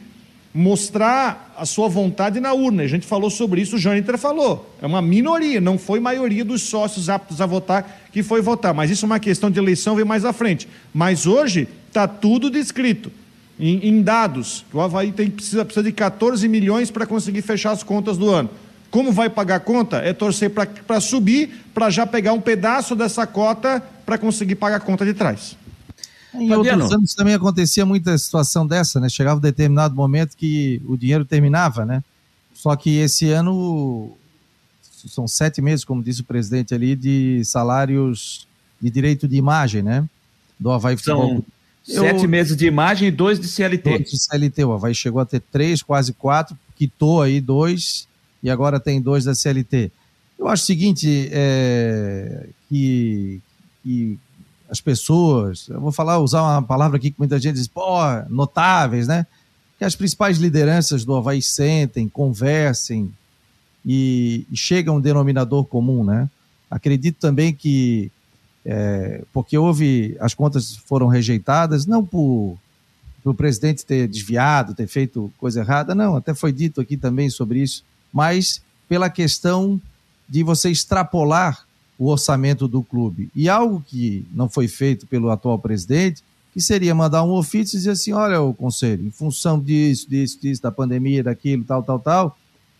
mostrar 0.56 1.54
a 1.58 1.66
sua 1.66 1.86
vontade 1.86 2.40
na 2.40 2.54
urna. 2.54 2.82
A 2.82 2.86
gente 2.86 3.06
falou 3.06 3.28
sobre 3.28 3.60
isso, 3.60 3.76
o 3.76 3.78
Jâniter 3.78 4.16
falou. 4.16 4.74
É 4.80 4.86
uma 4.86 5.02
minoria, 5.02 5.60
não 5.60 5.76
foi 5.76 6.00
maioria 6.00 6.46
dos 6.46 6.62
sócios 6.62 7.10
aptos 7.10 7.42
a 7.42 7.46
votar 7.46 8.00
que 8.10 8.22
foi 8.22 8.40
votar. 8.40 8.72
Mas 8.72 8.90
isso 8.90 9.04
é 9.04 9.06
uma 9.06 9.20
questão 9.20 9.50
de 9.50 9.58
eleição, 9.58 9.94
vem 9.94 10.04
mais 10.06 10.24
à 10.24 10.32
frente. 10.32 10.66
Mas 10.94 11.26
hoje 11.26 11.68
está 11.88 12.08
tudo 12.08 12.48
descrito 12.48 13.12
em, 13.60 13.86
em, 13.86 14.00
dados. 14.00 14.64
O 14.72 14.80
Havaí 14.80 15.12
tem, 15.12 15.28
precisa, 15.28 15.62
precisa 15.62 15.84
de 15.84 15.92
14 15.92 16.48
milhões 16.48 16.90
para 16.90 17.04
conseguir 17.04 17.42
fechar 17.42 17.72
as 17.72 17.82
contas 17.82 18.16
do 18.16 18.30
ano. 18.30 18.48
Como 18.90 19.12
vai 19.12 19.28
pagar 19.28 19.56
a 19.56 19.60
conta? 19.60 19.98
É 19.98 20.12
torcer 20.12 20.50
para 20.50 21.00
subir, 21.00 21.64
para 21.74 21.90
já 21.90 22.06
pegar 22.06 22.32
um 22.32 22.40
pedaço 22.40 22.94
dessa 22.94 23.26
cota 23.26 23.82
para 24.04 24.16
conseguir 24.16 24.54
pagar 24.54 24.76
a 24.76 24.80
conta 24.80 25.04
de 25.04 25.12
trás. 25.12 25.56
Em 26.34 26.48
Fabiano. 26.48 26.82
outros 26.82 26.92
anos 26.92 27.14
também 27.14 27.34
acontecia 27.34 27.84
muita 27.84 28.16
situação 28.18 28.66
dessa, 28.66 29.00
né? 29.00 29.08
Chegava 29.08 29.38
um 29.38 29.42
determinado 29.42 29.94
momento 29.94 30.36
que 30.36 30.80
o 30.86 30.96
dinheiro 30.96 31.24
terminava, 31.24 31.84
né? 31.84 32.02
Só 32.54 32.74
que 32.76 32.98
esse 32.98 33.30
ano 33.30 34.16
são 34.82 35.26
sete 35.26 35.62
meses, 35.62 35.84
como 35.84 36.02
disse 36.02 36.20
o 36.20 36.24
presidente 36.24 36.74
ali, 36.74 36.94
de 36.94 37.42
salários 37.44 38.46
de 38.80 38.90
direito 38.90 39.26
de 39.26 39.36
imagem, 39.36 39.82
né? 39.82 40.04
Do 40.58 40.70
Havaí 40.70 40.96
Futebol. 40.96 41.44
São 41.82 42.04
sete 42.04 42.24
Eu... 42.24 42.28
meses 42.28 42.56
de 42.56 42.66
imagem 42.66 43.08
e 43.08 43.10
dois 43.10 43.38
de 43.38 43.48
CLT. 43.48 43.90
Dois 43.90 44.10
de 44.10 44.18
CLT. 44.18 44.64
O 44.64 44.72
Havaí 44.72 44.94
chegou 44.94 45.20
a 45.20 45.26
ter 45.26 45.40
três, 45.40 45.82
quase 45.82 46.12
quatro, 46.12 46.56
quitou 46.76 47.22
aí 47.22 47.40
dois 47.40 48.06
e 48.42 48.50
agora 48.50 48.78
tem 48.78 49.00
dois 49.00 49.24
da 49.24 49.34
CLT. 49.34 49.90
Eu 50.38 50.48
acho 50.48 50.62
o 50.62 50.66
seguinte, 50.66 51.28
é, 51.32 52.48
que, 52.68 53.40
que 53.82 54.18
as 54.68 54.80
pessoas, 54.80 55.68
eu 55.68 55.80
vou 55.80 55.92
falar, 55.92 56.18
usar 56.18 56.42
uma 56.42 56.62
palavra 56.62 56.96
aqui 56.96 57.10
que 57.10 57.18
muita 57.18 57.38
gente 57.38 57.54
diz, 57.54 57.68
pô, 57.68 57.82
notáveis, 58.28 59.06
né? 59.06 59.26
Que 59.78 59.84
as 59.84 59.94
principais 59.94 60.38
lideranças 60.38 61.04
do 61.04 61.14
Havaí 61.14 61.40
sentem, 61.40 62.08
conversem 62.08 63.12
e, 63.84 64.46
e 64.50 64.56
chegam 64.56 64.94
a 64.94 64.98
um 64.98 65.00
denominador 65.00 65.64
comum, 65.64 66.04
né? 66.04 66.28
Acredito 66.70 67.16
também 67.20 67.54
que, 67.54 68.10
é, 68.64 69.22
porque 69.32 69.56
houve, 69.56 70.16
as 70.20 70.34
contas 70.34 70.76
foram 70.86 71.06
rejeitadas, 71.06 71.86
não 71.86 72.04
por, 72.04 72.58
o 73.24 73.34
presidente 73.34 73.86
ter 73.86 74.08
desviado, 74.08 74.74
ter 74.74 74.86
feito 74.86 75.32
coisa 75.38 75.60
errada, 75.60 75.94
não, 75.94 76.16
até 76.16 76.34
foi 76.34 76.52
dito 76.52 76.80
aqui 76.80 76.96
também 76.96 77.30
sobre 77.30 77.60
isso, 77.60 77.84
mas 78.12 78.60
pela 78.88 79.10
questão 79.10 79.80
de 80.28 80.42
você 80.42 80.70
extrapolar 80.70 81.66
o 81.98 82.08
orçamento 82.08 82.68
do 82.68 82.82
clube. 82.82 83.30
E 83.34 83.48
algo 83.48 83.82
que 83.86 84.26
não 84.32 84.48
foi 84.48 84.68
feito 84.68 85.06
pelo 85.06 85.30
atual 85.30 85.58
presidente, 85.58 86.22
que 86.52 86.60
seria 86.60 86.94
mandar 86.94 87.22
um 87.22 87.32
ofício 87.32 87.76
e 87.76 87.78
dizer 87.78 87.90
assim: 87.90 88.12
olha, 88.12 88.40
o 88.40 88.54
conselho, 88.54 89.06
em 89.06 89.10
função 89.10 89.60
disso, 89.60 90.08
disso, 90.08 90.38
disso, 90.40 90.62
da 90.62 90.70
pandemia, 90.70 91.22
daquilo, 91.22 91.64
tal, 91.64 91.82
tal, 91.82 91.98
tal, 91.98 92.38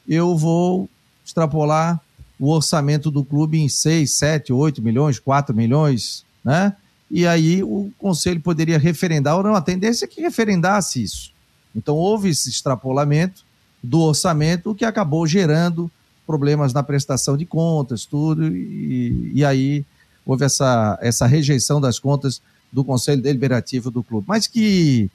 eu 0.09 0.37
vou 0.37 0.89
extrapolar 1.25 2.01
o 2.39 2.51
orçamento 2.51 3.11
do 3.11 3.25
clube 3.25 3.59
em 3.59 3.69
6, 3.69 4.11
7, 4.13 4.53
8 4.53 4.83
milhões, 4.83 5.19
4 5.19 5.55
milhões, 5.55 6.25
né? 6.45 6.77
E 7.11 7.27
aí 7.27 7.63
o 7.63 7.91
conselho 7.99 8.41
poderia 8.41 8.79
referendar, 8.79 9.37
ou 9.37 9.43
não, 9.43 9.55
a 9.55 9.61
tendência 9.61 10.05
é 10.05 10.09
que 10.09 10.21
referendasse 10.21 11.03
isso. 11.03 11.33
Então 11.75 11.95
houve 11.95 12.31
esse 12.31 12.51
extrapolamento, 12.51 13.45
do 13.87 14.01
orçamento, 14.01 14.71
o 14.71 14.75
que 14.75 14.85
acabou 14.85 15.27
gerando 15.27 15.91
problemas 16.27 16.73
na 16.73 16.83
prestação 16.83 17.37
de 17.37 17.47
contas, 17.47 18.05
tudo, 18.05 18.49
e, 18.49 19.33
e 19.35 19.45
aí 19.45 19.85
houve 20.25 20.45
essa, 20.45 20.99
essa 21.01 21.27
rejeição 21.27 21.81
das 21.81 21.99
contas 21.99 22.43
do 22.73 22.85
Conselho 22.85 23.23
Deliberativo 23.23 23.91
do 23.91 24.03
clube. 24.03 24.27
Mas 24.29 24.47
que 24.47 25.09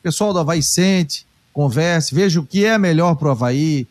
o 0.00 0.02
pessoal 0.02 0.32
do 0.32 0.40
Havaí 0.40 0.62
sente, 0.62 1.24
converse, 1.52 2.14
veja 2.14 2.40
o 2.40 2.46
que 2.46 2.64
é 2.64 2.76
melhor 2.76 3.14
para 3.14 3.28
o 3.28 3.30
Havaí, 3.30 3.86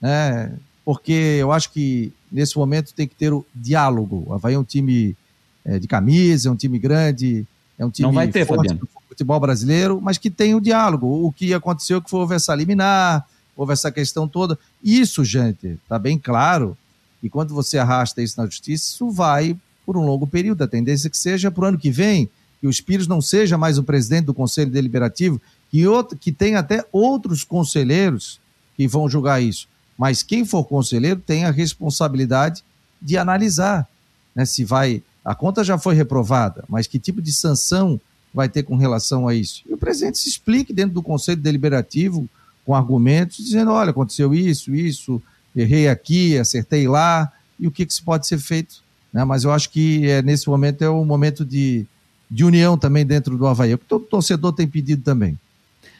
né? 0.00 0.52
porque 0.84 1.38
eu 1.40 1.50
acho 1.50 1.72
que 1.72 2.12
nesse 2.30 2.58
momento 2.58 2.92
tem 2.92 3.08
que 3.08 3.14
ter 3.14 3.32
o 3.32 3.44
diálogo. 3.54 4.24
O 4.26 4.34
Havaí 4.34 4.54
é 4.54 4.58
um 4.58 4.64
time 4.64 5.16
é, 5.64 5.78
de 5.78 5.88
camisa, 5.88 6.48
é 6.48 6.52
um 6.52 6.56
time 6.56 6.78
grande, 6.78 7.46
é 7.78 7.86
um 7.86 7.90
time 7.90 8.06
Não 8.06 8.12
vai 8.12 8.28
ter, 8.28 8.46
forte 8.46 8.74
do 8.74 8.88
futebol 9.08 9.40
brasileiro, 9.40 9.98
mas 10.00 10.18
que 10.18 10.28
tem 10.28 10.54
o 10.54 10.60
diálogo. 10.60 11.26
O 11.26 11.32
que 11.32 11.54
aconteceu 11.54 12.02
que 12.02 12.10
foi 12.10 12.20
houve 12.20 12.34
essa 12.34 12.54
liminar, 12.54 13.26
houve 13.56 13.72
essa 13.72 13.90
questão 13.90 14.28
toda. 14.28 14.58
Isso, 14.82 15.24
gente, 15.24 15.78
está 15.82 15.98
bem 15.98 16.18
claro. 16.18 16.76
E 17.22 17.30
quando 17.30 17.54
você 17.54 17.78
arrasta 17.78 18.22
isso 18.22 18.38
na 18.40 18.46
justiça, 18.46 18.84
isso 18.86 19.10
vai 19.10 19.56
por 19.84 19.96
um 19.96 20.04
longo 20.04 20.26
período. 20.26 20.62
A 20.62 20.68
tendência 20.68 21.08
é 21.08 21.10
que 21.10 21.18
seja 21.18 21.50
para 21.50 21.64
o 21.64 21.66
ano 21.66 21.78
que 21.78 21.90
vem, 21.90 22.28
que 22.60 22.66
o 22.66 22.70
Espírito 22.70 23.08
não 23.08 23.22
seja 23.22 23.56
mais 23.56 23.78
o 23.78 23.82
presidente 23.82 24.26
do 24.26 24.34
Conselho 24.34 24.70
Deliberativo, 24.70 25.40
que, 25.70 25.86
outro, 25.86 26.16
que 26.16 26.30
tem 26.30 26.56
até 26.56 26.84
outros 26.92 27.44
conselheiros 27.44 28.40
que 28.76 28.86
vão 28.86 29.08
julgar 29.08 29.42
isso. 29.42 29.68
Mas 29.96 30.22
quem 30.22 30.44
for 30.44 30.64
conselheiro 30.64 31.20
tem 31.24 31.44
a 31.44 31.50
responsabilidade 31.50 32.62
de 33.00 33.16
analisar 33.16 33.88
né, 34.34 34.44
se 34.44 34.64
vai. 34.64 35.02
A 35.24 35.34
conta 35.34 35.64
já 35.64 35.78
foi 35.78 35.94
reprovada, 35.94 36.64
mas 36.68 36.86
que 36.86 36.98
tipo 36.98 37.22
de 37.22 37.32
sanção 37.32 38.00
vai 38.32 38.48
ter 38.48 38.62
com 38.62 38.76
relação 38.76 39.26
a 39.26 39.34
isso? 39.34 39.62
E 39.66 39.72
o 39.72 39.78
presidente 39.78 40.18
se 40.18 40.28
explique 40.28 40.72
dentro 40.72 40.94
do 40.94 41.02
Conselho 41.02 41.40
Deliberativo 41.40 42.28
com 42.66 42.74
argumentos, 42.74 43.38
dizendo: 43.38 43.70
olha, 43.70 43.90
aconteceu 43.90 44.34
isso, 44.34 44.74
isso, 44.74 45.22
errei 45.54 45.88
aqui, 45.88 46.36
acertei 46.36 46.88
lá, 46.88 47.32
e 47.58 47.66
o 47.66 47.70
que, 47.70 47.86
que 47.86 47.94
se 47.94 48.02
pode 48.02 48.26
ser 48.26 48.38
feito. 48.38 48.82
Né? 49.12 49.24
Mas 49.24 49.44
eu 49.44 49.52
acho 49.52 49.70
que 49.70 50.10
é, 50.10 50.20
nesse 50.20 50.48
momento 50.48 50.82
é 50.82 50.90
um 50.90 51.04
momento 51.04 51.44
de, 51.44 51.86
de 52.30 52.44
união 52.44 52.76
também 52.76 53.06
dentro 53.06 53.38
do 53.38 53.46
Havaí, 53.46 53.72
o 53.72 53.78
que 53.78 53.86
todo 53.86 54.04
torcedor 54.04 54.52
tem 54.52 54.66
pedido 54.66 55.02
também. 55.02 55.38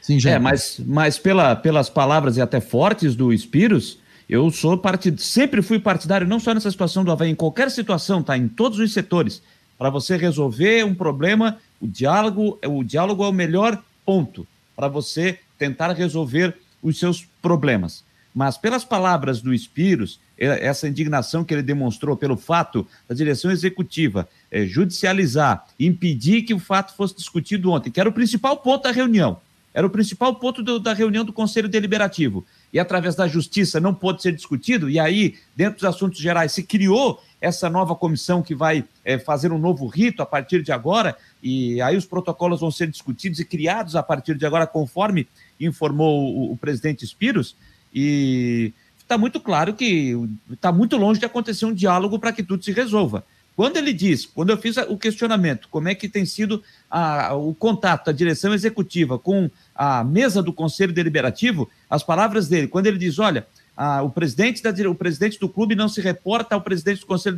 Sim, 0.03 0.19
É, 0.29 0.39
mas, 0.39 0.81
mas 0.85 1.19
pela, 1.19 1.57
pelas 1.57 1.89
palavras 1.89 2.37
e 2.37 2.41
até 2.41 2.61
fortes 2.61 3.17
do 3.17 3.33
Espiros, 3.33 3.99
eu 4.29 4.51
sou 4.51 4.77
partido, 4.77 5.21
sempre 5.21 5.63
fui 5.63 5.79
partidário, 5.79 6.27
não 6.27 6.41
só 6.41 6.53
nessa 6.53 6.71
situação 6.71 7.05
do 7.05 7.13
Havaí, 7.13 7.31
em 7.31 7.35
qualquer 7.35 7.71
situação, 7.71 8.23
tá? 8.23 8.37
Em 8.37 8.49
todos 8.49 8.79
os 8.79 8.93
setores. 8.93 9.41
Para 9.79 9.91
você 9.91 10.17
resolver 10.17 10.85
um 10.85 10.95
problema, 10.95 11.59
o 11.81 11.87
diálogo, 11.87 12.59
o 12.67 12.83
diálogo 12.83 13.25
é 13.25 13.29
o 13.29 13.33
melhor 13.33 13.83
ponto 14.05 14.47
para 14.77 14.89
você 14.89 15.39
tentar 15.59 15.93
resolver 15.93 16.57
os 16.83 16.99
seus 16.99 17.27
problemas. 17.41 18.05
Mas 18.35 18.59
pelas 18.59 18.85
palavras 18.85 19.41
do 19.41 19.55
Espiros, 19.55 20.21
essa 20.37 20.87
indignação 20.87 21.43
que 21.43 21.55
ele 21.55 21.63
demonstrou 21.63 22.17
pelo 22.17 22.37
fato 22.37 22.87
da 23.09 23.15
direção 23.15 23.51
executiva 23.51 24.29
é, 24.51 24.67
judicializar, 24.67 25.67
impedir 25.81 26.43
que 26.43 26.53
o 26.53 26.59
fato 26.59 26.95
fosse 26.95 27.17
discutido 27.17 27.71
ontem, 27.71 27.91
que 27.91 27.99
era 27.99 28.09
o 28.09 28.13
principal 28.13 28.59
ponto 28.59 28.83
da 28.83 28.93
reunião, 28.93 29.41
era 29.73 29.87
o 29.87 29.91
principal 29.91 30.35
ponto 30.35 30.63
do, 30.63 30.79
da 30.79 30.93
reunião 30.93 31.25
do 31.25 31.33
Conselho 31.33 31.69
Deliberativo. 31.69 32.45
E 32.73 32.79
através 32.79 33.15
da 33.15 33.27
justiça 33.27 33.81
não 33.81 33.95
pôde 33.95 34.23
ser 34.23 34.33
discutido, 34.33 34.91
e 34.91 34.99
aí, 34.99 35.37
dentro 35.55 35.77
dos 35.77 35.85
assuntos 35.85 36.19
gerais, 36.19 36.53
se 36.53 36.63
criou 36.63 37.23
essa 37.41 37.71
nova 37.71 37.95
comissão 37.95 38.43
que 38.43 38.55
vai 38.55 38.85
é, 39.05 39.19
fazer 39.19 39.53
um 39.53 39.59
novo 39.59 39.87
rito 39.87 40.23
a 40.23 40.27
partir 40.27 40.63
de 40.63 40.73
agora, 40.73 41.17
e 41.43 41.81
aí 41.81 41.97
os 41.97 42.05
protocolos 42.05 42.61
vão 42.61 42.71
ser 42.71 42.89
discutidos 42.89 43.39
e 43.41 43.45
criados 43.45 43.95
a 43.95 44.03
partir 44.03 44.37
de 44.37 44.45
agora, 44.45 44.67
conforme 44.67 45.29
informou 45.61 46.35
o, 46.35 46.53
o 46.53 46.57
presidente 46.57 47.07
Spiros, 47.07 47.57
e 47.95 48.73
está 48.99 49.17
muito 49.17 49.41
claro 49.41 49.73
que 49.73 50.15
está 50.51 50.73
muito 50.73 50.97
longe 50.97 51.21
de 51.21 51.27
acontecer 51.27 51.65
um 51.65 51.73
diálogo 51.73 52.19
para 52.19 52.33
que 52.33 52.43
tudo 52.43 52.65
se 52.65 52.73
resolva. 52.73 53.25
Quando 53.55 53.79
ele 53.79 53.95
diz, 53.95 54.27
quando 54.27 54.51
eu 54.51 54.59
fiz 54.59 54.77
o 54.77 54.99
questionamento, 54.99 55.67
como 55.71 55.89
é 55.89 55.95
que 55.95 56.11
tem 56.11 56.27
sido 56.27 56.63
a, 56.91 57.35
o 57.35 57.55
contato 57.55 58.07
da 58.07 58.13
direção 58.13 58.55
executiva 58.55 59.19
com 59.19 59.51
a 59.75 60.05
mesa 60.05 60.43
do 60.43 60.53
Conselho 60.53 60.93
Deliberativo, 60.93 61.69
as 61.89 62.03
palavras 62.03 62.49
dele, 62.49 62.69
quando 62.69 62.87
ele 62.87 62.99
diz, 62.99 63.19
olha, 63.19 63.47
a, 63.77 64.03
o, 64.03 64.11
presidente 64.11 64.63
da, 64.63 64.71
o 64.91 64.95
presidente 64.95 65.39
do 65.39 65.49
clube 65.49 65.75
não 65.75 65.89
se 65.89 66.01
reporta 66.01 66.55
ao 66.55 66.61
presidente 66.61 67.01
do 67.01 67.07
Conselho 67.07 67.37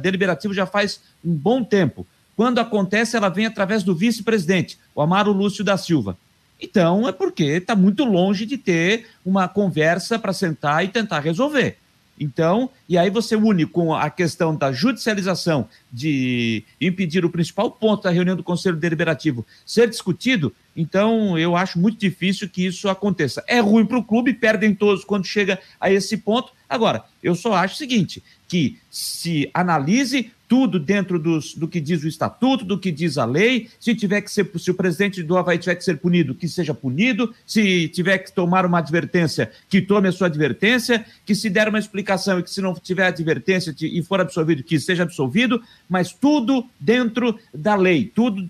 Deliberativo 0.00 0.52
já 0.52 0.66
faz 0.66 1.00
um 1.24 1.32
bom 1.32 1.64
tempo. 1.64 2.06
Quando 2.36 2.58
acontece, 2.58 3.16
ela 3.16 3.28
vem 3.28 3.46
através 3.46 3.82
do 3.82 3.94
vice-presidente, 3.94 4.78
o 4.94 5.00
Amaro 5.02 5.32
Lúcio 5.32 5.64
da 5.64 5.76
Silva. 5.76 6.16
Então, 6.60 7.08
é 7.08 7.12
porque 7.12 7.44
está 7.44 7.74
muito 7.74 8.04
longe 8.04 8.44
de 8.44 8.58
ter 8.58 9.06
uma 9.24 9.48
conversa 9.48 10.18
para 10.18 10.32
sentar 10.32 10.84
e 10.84 10.88
tentar 10.88 11.20
resolver. 11.20 11.78
Então, 12.20 12.68
e 12.86 12.98
aí 12.98 13.08
você 13.08 13.34
une 13.34 13.64
com 13.64 13.94
a 13.94 14.10
questão 14.10 14.54
da 14.54 14.70
judicialização 14.70 15.66
de 15.90 16.62
impedir 16.78 17.24
o 17.24 17.30
principal 17.30 17.70
ponto 17.70 18.02
da 18.02 18.10
reunião 18.10 18.36
do 18.36 18.44
Conselho 18.44 18.76
Deliberativo 18.76 19.46
ser 19.64 19.88
discutido, 19.88 20.54
então 20.76 21.38
eu 21.38 21.56
acho 21.56 21.78
muito 21.78 21.98
difícil 21.98 22.46
que 22.46 22.66
isso 22.66 22.90
aconteça. 22.90 23.42
É 23.46 23.58
ruim 23.58 23.86
para 23.86 23.96
o 23.96 24.04
clube, 24.04 24.34
perdem 24.34 24.74
todos 24.74 25.02
quando 25.02 25.24
chega 25.24 25.58
a 25.80 25.90
esse 25.90 26.18
ponto. 26.18 26.52
Agora, 26.70 27.02
eu 27.20 27.34
só 27.34 27.54
acho 27.54 27.74
o 27.74 27.78
seguinte: 27.78 28.22
que 28.46 28.78
se 28.88 29.50
analise 29.52 30.30
tudo 30.46 30.78
dentro 30.78 31.18
dos, 31.18 31.54
do 31.54 31.66
que 31.66 31.80
diz 31.80 32.02
o 32.02 32.08
estatuto, 32.08 32.64
do 32.64 32.78
que 32.78 32.92
diz 32.92 33.18
a 33.18 33.24
lei. 33.24 33.68
Se 33.78 33.94
tiver 33.94 34.20
que 34.20 34.30
ser, 34.30 34.48
se 34.56 34.70
o 34.70 34.74
presidente 34.74 35.22
do 35.22 35.36
Havaí 35.36 35.58
tiver 35.58 35.74
que 35.74 35.84
ser 35.84 35.98
punido, 35.98 36.34
que 36.34 36.48
seja 36.48 36.72
punido. 36.72 37.34
Se 37.44 37.88
tiver 37.88 38.18
que 38.18 38.32
tomar 38.32 38.64
uma 38.64 38.78
advertência, 38.78 39.50
que 39.68 39.80
tome 39.80 40.08
a 40.08 40.12
sua 40.12 40.28
advertência. 40.28 41.04
Que 41.26 41.34
se 41.34 41.50
der 41.50 41.68
uma 41.68 41.78
explicação 41.78 42.38
e 42.38 42.42
que 42.42 42.50
se 42.50 42.60
não 42.60 42.74
tiver 42.74 43.06
advertência 43.06 43.74
e 43.80 44.02
for 44.02 44.20
absolvido, 44.20 44.62
que 44.62 44.78
seja 44.78 45.02
absolvido. 45.02 45.60
Mas 45.88 46.12
tudo 46.12 46.64
dentro 46.78 47.38
da 47.52 47.74
lei, 47.74 48.10
tudo 48.12 48.48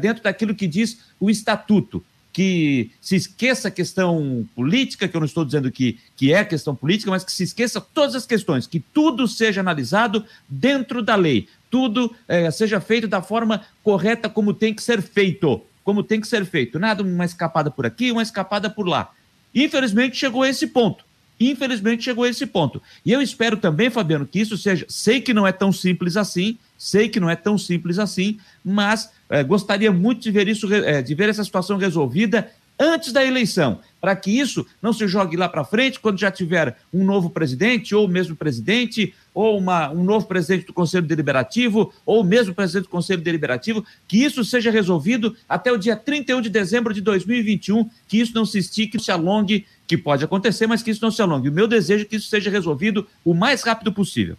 dentro 0.00 0.22
daquilo 0.22 0.54
que 0.54 0.66
diz 0.66 0.98
o 1.20 1.30
estatuto 1.30 2.04
que 2.32 2.90
se 3.00 3.14
esqueça 3.14 3.68
a 3.68 3.70
questão 3.70 4.48
política, 4.54 5.06
que 5.06 5.14
eu 5.14 5.20
não 5.20 5.26
estou 5.26 5.44
dizendo 5.44 5.70
que, 5.70 5.98
que 6.16 6.32
é 6.32 6.44
questão 6.44 6.74
política, 6.74 7.10
mas 7.10 7.24
que 7.24 7.32
se 7.32 7.42
esqueça 7.42 7.80
todas 7.80 8.14
as 8.14 8.26
questões, 8.26 8.66
que 8.66 8.80
tudo 8.80 9.28
seja 9.28 9.60
analisado 9.60 10.24
dentro 10.48 11.02
da 11.02 11.14
lei, 11.14 11.46
tudo 11.70 12.14
é, 12.26 12.50
seja 12.50 12.80
feito 12.80 13.06
da 13.06 13.20
forma 13.20 13.62
correta 13.82 14.28
como 14.28 14.54
tem 14.54 14.72
que 14.72 14.82
ser 14.82 15.02
feito, 15.02 15.60
como 15.84 16.02
tem 16.02 16.20
que 16.20 16.26
ser 16.26 16.44
feito. 16.46 16.78
Nada 16.78 17.02
uma 17.02 17.24
escapada 17.24 17.70
por 17.70 17.84
aqui, 17.84 18.10
uma 18.10 18.22
escapada 18.22 18.70
por 18.70 18.88
lá. 18.88 19.10
Infelizmente 19.54 20.16
chegou 20.16 20.42
a 20.42 20.48
esse 20.48 20.66
ponto. 20.66 21.04
Infelizmente 21.40 22.04
chegou 22.04 22.24
a 22.24 22.28
esse 22.28 22.46
ponto. 22.46 22.80
E 23.04 23.12
eu 23.12 23.20
espero 23.20 23.56
também, 23.56 23.90
Fabiano, 23.90 24.26
que 24.26 24.40
isso 24.40 24.56
seja. 24.56 24.86
Sei 24.88 25.20
que 25.20 25.34
não 25.34 25.46
é 25.46 25.52
tão 25.52 25.72
simples 25.72 26.16
assim, 26.16 26.56
sei 26.78 27.08
que 27.08 27.18
não 27.18 27.28
é 27.28 27.36
tão 27.36 27.58
simples 27.58 27.98
assim, 27.98 28.38
mas 28.64 29.10
é, 29.32 29.42
gostaria 29.42 29.90
muito 29.90 30.20
de 30.20 30.30
ver 30.30 30.46
isso, 30.46 30.72
é, 30.72 31.00
de 31.00 31.14
ver 31.14 31.30
essa 31.30 31.42
situação 31.42 31.78
resolvida 31.78 32.50
antes 32.78 33.12
da 33.12 33.24
eleição, 33.24 33.80
para 33.98 34.14
que 34.14 34.30
isso 34.30 34.66
não 34.82 34.92
se 34.92 35.08
jogue 35.08 35.36
lá 35.36 35.48
para 35.48 35.64
frente, 35.64 35.98
quando 35.98 36.18
já 36.18 36.30
tiver 36.30 36.76
um 36.92 37.02
novo 37.02 37.30
presidente, 37.30 37.94
ou 37.94 38.06
mesmo 38.06 38.36
presidente, 38.36 39.14
ou 39.32 39.56
uma, 39.56 39.90
um 39.90 40.04
novo 40.04 40.26
presidente 40.26 40.66
do 40.66 40.72
Conselho 40.74 41.06
Deliberativo, 41.06 41.94
ou 42.04 42.22
mesmo 42.22 42.54
presidente 42.54 42.84
do 42.84 42.90
Conselho 42.90 43.22
Deliberativo, 43.22 43.82
que 44.06 44.22
isso 44.22 44.44
seja 44.44 44.70
resolvido 44.70 45.34
até 45.48 45.72
o 45.72 45.78
dia 45.78 45.96
31 45.96 46.42
de 46.42 46.50
dezembro 46.50 46.92
de 46.92 47.00
2021, 47.00 47.88
que 48.06 48.20
isso 48.20 48.34
não 48.34 48.44
se 48.44 48.58
estique, 48.58 49.00
se 49.00 49.10
alongue, 49.10 49.64
que 49.86 49.96
pode 49.96 50.24
acontecer, 50.24 50.66
mas 50.66 50.82
que 50.82 50.90
isso 50.90 51.02
não 51.02 51.10
se 51.10 51.22
alongue. 51.22 51.48
O 51.48 51.52
meu 51.52 51.66
desejo 51.66 52.04
é 52.04 52.06
que 52.06 52.16
isso 52.16 52.28
seja 52.28 52.50
resolvido 52.50 53.06
o 53.24 53.32
mais 53.32 53.62
rápido 53.62 53.92
possível. 53.92 54.36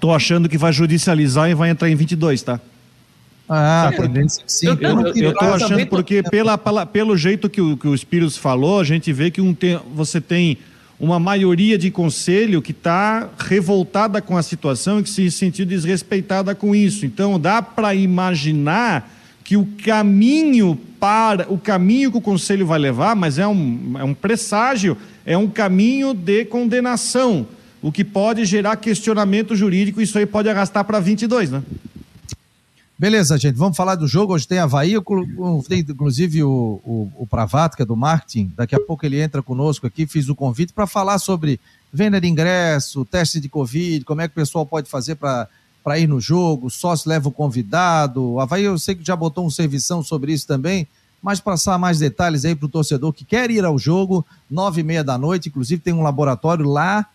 Tô 0.00 0.12
achando 0.12 0.48
que 0.48 0.56
vai 0.56 0.72
judicializar 0.72 1.50
e 1.50 1.54
vai 1.54 1.68
entrar 1.68 1.90
em 1.90 1.94
22, 1.94 2.40
tá? 2.40 2.58
Ah, 3.48 3.90
tendência 3.96 4.42
sim. 4.46 4.66
Eu, 4.66 4.76
eu, 4.78 5.14
eu 5.14 5.34
tô 5.34 5.44
achando 5.46 5.86
porque 5.86 6.22
pela, 6.22 6.58
pelo 6.86 7.16
jeito 7.16 7.48
que 7.48 7.60
o, 7.60 7.76
que 7.76 7.88
o 7.88 7.94
Espírito 7.94 8.38
falou, 8.38 8.78
a 8.78 8.84
gente 8.84 9.12
vê 9.12 9.30
que 9.30 9.40
um 9.40 9.54
tem, 9.54 9.80
você 9.94 10.20
tem 10.20 10.58
uma 11.00 11.18
maioria 11.18 11.78
de 11.78 11.90
conselho 11.90 12.60
que 12.60 12.72
está 12.72 13.30
revoltada 13.38 14.20
com 14.20 14.36
a 14.36 14.42
situação 14.42 14.98
e 14.98 15.02
que 15.02 15.10
se 15.10 15.30
sentiu 15.30 15.64
desrespeitada 15.64 16.54
com 16.54 16.74
isso. 16.74 17.06
Então 17.06 17.38
dá 17.38 17.62
para 17.62 17.94
imaginar 17.94 19.10
que 19.44 19.56
o 19.56 19.66
caminho 19.84 20.78
para 21.00 21.50
o 21.50 21.56
caminho 21.56 22.10
que 22.10 22.18
o 22.18 22.20
conselho 22.20 22.66
vai 22.66 22.78
levar, 22.78 23.14
mas 23.14 23.38
é 23.38 23.46
um, 23.46 23.94
é 23.98 24.04
um 24.04 24.12
presságio, 24.12 24.96
é 25.24 25.38
um 25.38 25.48
caminho 25.48 26.12
de 26.12 26.44
condenação, 26.44 27.46
o 27.80 27.92
que 27.92 28.04
pode 28.04 28.44
gerar 28.44 28.76
questionamento 28.76 29.54
jurídico. 29.54 30.02
Isso 30.02 30.18
aí 30.18 30.26
pode 30.26 30.48
arrastar 30.48 30.84
para 30.84 30.98
22, 30.98 31.50
né? 31.50 31.62
Beleza, 33.00 33.38
gente, 33.38 33.54
vamos 33.54 33.76
falar 33.76 33.94
do 33.94 34.08
jogo. 34.08 34.34
Hoje 34.34 34.48
tem 34.48 34.58
Havaí, 34.58 34.94
tem 35.68 35.78
inclusive 35.88 36.42
o, 36.42 36.80
o, 36.84 37.12
o 37.16 37.26
Pravato, 37.28 37.76
que 37.76 37.82
é 37.84 37.86
do 37.86 37.94
marketing. 37.94 38.52
Daqui 38.56 38.74
a 38.74 38.80
pouco 38.80 39.06
ele 39.06 39.20
entra 39.20 39.40
conosco 39.40 39.86
aqui. 39.86 40.04
Fiz 40.04 40.28
o 40.28 40.34
convite 40.34 40.72
para 40.72 40.84
falar 40.84 41.20
sobre 41.20 41.60
venda 41.92 42.20
de 42.20 42.26
ingresso, 42.26 43.04
teste 43.04 43.38
de 43.38 43.48
Covid, 43.48 44.04
como 44.04 44.20
é 44.20 44.26
que 44.26 44.32
o 44.32 44.34
pessoal 44.34 44.66
pode 44.66 44.90
fazer 44.90 45.14
para 45.14 45.48
ir 45.96 46.08
no 46.08 46.20
jogo, 46.20 46.68
sócio 46.68 47.08
leva 47.08 47.28
o 47.28 47.32
convidado. 47.32 48.32
O 48.32 48.40
Havaí, 48.40 48.64
eu 48.64 48.76
sei 48.76 48.96
que 48.96 49.06
já 49.06 49.14
botou 49.14 49.46
um 49.46 49.50
servição 49.50 50.02
sobre 50.02 50.32
isso 50.32 50.48
também, 50.48 50.84
mas 51.22 51.38
passar 51.38 51.78
mais 51.78 52.00
detalhes 52.00 52.44
aí 52.44 52.56
para 52.56 52.66
o 52.66 52.68
torcedor 52.68 53.12
que 53.12 53.24
quer 53.24 53.48
ir 53.48 53.64
ao 53.64 53.78
jogo, 53.78 54.26
nove 54.50 54.80
e 54.80 54.84
meia 54.84 55.04
da 55.04 55.16
noite. 55.16 55.50
Inclusive 55.50 55.80
tem 55.80 55.94
um 55.94 56.02
laboratório 56.02 56.68
lá 56.68 57.06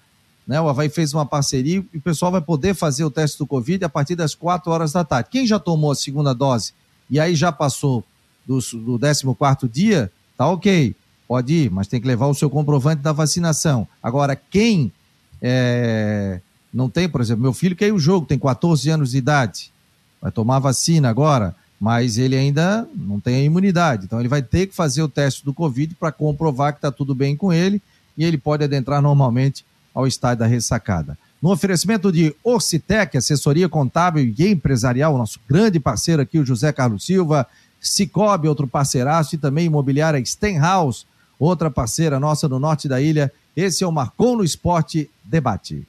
né? 0.48 0.60
O 0.60 0.68
Havaí 0.68 0.90
fez 0.90 1.14
uma 1.14 1.26
parceria 1.26 1.84
e 1.94 1.98
o 1.98 2.02
pessoal 2.02 2.32
vai 2.32 2.42
poder 2.42 2.74
fazer 2.74 3.04
o 3.04 3.12
teste 3.12 3.38
do 3.38 3.48
Covid 3.48 3.86
a 3.86 3.90
partir 3.90 4.16
das 4.16 4.36
4 4.36 4.72
horas 4.72 4.92
da 4.92 5.04
tarde. 5.04 5.30
Quem 5.32 5.48
já 5.48 5.60
tomou 5.60 5.92
a 5.92 5.96
segunda 5.96 6.34
dose 6.34 6.74
e 7.10 7.20
aí 7.20 7.36
já 7.36 7.52
passou 7.52 8.04
do, 8.46 8.60
do 8.60 9.00
14 9.00 9.68
dia, 9.72 10.12
tá 10.38 10.48
ok, 10.48 10.96
pode 11.28 11.54
ir, 11.54 11.72
mas 11.72 11.88
tem 11.88 12.02
que 12.02 12.08
levar 12.08 12.28
o 12.28 12.34
seu 12.34 12.50
comprovante 12.50 13.02
da 13.02 13.12
vacinação. 13.12 13.88
Agora, 14.02 14.36
quem 14.36 14.92
é, 15.42 16.40
não 16.74 16.90
tem, 16.90 17.08
por 17.08 17.22
exemplo, 17.22 17.42
meu 17.42 17.54
filho 17.54 17.76
quer 17.76 17.88
ir 17.88 17.94
o 17.94 18.00
jogo, 18.00 18.26
tem 18.26 18.38
14 18.38 18.90
anos 18.90 19.12
de 19.12 19.18
idade, 19.18 19.72
vai 20.22 20.32
tomar 20.32 20.60
vacina 20.60 21.10
agora, 21.10 21.56
mas 21.80 22.18
ele 22.18 22.36
ainda 22.36 22.88
não 22.96 23.20
tem 23.20 23.36
a 23.36 23.44
imunidade, 23.44 24.06
então 24.06 24.20
ele 24.20 24.30
vai 24.30 24.42
ter 24.42 24.68
que 24.68 24.76
fazer 24.76 25.02
o 25.04 25.10
teste 25.10 25.44
do 25.44 25.54
Covid 25.54 25.96
para 25.96 26.12
comprovar 26.12 26.74
que 26.74 26.78
está 26.78 26.92
tudo 26.92 27.14
bem 27.14 27.36
com 27.36 27.52
ele 27.52 27.82
e 28.18 28.24
ele 28.24 28.38
pode 28.38 28.64
adentrar 28.64 29.02
normalmente 29.02 29.66
ao 29.94 30.08
estádio 30.08 30.40
da 30.40 30.48
ressacada. 30.48 31.18
No 31.42 31.52
oferecimento 31.52 32.12
de 32.12 32.34
Orcitec, 32.44 33.18
assessoria 33.18 33.68
contábil 33.68 34.34
e 34.38 34.48
empresarial, 34.48 35.18
nosso 35.18 35.40
grande 35.50 35.80
parceiro 35.80 36.22
aqui, 36.22 36.40
o 36.40 36.46
José 36.46 36.72
Carlos 36.72 37.06
Silva, 37.06 37.46
Cicobi, 37.82 38.48
outro 38.48 38.66
parceiraço, 38.66 39.36
e 39.36 39.38
também 39.38 39.66
imobiliária 39.66 40.24
Stenhouse, 40.26 41.06
outra 41.38 41.70
parceira 41.70 42.20
nossa 42.20 42.48
no 42.48 42.60
norte 42.60 42.88
da 42.88 43.02
ilha. 43.02 43.32
Esse 43.56 43.84
é 43.84 43.88
o 43.88 43.92
Marcou 43.92 44.38
no 44.38 44.44
Esporte 44.44 45.10
Debate. 45.24 45.86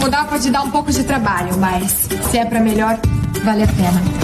Mudar 0.00 0.28
pode 0.28 0.50
dar 0.50 0.62
um 0.62 0.70
pouco 0.70 0.90
de 0.90 1.04
trabalho, 1.04 1.56
mas 1.56 2.08
se 2.30 2.38
é 2.38 2.44
para 2.44 2.60
melhor, 2.60 2.98
vale 3.44 3.62
a 3.62 3.68
pena. 3.68 4.23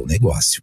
seu 0.00 0.06
negócio. 0.06 0.62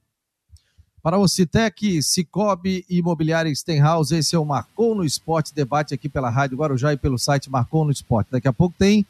Para 1.01 1.17
o 1.17 1.27
Citec, 1.27 2.01
Cicobi 2.01 2.83
Imobiliária 2.89 3.53
Stenhouse, 3.53 4.13
esse 4.13 4.35
é 4.35 4.39
o 4.39 4.43
Marcou 4.43 4.93
no 4.93 5.05
Esporte, 5.05 5.53
debate 5.53 5.93
aqui 5.93 6.09
pela 6.09 6.29
Rádio 6.29 6.57
Guarujá 6.57 6.91
e 6.91 6.97
pelo 6.97 7.17
site 7.17 7.49
Marcou 7.49 7.85
no 7.85 7.91
Esporte. 7.91 8.31
Daqui 8.31 8.47
a 8.47 8.53
pouco 8.53 8.75
tem 8.77 9.05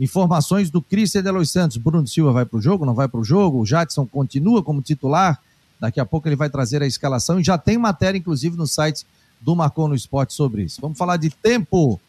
informações 0.00 0.70
do 0.70 0.80
Cristian 0.80 1.22
Delois 1.22 1.50
Santos. 1.50 1.76
Bruno 1.76 2.06
Silva 2.06 2.32
vai 2.32 2.46
para 2.46 2.58
o 2.58 2.62
jogo, 2.62 2.86
não 2.86 2.94
vai 2.94 3.06
para 3.06 3.20
o 3.20 3.24
jogo? 3.24 3.60
O 3.60 3.66
Jadson 3.66 4.06
continua 4.06 4.62
como 4.62 4.80
titular. 4.80 5.38
Daqui 5.78 6.00
a 6.00 6.06
pouco 6.06 6.26
ele 6.26 6.36
vai 6.36 6.48
trazer 6.48 6.80
a 6.80 6.86
escalação 6.86 7.38
e 7.38 7.44
já 7.44 7.58
tem 7.58 7.76
matéria, 7.76 8.16
inclusive, 8.16 8.56
no 8.56 8.66
site 8.66 9.04
do 9.40 9.54
Marcou 9.54 9.88
no 9.88 9.94
Esporte 9.94 10.32
sobre 10.32 10.62
isso. 10.62 10.80
Vamos 10.80 10.96
falar 10.96 11.18
de 11.18 11.28
tempo. 11.28 12.00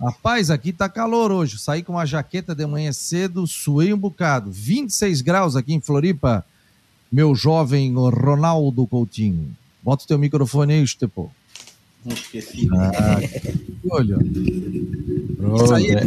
Rapaz, 0.00 0.50
aqui 0.50 0.72
tá 0.72 0.88
calor 0.88 1.30
hoje. 1.30 1.58
Saí 1.58 1.82
com 1.82 1.92
uma 1.92 2.06
jaqueta 2.06 2.54
de 2.54 2.66
manhã 2.66 2.92
cedo, 2.92 3.46
suei 3.46 3.94
um 3.94 3.98
bocado. 3.98 4.50
26 4.50 5.20
graus 5.20 5.54
aqui 5.54 5.72
em 5.72 5.80
Floripa 5.80 6.44
meu 7.14 7.32
jovem 7.32 7.94
Ronaldo 7.94 8.88
Coutinho. 8.88 9.56
Bota 9.80 10.02
o 10.02 10.06
teu 10.06 10.18
microfone 10.18 10.72
aí, 10.74 10.82
Estepo. 10.82 11.32
Não 12.04 12.12
esqueci. 12.12 12.68
Ah, 12.74 13.20
olha. 13.88 14.18
Pronto, 15.36 15.74
aí, 15.74 15.90
é. 15.90 16.02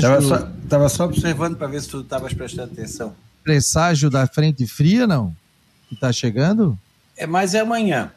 tava, 0.00 0.20
só, 0.22 0.52
tava 0.68 0.88
só 0.88 1.04
observando 1.06 1.56
para 1.56 1.66
ver 1.66 1.82
se 1.82 1.88
tu 1.88 2.00
estavas 2.00 2.32
prestando 2.32 2.72
atenção. 2.72 3.12
Presságio 3.42 4.08
da 4.08 4.24
frente 4.28 4.64
fria, 4.68 5.04
não? 5.04 5.34
Que 5.88 5.94
está 5.96 6.12
chegando? 6.12 6.78
É, 7.16 7.26
mas 7.26 7.52
é 7.52 7.60
amanhã. 7.60 8.12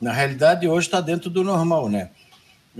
Na 0.00 0.12
realidade, 0.12 0.66
hoje 0.66 0.86
está 0.86 1.02
dentro 1.02 1.28
do 1.28 1.44
normal, 1.44 1.90
né? 1.90 2.08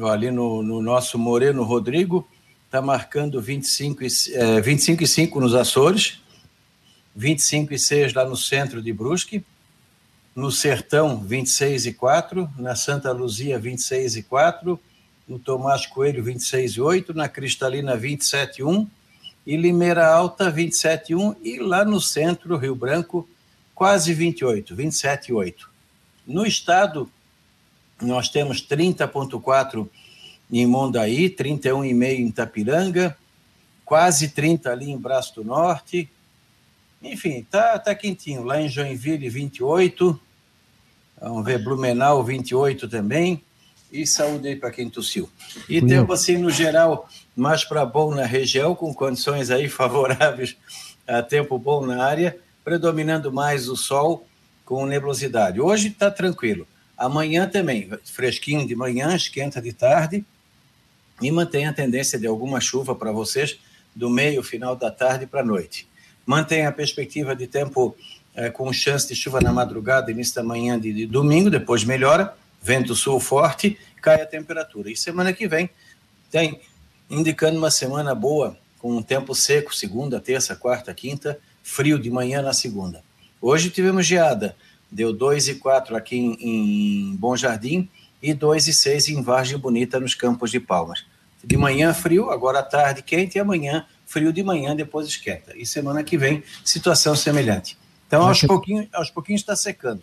Ali 0.03 0.31
no, 0.31 0.63
no 0.63 0.81
nosso 0.81 1.19
Moreno 1.19 1.63
Rodrigo, 1.63 2.27
está 2.65 2.81
marcando 2.81 3.39
25 3.39 4.03
e, 4.03 4.09
é, 4.33 4.61
25 4.63 5.03
e 5.03 5.07
5 5.07 5.41
nos 5.41 5.55
Açores, 5.55 6.23
25 7.15 7.75
e 7.75 7.79
6 7.79 8.15
lá 8.15 8.25
no 8.25 8.37
centro 8.37 8.83
de 8.83 8.93
Brusque, 8.93 9.45
no 10.35 10.53
Sertão 10.53 11.21
26 11.21 11.87
e 11.87 11.93
4, 11.93 12.49
na 12.57 12.77
Santa 12.77 13.11
Luzia 13.11 13.59
26 13.59 14.17
e 14.17 14.23
4, 14.23 14.79
no 15.27 15.39
Tomás 15.39 15.87
Coelho 15.87 16.23
26 16.23 16.73
e 16.73 16.81
8, 16.81 17.13
na 17.13 17.29
Cristalina 17.29 17.97
27 17.97 18.61
e 18.61 18.65
1 18.65 18.89
e 19.47 19.57
Limeira 19.57 20.07
Alta 20.07 20.51
27 20.51 21.13
e 21.13 21.15
1 21.17 21.37
e 21.43 21.59
lá 21.59 21.85
no 21.85 22.01
centro 22.01 22.57
Rio 22.57 22.75
Branco 22.75 23.29
quase 23.75 24.15
28, 24.15 24.77
27 24.77 25.29
e 25.29 25.33
8. 25.33 25.71
No 26.27 26.47
estado 26.47 27.11
nós 28.01 28.29
temos 28.29 28.61
30.4 28.61 29.89
em 30.51 30.67
Mondaí, 30.67 31.29
31,5 31.31 32.05
em 32.05 32.27
Itapiranga, 32.29 33.17
quase 33.85 34.29
30 34.29 34.71
ali 34.71 34.91
em 34.91 34.99
Braço 34.99 35.35
do 35.37 35.45
Norte, 35.45 36.09
enfim, 37.03 37.47
tá, 37.49 37.79
tá 37.79 37.95
quentinho. 37.95 38.43
Lá 38.43 38.61
em 38.61 38.69
Joinville, 38.69 39.29
28. 39.29 40.21
Vamos 41.21 41.45
ver, 41.45 41.63
Blumenau, 41.63 42.23
28 42.25 42.89
também. 42.89 43.43
E 43.91 44.07
saúde 44.07 44.49
aí 44.49 44.57
para 44.57 44.71
quem 44.71 44.91
tossiu. 44.91 45.31
E 45.69 45.81
tempo, 45.81 46.13
assim, 46.13 46.37
no 46.37 46.51
geral, 46.51 47.09
mais 47.35 47.65
para 47.65 47.87
bom 47.87 48.15
na 48.15 48.27
região, 48.27 48.75
com 48.75 48.93
condições 48.93 49.51
aí 49.51 49.69
favoráveis 49.71 50.57
a 51.07 51.23
tempo 51.23 51.59
bom 51.59 51.87
na 51.87 52.05
área, 52.05 52.39
predominando 52.63 53.33
mais 53.33 53.69
o 53.69 53.77
sol 53.77 54.27
com 54.65 54.85
nebulosidade. 54.85 55.59
Hoje 55.59 55.89
está 55.89 56.11
tranquilo. 56.11 56.69
Amanhã 56.99 57.49
também, 57.49 57.89
fresquinho 58.05 58.67
de 58.67 58.77
manhã, 58.77 59.15
esquenta 59.15 59.63
de 59.63 59.73
tarde 59.73 60.23
e 61.23 61.31
mantém 61.31 61.67
a 61.67 61.73
tendência 61.73 62.19
de 62.19 62.27
alguma 62.27 62.61
chuva 62.61 62.95
para 62.95 63.11
vocês 63.11 63.59
do 63.97 64.11
meio, 64.11 64.43
final 64.43 64.77
da 64.77 64.91
tarde 64.91 65.27
para 65.27 65.41
a 65.41 65.45
noite 65.45 65.89
mantém 66.29 66.67
a 66.67 66.73
perspectiva 66.73 67.35
de 67.35 67.47
tempo 67.47 67.97
é, 68.35 68.51
com 68.51 68.71
chance 68.71 69.09
de 69.09 69.17
chuva 69.17 69.41
na 69.41 69.51
madrugada, 69.51 70.11
início 70.11 70.35
da 70.35 70.43
manhã 70.43 70.79
de, 70.79 70.93
de, 70.93 71.07
domingo, 71.07 71.49
depois 71.49 71.85
melhora, 71.85 72.37
vento 72.61 72.95
sul 72.95 73.19
forte, 73.19 73.79
cai 74.03 74.21
a 74.21 74.27
temperatura. 74.27 74.91
E 74.91 74.97
semana 74.97 75.33
que 75.33 75.49
vem 75.49 75.71
tem 76.31 76.61
indicando 77.09 77.57
uma 77.57 77.71
semana 77.71 78.15
boa, 78.15 78.59
com 78.79 78.95
um 78.95 79.03
tempo 79.03 79.35
seco, 79.35 79.75
segunda, 79.75 80.21
terça, 80.21 80.55
quarta, 80.55 80.93
quinta, 80.93 81.41
frio 81.63 81.99
de 81.99 82.11
manhã 82.11 82.43
na 82.43 82.53
segunda. 82.53 83.03
Hoje 83.41 83.71
tivemos 83.71 84.05
geada, 84.05 84.55
deu 84.93 85.15
2 85.15 85.49
e 85.49 85.55
4 85.55 85.97
aqui 85.97 86.19
em, 86.19 86.37
em 86.43 87.17
Bom 87.17 87.35
Jardim 87.37 87.89
e 88.23 88.35
2 88.35 88.69
e 88.69 88.75
6 88.75 89.09
em 89.09 89.23
Vargem 89.23 89.57
Bonita, 89.57 89.99
nos 89.99 90.15
Campos 90.15 90.51
de 90.51 90.61
Palmas. 90.61 91.07
De 91.43 91.57
manhã 91.57 91.95
frio, 91.95 92.29
agora 92.29 92.59
à 92.59 92.63
tarde 92.63 93.01
quente 93.01 93.39
e 93.39 93.41
amanhã 93.41 93.87
frio 94.09 94.33
de 94.33 94.43
manhã, 94.43 94.75
depois 94.75 95.07
esquenta. 95.07 95.53
E 95.55 95.67
semana 95.67 96.03
que 96.03 96.17
vem, 96.17 96.43
situação 96.65 97.15
semelhante. 97.15 97.77
Então, 98.07 98.27
aos, 98.27 98.41
pouquinhos, 98.41 98.89
aos 98.93 99.11
pouquinhos 99.11 99.43
está 99.43 99.55
secando. 99.55 100.03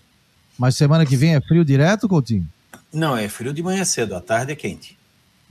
Mas 0.58 0.78
semana 0.78 1.06
que 1.06 1.18
vem 1.18 1.36
é 1.36 1.42
frio 1.42 1.66
direto, 1.66 2.08
Coutinho? 2.08 2.48
Não, 2.94 3.18
é 3.18 3.28
frio 3.28 3.52
de 3.52 3.64
manhã 3.64 3.84
cedo, 3.84 4.16
à 4.16 4.22
tarde 4.22 4.52
é 4.52 4.56
quente. 4.56 4.96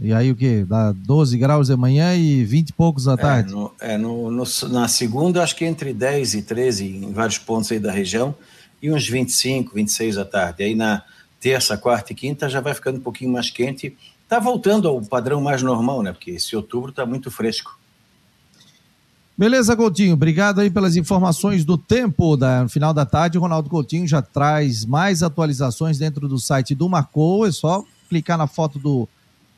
E 0.01 0.13
aí 0.13 0.31
o 0.31 0.37
que? 0.37 0.65
Dá 0.65 0.93
12 0.93 1.37
graus 1.37 1.67
de 1.67 1.77
manhã 1.77 2.15
e 2.15 2.45
20 2.45 2.69
e 2.69 2.73
poucos 2.73 3.09
à 3.09 3.17
tarde? 3.17 3.51
É, 3.51 3.55
no, 3.55 3.75
é 3.81 3.99
no, 3.99 4.31
no, 4.31 4.45
na 4.71 4.89
segunda, 4.89 5.43
acho 5.43 5.57
que 5.57 5.65
entre 5.65 5.93
10 5.93 6.35
e 6.35 6.43
13 6.43 6.87
em 6.87 7.13
vários 7.13 7.39
pontos 7.39 7.71
aí 7.73 7.81
da 7.81 7.93
região, 7.93 8.35
e 8.81 8.91
uns 8.91 9.09
25, 9.09 9.75
26 9.75 10.17
à 10.17 10.25
tarde. 10.25 10.63
Aí 10.63 10.75
na 10.75 11.03
terça, 11.41 11.77
quarta 11.77 12.13
e 12.13 12.15
quinta 12.15 12.49
já 12.49 12.61
vai 12.61 12.73
ficando 12.73 12.99
um 12.99 13.03
pouquinho 13.03 13.33
mais 13.33 13.51
quente. 13.51 13.97
Está 14.23 14.39
voltando 14.39 14.89
ao 14.89 15.01
padrão 15.03 15.41
mais 15.41 15.63
normal, 15.63 16.03
né? 16.03 16.13
Porque 16.13 16.33
esse 16.33 16.55
outubro 16.55 16.91
está 16.91 17.05
muito 17.05 17.31
fresco. 17.31 17.79
Beleza, 19.37 19.77
Coutinho. 19.77 20.15
Obrigado 20.15 20.61
aí 20.61 20.71
pelas 20.71 20.97
informações 20.97 21.65
do 21.65 21.77
tempo. 21.77 22.37
Da, 22.37 22.63
no 22.63 22.69
final 22.69 22.95
da 22.95 23.05
tarde, 23.05 23.37
o 23.37 23.41
Ronaldo 23.41 23.69
Coutinho 23.69 24.07
já 24.07 24.23
traz 24.23 24.85
mais 24.85 25.23
atualizações 25.23 25.99
dentro 25.99 26.29
do 26.29 26.39
site 26.39 26.75
do 26.75 26.89
Marcou. 26.89 27.45
É 27.45 27.51
só 27.51 27.85
clicar 28.09 28.39
na 28.39 28.47
foto 28.47 28.79
do 28.79 29.09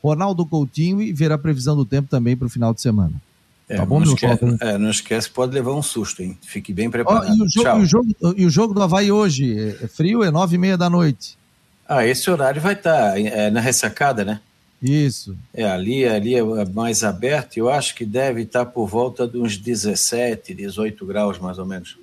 Ronaldo 0.03 0.45
Coutinho 0.45 1.01
e 1.01 1.13
ver 1.13 1.31
a 1.31 1.37
previsão 1.37 1.75
do 1.75 1.85
tempo 1.85 2.09
também 2.09 2.35
para 2.35 2.47
o 2.47 2.49
final 2.49 2.73
de 2.73 2.81
semana. 2.81 3.13
É, 3.69 3.77
tá 3.77 3.85
bom, 3.85 3.99
não 3.99 4.13
esquece, 4.13 4.57
é, 4.61 4.77
não 4.77 4.89
esquece, 4.89 5.29
pode 5.29 5.53
levar 5.53 5.73
um 5.73 5.83
susto, 5.83 6.23
hein? 6.23 6.37
Fique 6.41 6.71
bem 6.71 6.89
preparado. 6.89 7.27
Oh, 7.29 7.33
e, 7.33 7.41
o 7.41 7.49
jogo, 7.49 7.79
e, 7.79 7.81
o 7.81 7.85
jogo, 7.85 8.15
e, 8.37 8.45
o 8.45 8.49
jogo, 8.49 8.73
do 8.73 8.81
Havaí 8.81 9.11
hoje? 9.11 9.59
É, 9.59 9.83
é 9.83 9.87
frio? 9.89 10.23
É 10.23 10.31
nove 10.31 10.55
e 10.55 10.57
meia 10.57 10.77
da 10.77 10.89
noite. 10.89 11.37
Ah, 11.87 12.05
esse 12.05 12.29
horário 12.29 12.61
vai 12.61 12.73
estar 12.73 13.11
tá, 13.11 13.19
é, 13.19 13.51
na 13.51 13.59
ressacada, 13.59 14.23
né? 14.23 14.39
Isso. 14.81 15.35
É, 15.53 15.65
ali, 15.65 16.05
ali 16.05 16.35
é 16.35 16.65
mais 16.65 17.03
aberto, 17.03 17.57
eu 17.57 17.69
acho 17.69 17.95
que 17.95 18.05
deve 18.05 18.43
estar 18.43 18.65
por 18.65 18.87
volta 18.87 19.27
de 19.27 19.37
uns 19.37 19.57
17, 19.57 20.53
18 20.53 21.05
graus, 21.05 21.39
mais 21.39 21.57
ou 21.57 21.65
menos. 21.65 21.97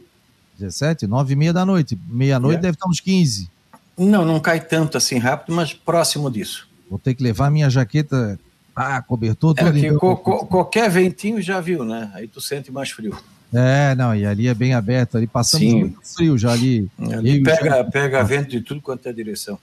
17? 0.59 1.07
9 1.07 1.33
e 1.33 1.37
meia 1.37 1.53
da 1.53 1.65
noite. 1.65 1.99
Meia-noite 2.09 2.59
é. 2.59 2.63
deve 2.63 2.75
estar 2.75 2.89
uns 2.89 3.01
15. 3.01 3.49
Não, 3.97 4.25
não 4.25 4.41
cai 4.41 4.61
tanto 4.61 4.97
assim 4.97 5.19
rápido, 5.19 5.55
mas 5.55 5.73
próximo 5.73 6.31
disso. 6.31 6.69
Vou 6.91 6.99
ter 6.99 7.15
que 7.15 7.23
levar 7.23 7.51
minha 7.51 7.71
jaqueta 7.71 8.39
Ah, 8.75 9.01
cobertor. 9.01 9.55
É, 9.59 9.69
então... 9.79 9.99
co 9.99 10.17
co 10.17 10.47
qualquer 10.47 10.91
ventinho 10.91 11.41
já 11.41 11.61
viu, 11.61 11.85
né? 11.85 12.11
Aí 12.15 12.27
tu 12.27 12.41
sente 12.41 12.73
mais 12.73 12.91
frio. 12.91 13.17
É, 13.53 13.95
não, 13.95 14.13
e 14.15 14.27
ali 14.27 14.49
é 14.49 14.55
bem 14.55 14.75
aberto, 14.75 15.17
ali 15.17 15.29
passamos 15.29 15.69
Sim. 15.69 15.81
muito 15.81 16.01
frio 16.03 16.37
já 16.37 16.51
ali. 16.53 16.91
ali 16.99 17.41
pega, 17.41 17.71
já... 17.71 17.85
pega 17.85 18.25
vento 18.25 18.51
de 18.51 18.61
tudo 18.61 18.81
quanto 18.81 19.09
é 19.09 19.13
direção. 19.13 19.57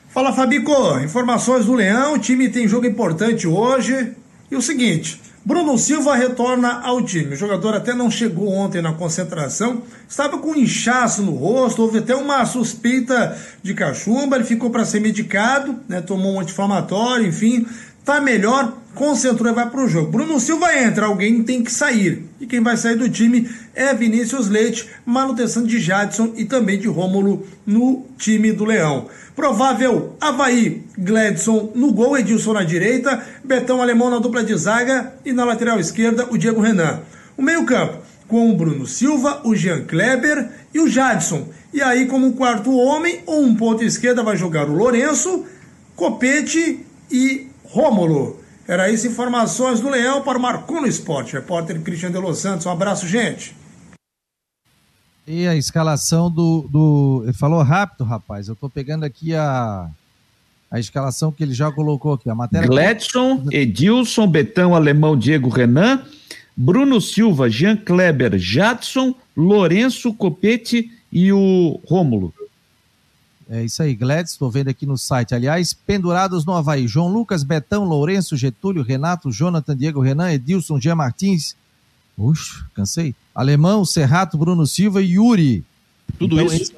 Fala 0.08 0.32
Fabico, 0.32 0.98
informações 1.00 1.66
do 1.66 1.74
Leão, 1.74 2.14
o 2.14 2.18
time 2.18 2.48
tem 2.48 2.66
jogo 2.66 2.86
importante 2.86 3.46
hoje. 3.46 4.14
E 4.50 4.56
o 4.56 4.62
seguinte, 4.62 5.20
Bruno 5.46 5.78
Silva 5.78 6.16
retorna 6.16 6.80
ao 6.80 7.00
time. 7.04 7.34
O 7.34 7.36
jogador 7.36 7.72
até 7.72 7.94
não 7.94 8.10
chegou 8.10 8.48
ontem 8.52 8.82
na 8.82 8.92
concentração, 8.92 9.80
estava 10.08 10.38
com 10.38 10.50
um 10.50 10.56
inchaço 10.56 11.22
no 11.22 11.36
rosto, 11.36 11.82
houve 11.82 11.98
até 11.98 12.16
uma 12.16 12.44
suspeita 12.44 13.38
de 13.62 13.72
cachumba, 13.72 14.34
ele 14.34 14.44
ficou 14.44 14.70
para 14.70 14.84
ser 14.84 14.98
medicado, 14.98 15.78
né, 15.88 16.00
tomou 16.00 16.34
um 16.34 16.40
anti-inflamatório, 16.40 17.28
enfim, 17.28 17.64
tá 18.04 18.20
melhor, 18.20 18.76
concentrou 18.96 19.52
e 19.52 19.54
vai 19.54 19.70
para 19.70 19.84
o 19.84 19.88
jogo. 19.88 20.10
Bruno 20.10 20.40
Silva 20.40 20.76
entra, 20.76 21.06
alguém 21.06 21.44
tem 21.44 21.62
que 21.62 21.70
sair. 21.70 22.24
E 22.40 22.46
quem 22.46 22.60
vai 22.60 22.76
sair 22.76 22.96
do 22.96 23.08
time 23.08 23.48
é 23.74 23.94
Vinícius 23.94 24.48
Leite, 24.48 24.88
manutenção 25.04 25.62
de 25.62 25.78
Jadson 25.78 26.32
e 26.34 26.44
também 26.44 26.80
de 26.80 26.88
Rômulo 26.88 27.46
no 27.64 28.06
time 28.18 28.50
do 28.50 28.64
Leão. 28.64 29.06
Provável 29.36 30.16
Havaí, 30.18 30.82
Gladson 30.98 31.70
no 31.74 31.92
gol, 31.92 32.16
Edilson 32.16 32.54
na 32.54 32.64
direita, 32.64 33.22
Betão 33.44 33.82
Alemão 33.82 34.10
na 34.10 34.18
dupla 34.18 34.42
de 34.42 34.56
zaga 34.56 35.12
e 35.24 35.32
na 35.32 35.44
lateral 35.44 35.78
esquerda 35.78 36.26
o 36.30 36.38
Diego 36.38 36.60
Renan. 36.60 37.00
O 37.36 37.42
meio-campo 37.42 37.98
com 38.26 38.50
o 38.50 38.56
Bruno 38.56 38.86
Silva, 38.86 39.42
o 39.44 39.54
Jean 39.54 39.84
Kleber 39.84 40.48
e 40.72 40.80
o 40.80 40.88
Jadson. 40.88 41.48
E 41.72 41.82
aí, 41.82 42.06
como 42.06 42.32
quarto 42.32 42.74
homem, 42.74 43.20
ou 43.26 43.42
um 43.42 43.54
ponto 43.54 43.84
esquerda, 43.84 44.22
vai 44.22 44.36
jogar 44.36 44.68
o 44.68 44.74
Lourenço, 44.74 45.44
Copete 45.94 46.84
e 47.10 47.46
Rômulo. 47.62 48.45
Era 48.68 48.90
isso, 48.90 49.06
informações 49.06 49.80
do 49.80 49.88
Leão 49.88 50.22
para 50.22 50.38
o 50.38 50.40
Marcou 50.42 50.80
no 50.80 50.88
Esporte. 50.88 51.34
Repórter 51.34 51.80
Cristian 51.82 52.10
de 52.10 52.18
Los 52.18 52.38
Santos. 52.38 52.66
Um 52.66 52.70
abraço, 52.70 53.06
gente. 53.06 53.54
E 55.26 55.46
a 55.46 55.54
escalação 55.54 56.30
do, 56.30 56.68
do. 56.68 57.22
Ele 57.24 57.32
falou 57.32 57.62
rápido, 57.62 58.04
rapaz. 58.04 58.48
Eu 58.48 58.54
estou 58.54 58.68
pegando 58.68 59.04
aqui 59.04 59.34
a, 59.34 59.88
a 60.70 60.80
escalação 60.80 61.30
que 61.30 61.44
ele 61.44 61.54
já 61.54 61.70
colocou 61.70 62.14
aqui. 62.14 62.28
A 62.28 62.34
matéria. 62.34 62.66
Gledson, 62.66 63.44
Edilson, 63.50 64.26
Betão, 64.26 64.74
Alemão, 64.74 65.16
Diego 65.16 65.48
Renan, 65.48 66.02
Bruno 66.56 67.00
Silva, 67.00 67.48
Jean 67.48 67.76
Kleber, 67.76 68.36
Jadson, 68.36 69.14
Lourenço, 69.36 70.12
Copete 70.12 70.90
e 71.12 71.32
o 71.32 71.80
Rômulo. 71.86 72.32
É 73.48 73.64
isso 73.64 73.80
aí, 73.80 73.94
Gladys, 73.94 74.32
estou 74.32 74.50
vendo 74.50 74.68
aqui 74.68 74.84
no 74.84 74.98
site. 74.98 75.34
Aliás, 75.34 75.72
pendurados 75.72 76.44
no 76.44 76.52
Havaí: 76.52 76.88
João 76.88 77.12
Lucas, 77.12 77.44
Betão, 77.44 77.84
Lourenço, 77.84 78.36
Getúlio, 78.36 78.82
Renato, 78.82 79.30
Jonathan, 79.30 79.76
Diego 79.76 80.00
Renan, 80.00 80.32
Edilson, 80.32 80.80
Jean 80.80 80.96
Martins. 80.96 81.54
Ux, 82.18 82.64
cansei. 82.74 83.14
Alemão, 83.34 83.84
Serrato, 83.84 84.36
Bruno 84.36 84.66
Silva 84.66 85.02
e 85.02 85.12
Yuri. 85.12 85.64
Tudo 86.18 86.40
então, 86.40 86.54
isso. 86.54 86.72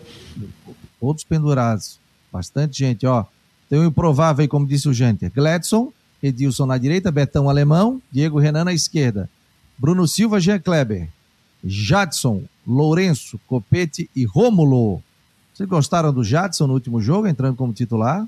todos 1.01 1.25
pendurados. 1.25 1.99
Bastante 2.33 2.79
gente, 2.79 3.07
ó. 3.07 3.25
Tem 3.71 3.79
o 3.79 3.83
um 3.83 3.87
improvável 3.87 4.43
aí, 4.43 4.49
como 4.49 4.67
disse 4.67 4.89
o 4.89 4.95
Janter. 4.95 5.31
Gladson, 5.33 5.93
Edilson 6.23 6.67
na 6.67 6.77
direita, 6.77 7.11
Betão 7.11 7.49
Alemão, 7.49 8.03
Diego 8.11 8.39
Renan 8.39 8.65
na 8.65 8.73
esquerda. 8.73 9.31
Bruno 9.79 10.07
Silva, 10.09 10.41
Jean 10.41 10.59
Kleber. 10.59 11.09
Jadson, 11.65 12.45
Lourenço, 12.67 13.39
Copete 13.47 14.11
e 14.15 14.25
Rômulo. 14.25 15.03
Vocês 15.59 15.69
gostaram 15.69 16.13
do 16.13 16.23
Jadson 16.23 16.69
no 16.69 16.75
último 16.75 17.01
jogo, 17.01 17.27
entrando 17.27 17.57
como 17.57 17.73
titular? 17.73 18.25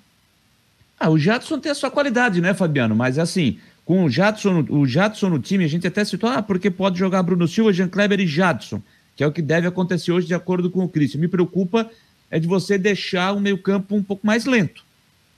Ah, 0.98 1.08
o 1.10 1.16
Jadson 1.16 1.60
tem 1.60 1.70
a 1.70 1.76
sua 1.76 1.88
qualidade, 1.88 2.40
né, 2.40 2.54
Fabiano? 2.54 2.96
Mas 2.96 3.20
assim, 3.20 3.60
com 3.84 4.02
o 4.02 4.10
Jadson, 4.10 4.66
o 4.68 4.84
Jadson 4.84 5.28
no 5.28 5.38
time, 5.38 5.64
a 5.64 5.68
gente 5.68 5.86
até 5.86 6.04
citou, 6.04 6.28
ah, 6.28 6.42
porque 6.42 6.72
pode 6.72 6.98
jogar 6.98 7.22
Bruno 7.22 7.46
Silva, 7.46 7.72
Jean 7.72 7.86
Kleber 7.86 8.18
e 8.18 8.26
Jadson, 8.26 8.82
que 9.14 9.22
é 9.22 9.26
o 9.28 9.30
que 9.30 9.40
deve 9.40 9.68
acontecer 9.68 10.10
hoje 10.10 10.26
de 10.26 10.34
acordo 10.34 10.68
com 10.70 10.82
o 10.82 10.88
Cristian. 10.88 11.20
Me 11.20 11.28
preocupa 11.28 11.88
é 12.32 12.40
de 12.40 12.48
você 12.48 12.76
deixar 12.76 13.30
o 13.30 13.38
meio-campo 13.38 13.94
um 13.94 14.02
pouco 14.02 14.26
mais 14.26 14.44
lento. 14.44 14.82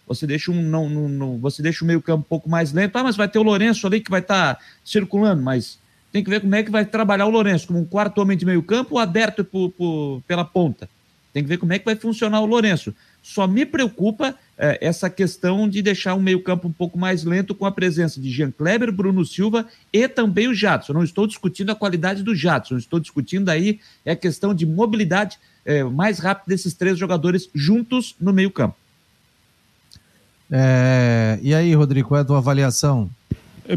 Você 0.06 0.26
deixa 0.26 0.50
um 0.50 0.62
não, 0.62 0.88
não, 0.88 1.10
não 1.10 1.38
você 1.38 1.60
deixa 1.62 1.84
o 1.84 1.86
meio-campo 1.86 2.20
um 2.20 2.28
pouco 2.28 2.48
mais 2.48 2.72
lento. 2.72 2.96
Ah, 2.96 3.04
mas 3.04 3.16
vai 3.16 3.28
ter 3.28 3.38
o 3.38 3.42
Lourenço 3.42 3.86
ali 3.86 4.00
que 4.00 4.10
vai 4.10 4.20
estar 4.20 4.54
tá 4.54 4.60
circulando, 4.82 5.42
mas 5.42 5.78
tem 6.10 6.24
que 6.24 6.30
ver 6.30 6.40
como 6.40 6.54
é 6.54 6.62
que 6.62 6.70
vai 6.70 6.86
trabalhar 6.86 7.26
o 7.26 7.30
Lourenço, 7.30 7.66
como 7.66 7.80
um 7.80 7.84
quarto 7.84 8.16
homem 8.16 8.38
de 8.38 8.46
meio-campo 8.46 8.96
aberto 8.96 9.44
por, 9.44 9.68
por, 9.72 10.22
pela 10.26 10.42
ponta. 10.42 10.88
Tem 11.32 11.42
que 11.42 11.48
ver 11.48 11.56
como 11.56 11.72
é 11.72 11.78
que 11.78 11.84
vai 11.84 11.96
funcionar 11.96 12.40
o 12.40 12.46
Lourenço. 12.46 12.94
Só 13.22 13.46
me 13.46 13.64
preocupa 13.64 14.34
é, 14.58 14.78
essa 14.80 15.08
questão 15.08 15.68
de 15.68 15.80
deixar 15.80 16.14
o 16.14 16.20
meio-campo 16.20 16.68
um 16.68 16.72
pouco 16.72 16.98
mais 16.98 17.24
lento 17.24 17.54
com 17.54 17.64
a 17.64 17.72
presença 17.72 18.20
de 18.20 18.30
Jean 18.30 18.50
Kleber, 18.50 18.92
Bruno 18.92 19.24
Silva 19.24 19.66
e 19.92 20.06
também 20.08 20.48
o 20.48 20.54
Jadson. 20.54 20.92
Não 20.92 21.02
estou 21.02 21.26
discutindo 21.26 21.70
a 21.70 21.74
qualidade 21.74 22.22
do 22.22 22.34
Jadson, 22.34 22.76
estou 22.76 23.00
discutindo 23.00 23.48
aí 23.48 23.80
é 24.04 24.12
a 24.12 24.16
questão 24.16 24.54
de 24.54 24.66
mobilidade 24.66 25.38
é, 25.64 25.82
mais 25.84 26.18
rápida 26.18 26.54
desses 26.54 26.74
três 26.74 26.98
jogadores 26.98 27.48
juntos 27.54 28.14
no 28.20 28.32
meio-campo. 28.32 28.76
É, 30.54 31.38
e 31.40 31.54
aí, 31.54 31.74
Rodrigo, 31.74 32.08
qual 32.08 32.18
é 32.18 32.22
a 32.22 32.26
tua 32.26 32.36
avaliação? 32.36 33.08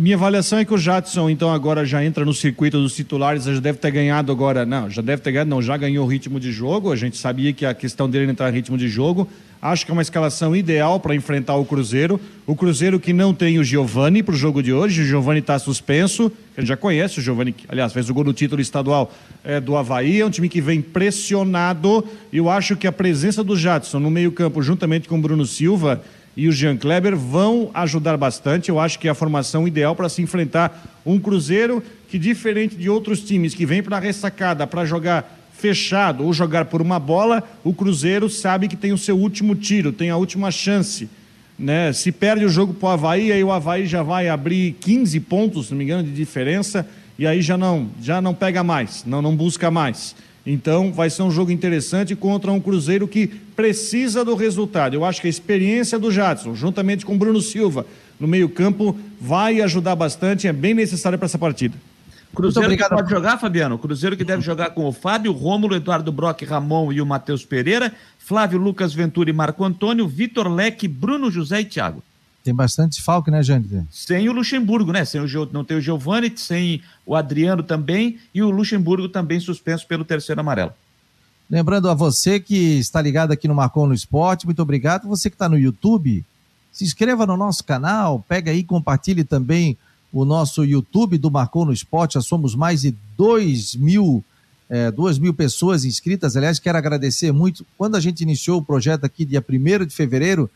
Minha 0.01 0.15
avaliação 0.15 0.57
é 0.57 0.65
que 0.65 0.73
o 0.73 0.79
Jadson, 0.79 1.29
então, 1.29 1.53
agora 1.53 1.85
já 1.85 2.03
entra 2.03 2.25
no 2.25 2.33
circuito 2.33 2.81
dos 2.81 2.95
titulares, 2.95 3.43
já 3.43 3.59
deve 3.59 3.77
ter 3.77 3.91
ganhado 3.91 4.31
agora. 4.31 4.65
Não, 4.65 4.89
já 4.89 4.99
deve 4.99 5.21
ter 5.21 5.31
ganhado, 5.31 5.49
não, 5.51 5.61
já 5.61 5.77
ganhou 5.77 6.03
o 6.03 6.09
ritmo 6.09 6.39
de 6.39 6.51
jogo. 6.51 6.91
A 6.91 6.95
gente 6.95 7.17
sabia 7.17 7.53
que 7.53 7.67
a 7.67 7.73
questão 7.73 8.09
dele 8.09 8.31
entrar 8.31 8.49
em 8.49 8.53
ritmo 8.53 8.79
de 8.79 8.89
jogo. 8.89 9.29
Acho 9.61 9.85
que 9.85 9.91
é 9.91 9.93
uma 9.93 10.01
escalação 10.01 10.55
ideal 10.55 10.99
para 10.99 11.13
enfrentar 11.13 11.55
o 11.55 11.65
Cruzeiro. 11.65 12.19
O 12.47 12.55
Cruzeiro 12.55 12.99
que 12.99 13.13
não 13.13 13.31
tem 13.31 13.59
o 13.59 13.63
Giovani 13.63 14.23
para 14.23 14.33
o 14.33 14.37
jogo 14.37 14.63
de 14.63 14.73
hoje. 14.73 15.03
O 15.03 15.05
Giovani 15.05 15.39
está 15.39 15.59
suspenso. 15.59 16.31
A 16.57 16.61
gente 16.61 16.69
já 16.69 16.77
conhece 16.77 17.19
o 17.19 17.21
Giovani, 17.21 17.51
que, 17.51 17.65
aliás, 17.69 17.93
fez 17.93 18.09
o 18.09 18.13
gol 18.13 18.23
no 18.23 18.33
título 18.33 18.61
estadual 18.61 19.13
é, 19.43 19.59
do 19.59 19.77
Havaí. 19.77 20.19
É 20.19 20.25
um 20.25 20.31
time 20.31 20.49
que 20.49 20.61
vem 20.61 20.81
pressionado. 20.81 22.03
Eu 22.33 22.49
acho 22.49 22.75
que 22.75 22.87
a 22.87 22.91
presença 22.91 23.43
do 23.43 23.55
Jadson 23.55 23.99
no 23.99 24.09
meio-campo, 24.09 24.63
juntamente 24.63 25.07
com 25.07 25.19
o 25.19 25.21
Bruno 25.21 25.45
Silva 25.45 26.01
e 26.35 26.47
o 26.47 26.51
Jean 26.51 26.75
Kleber 26.75 27.15
vão 27.15 27.69
ajudar 27.73 28.17
bastante. 28.17 28.69
Eu 28.69 28.79
acho 28.79 28.99
que 28.99 29.07
é 29.07 29.11
a 29.11 29.15
formação 29.15 29.67
ideal 29.67 29.95
para 29.95 30.09
se 30.09 30.21
enfrentar 30.21 31.01
um 31.05 31.19
Cruzeiro 31.19 31.81
que, 32.09 32.19
diferente 32.19 32.75
de 32.75 32.89
outros 32.89 33.21
times 33.21 33.53
que 33.53 33.65
vem 33.65 33.81
para 33.81 33.97
a 33.97 33.99
ressacada 33.99 34.67
para 34.67 34.85
jogar 34.85 35.39
fechado 35.57 36.25
ou 36.25 36.33
jogar 36.33 36.65
por 36.65 36.81
uma 36.81 36.99
bola, 36.99 37.41
o 37.63 37.73
Cruzeiro 37.73 38.29
sabe 38.29 38.67
que 38.67 38.75
tem 38.75 38.91
o 38.91 38.97
seu 38.97 39.17
último 39.17 39.55
tiro, 39.55 39.93
tem 39.93 40.09
a 40.09 40.17
última 40.17 40.51
chance. 40.51 41.09
Né? 41.57 41.93
Se 41.93 42.11
perde 42.11 42.43
o 42.43 42.49
jogo 42.49 42.73
para 42.73 42.89
o 42.89 42.91
Havaí, 42.91 43.31
aí 43.31 43.43
o 43.43 43.51
Havaí 43.51 43.85
já 43.85 44.03
vai 44.03 44.27
abrir 44.27 44.75
15 44.81 45.19
pontos, 45.21 45.67
se 45.67 45.71
não 45.71 45.77
me 45.77 45.85
engano, 45.85 46.03
de 46.03 46.11
diferença, 46.11 46.85
e 47.17 47.25
aí 47.25 47.41
já 47.41 47.57
não, 47.57 47.89
já 48.01 48.21
não 48.21 48.33
pega 48.33 48.61
mais, 48.61 49.05
não, 49.05 49.21
não 49.21 49.33
busca 49.33 49.71
mais. 49.71 50.13
Então, 50.45 50.93
vai 50.93 51.09
ser 51.09 51.23
um 51.23 51.31
jogo 51.31 51.51
interessante 51.51 52.15
contra 52.15 52.51
um 52.51 52.59
Cruzeiro 52.59 53.07
que 53.07 53.27
precisa 53.27 54.23
do 54.23 54.35
resultado. 54.35 54.93
Eu 54.93 55.03
acho 55.03 55.19
que 55.19 55.27
a 55.27 55.29
experiência 55.29 55.97
do 55.97 56.11
Jadson, 56.11 56.53
juntamente 56.53 57.05
com 57.05 57.17
Bruno 57.17 57.41
Silva, 57.41 57.85
no 58.19 58.27
meio-campo 58.27 58.95
vai 59.19 59.61
ajudar 59.61 59.95
bastante, 59.95 60.47
é 60.47 60.53
bem 60.53 60.73
necessário 60.73 61.17
para 61.17 61.25
essa 61.25 61.39
partida. 61.39 61.75
Cruzeiro 62.35 62.67
obrigado, 62.67 62.89
que 62.89 62.95
pode 62.95 63.09
jogar, 63.09 63.39
Fabiano? 63.39 63.79
Cruzeiro 63.79 64.17
que 64.17 64.23
deve 64.23 64.41
jogar 64.41 64.71
com 64.71 64.85
o 64.85 64.91
Fábio, 64.91 65.31
Rômulo, 65.31 65.75
Eduardo 65.75 66.11
Brock, 66.11 66.43
Ramon 66.43 66.91
e 66.91 67.01
o 67.01 67.05
Matheus 67.05 67.45
Pereira, 67.45 67.91
Flávio 68.19 68.59
Lucas 68.59 68.93
Ventura 68.93 69.29
e 69.29 69.33
Marco 69.33 69.63
Antônio, 69.63 70.07
Vitor 70.07 70.47
Leque, 70.49 70.87
Bruno 70.87 71.31
José 71.31 71.61
e 71.61 71.65
Thiago. 71.65 72.03
Tem 72.45 72.53
bastante 72.53 73.01
falque, 73.01 73.31
né, 73.31 73.41
Jânio? 73.41 73.87
Sem 73.89 74.29
o 74.29 74.31
Luxemburgo, 74.31 74.91
né? 74.91 75.03
Sem 75.03 75.19
o, 75.19 75.49
não 75.51 75.65
tem 75.65 75.77
o 75.77 75.81
Giovani, 75.81 76.31
sem 76.35 76.79
o 77.03 77.15
Adriano 77.15 77.63
também 77.63 78.19
e 78.35 78.43
o 78.43 78.51
Luxemburgo 78.51 79.09
também 79.09 79.39
suspenso 79.39 79.87
pelo 79.87 80.05
terceiro 80.05 80.39
amarelo. 80.41 80.71
Lembrando 81.49 81.89
a 81.89 81.95
você 81.95 82.39
que 82.39 82.77
está 82.77 83.01
ligado 83.01 83.31
aqui 83.31 83.47
no 83.47 83.55
Marcon 83.55 83.87
no 83.87 83.95
Esporte, 83.95 84.45
muito 84.45 84.61
obrigado. 84.61 85.07
Você 85.07 85.27
que 85.27 85.33
está 85.35 85.49
no 85.49 85.57
YouTube, 85.57 86.23
se 86.71 86.83
inscreva 86.83 87.25
no 87.25 87.35
nosso 87.35 87.63
canal, 87.63 88.23
pega 88.29 88.51
aí, 88.51 88.63
compartilhe 88.63 89.23
também 89.23 89.75
o 90.13 90.23
nosso 90.23 90.63
YouTube 90.63 91.17
do 91.17 91.31
Marcon 91.31 91.65
no 91.65 91.73
Esporte. 91.73 92.13
Já 92.13 92.21
somos 92.21 92.53
mais 92.53 92.81
de 92.81 92.95
2 93.17 93.75
mil, 93.75 94.23
é, 94.69 94.91
2 94.91 95.17
mil 95.17 95.33
pessoas 95.33 95.83
inscritas. 95.83 96.37
Aliás, 96.37 96.59
quero 96.59 96.77
agradecer 96.77 97.31
muito. 97.31 97.65
Quando 97.75 97.95
a 97.95 97.99
gente 97.99 98.21
iniciou 98.21 98.59
o 98.59 98.63
projeto 98.63 99.03
aqui, 99.03 99.25
dia 99.25 99.43
1 99.43 99.85
de 99.85 99.95
fevereiro, 99.95 100.47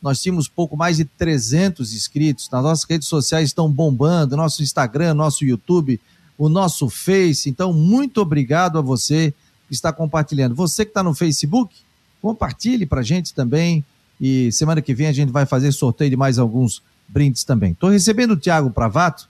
nós 0.00 0.20
tínhamos 0.22 0.48
pouco 0.48 0.76
mais 0.76 0.96
de 0.96 1.04
300 1.04 1.92
inscritos. 1.92 2.48
Nas 2.50 2.62
nossas 2.62 2.84
redes 2.88 3.08
sociais 3.08 3.48
estão 3.48 3.70
bombando, 3.70 4.36
nosso 4.36 4.62
Instagram, 4.62 5.14
nosso 5.14 5.44
YouTube, 5.44 6.00
o 6.36 6.48
nosso 6.48 6.88
Face. 6.88 7.50
Então, 7.50 7.72
muito 7.72 8.20
obrigado 8.20 8.78
a 8.78 8.80
você 8.80 9.34
que 9.66 9.74
está 9.74 9.92
compartilhando. 9.92 10.54
Você 10.54 10.84
que 10.84 10.90
está 10.90 11.02
no 11.02 11.14
Facebook, 11.14 11.74
compartilhe 12.22 12.86
para 12.86 13.00
a 13.00 13.04
gente 13.04 13.34
também. 13.34 13.84
E 14.20 14.50
semana 14.52 14.80
que 14.80 14.94
vem 14.94 15.08
a 15.08 15.12
gente 15.12 15.30
vai 15.30 15.46
fazer 15.46 15.72
sorteio 15.72 16.10
de 16.10 16.16
mais 16.16 16.38
alguns 16.38 16.82
brindes 17.08 17.44
também. 17.44 17.72
Estou 17.72 17.90
recebendo 17.90 18.32
o 18.32 18.36
Thiago 18.36 18.70
Pravato, 18.70 19.28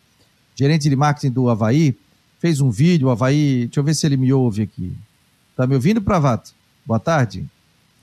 gerente 0.54 0.88
de 0.88 0.96
marketing 0.96 1.32
do 1.32 1.48
Havaí. 1.48 1.96
Fez 2.38 2.60
um 2.60 2.70
vídeo, 2.70 3.08
o 3.08 3.10
Havaí. 3.10 3.66
Deixa 3.66 3.80
eu 3.80 3.84
ver 3.84 3.94
se 3.94 4.06
ele 4.06 4.16
me 4.16 4.32
ouve 4.32 4.62
aqui. 4.62 4.92
Está 5.50 5.66
me 5.66 5.74
ouvindo, 5.74 6.00
Pravato? 6.00 6.52
Boa 6.86 7.00
tarde. 7.00 7.44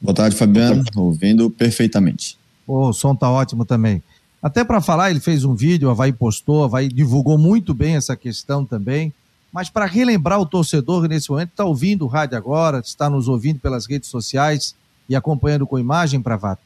Boa 0.01 0.13
tarde, 0.13 0.35
Fabiano. 0.35 0.83
Ouvindo 0.95 1.49
perfeitamente. 1.49 2.37
O 2.67 2.91
som 2.93 3.15
tá 3.15 3.29
ótimo 3.29 3.65
também. 3.65 4.01
Até 4.41 4.63
para 4.63 4.81
falar, 4.81 5.09
ele 5.09 5.19
fez 5.19 5.43
um 5.43 5.55
vídeo, 5.55 5.89
a 5.89 5.91
Havaí 5.91 6.13
postou, 6.13 6.63
Havaí 6.63 6.87
divulgou 6.87 7.37
muito 7.37 7.73
bem 7.73 7.95
essa 7.95 8.15
questão 8.15 8.65
também. 8.65 9.13
Mas 9.51 9.69
para 9.69 9.85
relembrar 9.85 10.39
o 10.39 10.45
torcedor 10.45 11.01
que 11.01 11.07
nesse 11.07 11.29
momento 11.29 11.49
está 11.49 11.63
ouvindo 11.63 12.03
o 12.05 12.07
rádio 12.07 12.37
agora, 12.37 12.79
está 12.79 13.09
nos 13.09 13.27
ouvindo 13.27 13.59
pelas 13.59 13.85
redes 13.85 14.09
sociais 14.09 14.75
e 15.07 15.15
acompanhando 15.15 15.65
com 15.65 15.79
imagem, 15.79 16.21
Pravato, 16.21 16.61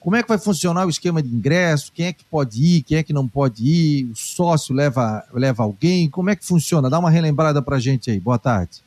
como 0.00 0.16
é 0.16 0.22
que 0.22 0.28
vai 0.28 0.38
funcionar 0.38 0.86
o 0.86 0.90
esquema 0.90 1.22
de 1.22 1.28
ingresso? 1.28 1.92
Quem 1.94 2.06
é 2.06 2.12
que 2.12 2.24
pode 2.24 2.62
ir? 2.62 2.82
Quem 2.82 2.98
é 2.98 3.02
que 3.02 3.12
não 3.12 3.28
pode 3.28 3.62
ir? 3.62 4.06
O 4.06 4.16
sócio 4.16 4.74
leva, 4.74 5.22
leva 5.32 5.62
alguém? 5.62 6.08
Como 6.08 6.30
é 6.30 6.36
que 6.36 6.44
funciona? 6.44 6.88
Dá 6.88 6.98
uma 6.98 7.10
relembrada 7.10 7.60
para 7.60 7.78
gente 7.78 8.10
aí. 8.10 8.18
Boa 8.18 8.38
tarde. 8.38 8.82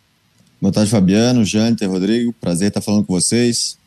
Boa 0.60 0.74
tarde, 0.74 0.90
Fabiano, 0.90 1.46
Jante, 1.46 1.86
Rodrigo. 1.86 2.34
Prazer 2.34 2.70
estar 2.70 2.82
falando 2.82 3.06
com 3.06 3.14
vocês. 3.14 3.78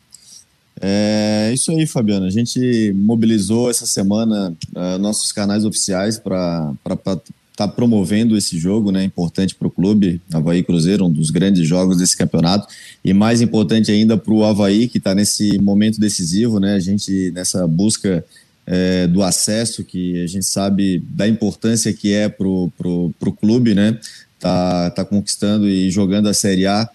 É 0.79 1.51
isso 1.53 1.71
aí, 1.71 1.85
Fabiano. 1.87 2.25
A 2.25 2.29
gente 2.29 2.93
mobilizou 2.95 3.69
essa 3.69 3.85
semana 3.85 4.53
uh, 4.75 4.97
nossos 4.99 5.31
canais 5.31 5.65
oficiais 5.65 6.19
para 6.19 6.73
estar 6.85 7.19
tá 7.55 7.67
promovendo 7.67 8.37
esse 8.37 8.57
jogo, 8.59 8.91
né? 8.91 9.03
Importante 9.03 9.55
para 9.55 9.67
o 9.67 9.71
clube, 9.71 10.21
Havaí 10.31 10.61
Cruzeiro, 10.61 11.05
um 11.05 11.11
dos 11.11 11.31
grandes 11.31 11.67
jogos 11.67 11.97
desse 11.97 12.15
campeonato. 12.15 12.67
E 13.03 13.13
mais 13.13 13.41
importante 13.41 13.91
ainda 13.91 14.17
para 14.17 14.33
o 14.33 14.43
Havaí, 14.43 14.87
que 14.87 14.99
está 14.99 15.15
nesse 15.15 15.57
momento 15.59 15.99
decisivo, 15.99 16.59
né? 16.59 16.75
A 16.75 16.79
gente, 16.79 17.31
nessa 17.31 17.65
busca 17.67 18.23
é, 18.67 19.07
do 19.07 19.23
acesso, 19.23 19.83
que 19.83 20.21
a 20.21 20.27
gente 20.27 20.45
sabe 20.45 21.01
da 21.09 21.27
importância 21.27 21.91
que 21.91 22.13
é 22.13 22.29
para 22.29 22.47
o 22.47 22.71
pro, 22.77 23.11
pro 23.19 23.31
clube, 23.31 23.73
né? 23.73 23.97
Tá, 24.39 24.91
tá 24.91 25.03
conquistando 25.03 25.67
e 25.67 25.89
jogando 25.89 26.29
a 26.29 26.33
Série 26.33 26.67
A 26.67 26.87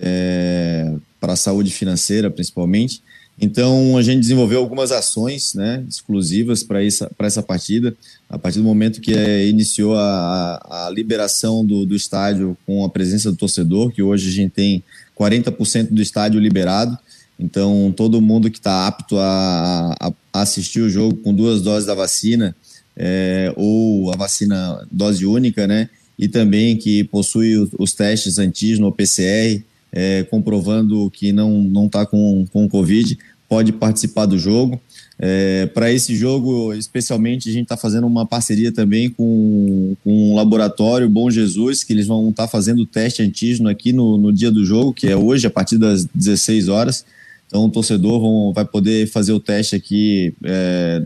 é, 0.00 0.94
para 1.20 1.34
a 1.34 1.36
saúde 1.36 1.70
financeira, 1.70 2.30
principalmente. 2.30 3.02
Então, 3.38 3.98
a 3.98 4.02
gente 4.02 4.20
desenvolveu 4.20 4.58
algumas 4.58 4.90
ações 4.90 5.52
né, 5.54 5.84
exclusivas 5.88 6.62
para 6.62 6.82
essa, 6.82 7.10
essa 7.18 7.42
partida. 7.42 7.94
A 8.30 8.38
partir 8.38 8.58
do 8.58 8.64
momento 8.64 9.00
que 9.00 9.12
é, 9.12 9.46
iniciou 9.46 9.94
a, 9.94 10.86
a 10.86 10.90
liberação 10.90 11.64
do, 11.64 11.84
do 11.84 11.94
estádio 11.94 12.56
com 12.66 12.84
a 12.84 12.88
presença 12.88 13.30
do 13.30 13.36
torcedor, 13.36 13.92
que 13.92 14.02
hoje 14.02 14.28
a 14.28 14.32
gente 14.32 14.52
tem 14.52 14.82
40% 15.18 15.88
do 15.90 16.00
estádio 16.00 16.40
liberado. 16.40 16.98
Então, 17.38 17.92
todo 17.94 18.22
mundo 18.22 18.50
que 18.50 18.56
está 18.56 18.86
apto 18.86 19.18
a, 19.18 19.94
a, 20.00 20.12
assistir 20.32 20.80
o 20.80 20.88
jogo 20.88 21.16
com 21.16 21.34
duas 21.34 21.60
doses 21.60 21.86
da 21.86 21.94
vacina, 21.94 22.56
é, 22.96 23.52
ou 23.54 24.10
a 24.12 24.16
vacina 24.16 24.86
dose 24.90 25.26
única, 25.26 25.66
né? 25.66 25.90
E 26.18 26.26
também 26.28 26.78
que 26.78 27.04
possui 27.04 27.58
os, 27.58 27.68
os 27.78 27.92
testes 27.92 28.38
antígeno 28.38 28.86
ou 28.86 28.92
PCR, 28.92 29.62
é, 29.98 30.24
comprovando 30.24 31.10
que 31.10 31.32
não 31.32 31.86
está 31.86 32.04
com, 32.04 32.44
com 32.52 32.68
Covid, 32.68 33.18
pode 33.48 33.72
participar 33.72 34.26
do 34.26 34.38
jogo. 34.38 34.78
É, 35.18 35.64
Para 35.72 35.90
esse 35.90 36.14
jogo, 36.14 36.74
especialmente, 36.74 37.48
a 37.48 37.52
gente 37.52 37.62
está 37.62 37.78
fazendo 37.78 38.06
uma 38.06 38.26
parceria 38.26 38.70
também 38.70 39.08
com, 39.08 39.96
com 40.04 40.32
o 40.32 40.36
laboratório 40.36 41.08
Bom 41.08 41.30
Jesus, 41.30 41.82
que 41.82 41.94
eles 41.94 42.06
vão 42.06 42.28
estar 42.28 42.42
tá 42.42 42.48
fazendo 42.48 42.82
o 42.82 42.86
teste 42.86 43.22
antígeno 43.22 43.70
aqui 43.70 43.90
no, 43.90 44.18
no 44.18 44.30
dia 44.30 44.50
do 44.50 44.66
jogo, 44.66 44.92
que 44.92 45.08
é 45.08 45.16
hoje, 45.16 45.46
a 45.46 45.50
partir 45.50 45.78
das 45.78 46.04
16 46.14 46.68
horas. 46.68 47.06
Então, 47.46 47.64
o 47.64 47.70
torcedor 47.70 48.20
vão, 48.20 48.52
vai 48.52 48.66
poder 48.66 49.06
fazer 49.06 49.32
o 49.32 49.40
teste 49.40 49.74
aqui 49.74 50.34
é, 50.44 51.02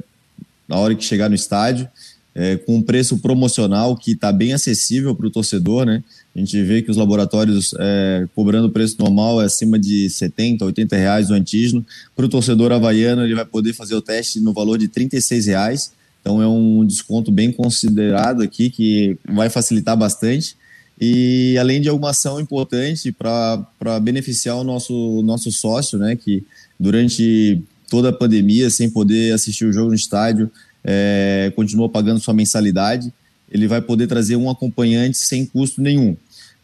na 0.66 0.76
hora 0.78 0.96
que 0.96 1.04
chegar 1.04 1.28
no 1.28 1.36
estádio 1.36 1.88
é, 2.34 2.56
com 2.56 2.76
um 2.76 2.82
preço 2.82 3.18
promocional 3.18 3.96
que 3.96 4.12
está 4.12 4.32
bem 4.32 4.52
acessível 4.52 5.14
para 5.14 5.26
o 5.26 5.30
torcedor, 5.30 5.84
né? 5.84 6.02
A 6.34 6.38
gente 6.38 6.62
vê 6.62 6.80
que 6.80 6.90
os 6.90 6.96
laboratórios 6.96 7.74
é, 7.78 8.26
cobrando 8.34 8.70
preço 8.70 8.96
normal 8.98 9.42
é 9.42 9.46
acima 9.46 9.78
de 9.78 10.08
70, 10.08 10.64
80 10.64 10.96
reais 10.96 11.30
o 11.30 11.34
antígeno. 11.34 11.84
Para 12.14 12.24
o 12.24 12.28
torcedor 12.28 12.70
havaiano, 12.70 13.24
ele 13.24 13.34
vai 13.34 13.44
poder 13.44 13.72
fazer 13.72 13.96
o 13.96 14.02
teste 14.02 14.38
no 14.38 14.52
valor 14.52 14.78
de 14.78 14.86
36 14.86 15.46
reais. 15.46 15.92
Então 16.20 16.40
é 16.40 16.46
um 16.46 16.84
desconto 16.84 17.32
bem 17.32 17.50
considerado 17.50 18.42
aqui 18.42 18.70
que 18.70 19.18
vai 19.28 19.50
facilitar 19.50 19.96
bastante. 19.96 20.54
E 21.00 21.56
além 21.58 21.80
de 21.80 21.88
alguma 21.88 22.10
ação 22.10 22.38
importante 22.38 23.10
para 23.10 23.98
beneficiar 24.00 24.56
o 24.56 24.64
nosso, 24.64 25.22
nosso 25.22 25.50
sócio, 25.50 25.98
né? 25.98 26.14
Que 26.14 26.44
durante 26.78 27.60
toda 27.88 28.10
a 28.10 28.12
pandemia, 28.12 28.70
sem 28.70 28.88
poder 28.88 29.32
assistir 29.32 29.64
o 29.64 29.72
jogo 29.72 29.88
no 29.88 29.94
estádio, 29.96 30.48
é, 30.84 31.52
continuou 31.54 31.88
pagando 31.88 32.20
sua 32.20 32.34
mensalidade, 32.34 33.12
ele 33.50 33.66
vai 33.66 33.80
poder 33.80 34.06
trazer 34.06 34.36
um 34.36 34.48
acompanhante 34.48 35.18
sem 35.18 35.44
custo 35.44 35.80
nenhum. 35.80 36.16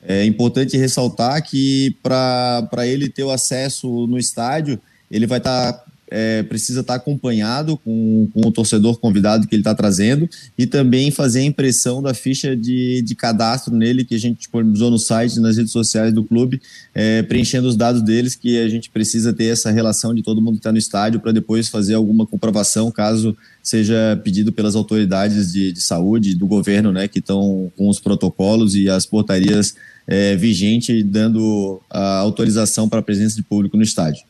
É 0.03 0.25
importante 0.25 0.77
ressaltar 0.77 1.43
que 1.43 1.97
para 2.03 2.87
ele 2.87 3.09
ter 3.09 3.25
o 3.25 3.31
acesso 3.31 4.07
no 4.07 4.19
estádio, 4.19 4.79
ele 5.11 5.27
vai 5.27 5.39
estar 5.39 5.73
tá 5.73 5.85
é, 6.09 6.43
precisa 6.43 6.81
estar 6.81 6.95
acompanhado 6.95 7.77
com, 7.77 8.29
com 8.33 8.47
o 8.47 8.53
torcedor 8.53 8.99
convidado 8.99 9.47
que 9.47 9.55
ele 9.55 9.61
está 9.61 9.75
trazendo 9.75 10.29
e 10.57 10.67
também 10.67 11.11
fazer 11.11 11.41
a 11.41 11.45
impressão 11.45 12.03
da 12.03 12.15
ficha 12.15 12.57
de, 12.57 13.03
de 13.03 13.15
cadastro 13.15 13.75
nele 13.75 14.05
que 14.05 14.15
a 14.15 14.19
gente 14.19 14.39
disponibilizou 14.39 14.91
no 14.91 14.99
site, 14.99 15.41
nas 15.41 15.57
redes 15.57 15.73
sociais 15.73 16.13
do 16.13 16.25
clube, 16.25 16.61
é, 16.95 17.23
preenchendo 17.23 17.69
os 17.69 17.77
dados 17.77 18.03
deles, 18.03 18.35
que 18.35 18.59
a 18.59 18.69
gente 18.69 18.91
precisa 18.91 19.33
ter 19.33 19.47
essa 19.47 19.71
relação 19.71 20.15
de 20.15 20.23
todo 20.23 20.41
mundo 20.41 20.55
que 20.55 20.61
está 20.61 20.73
no 20.73 20.79
estádio 20.79 21.21
para 21.21 21.33
depois 21.33 21.69
fazer 21.69 21.95
alguma 21.95 22.27
comprovação, 22.27 22.91
caso 22.91 23.37
seja 23.63 24.21
pedido 24.23 24.53
pelas 24.53 24.77
autoridades 24.77 25.53
de, 25.53 25.73
de 25.73 25.81
saúde 25.81 26.37
do 26.37 26.47
governo, 26.47 26.93
né, 26.93 27.09
que 27.09 27.19
estão 27.19 27.71
com 27.77 27.89
os 27.89 27.99
protocolos 27.99 28.77
e 28.77 28.89
as 28.89 29.05
portarias 29.05 29.75
é, 30.07 30.37
vigentes, 30.37 31.03
dando 31.05 31.81
a 31.91 32.19
autorização 32.19 32.89
para 32.89 33.01
a 33.01 33.03
presença 33.03 33.35
de 33.35 33.43
público 33.43 33.77
no 33.77 33.83
estádio. 33.83 34.23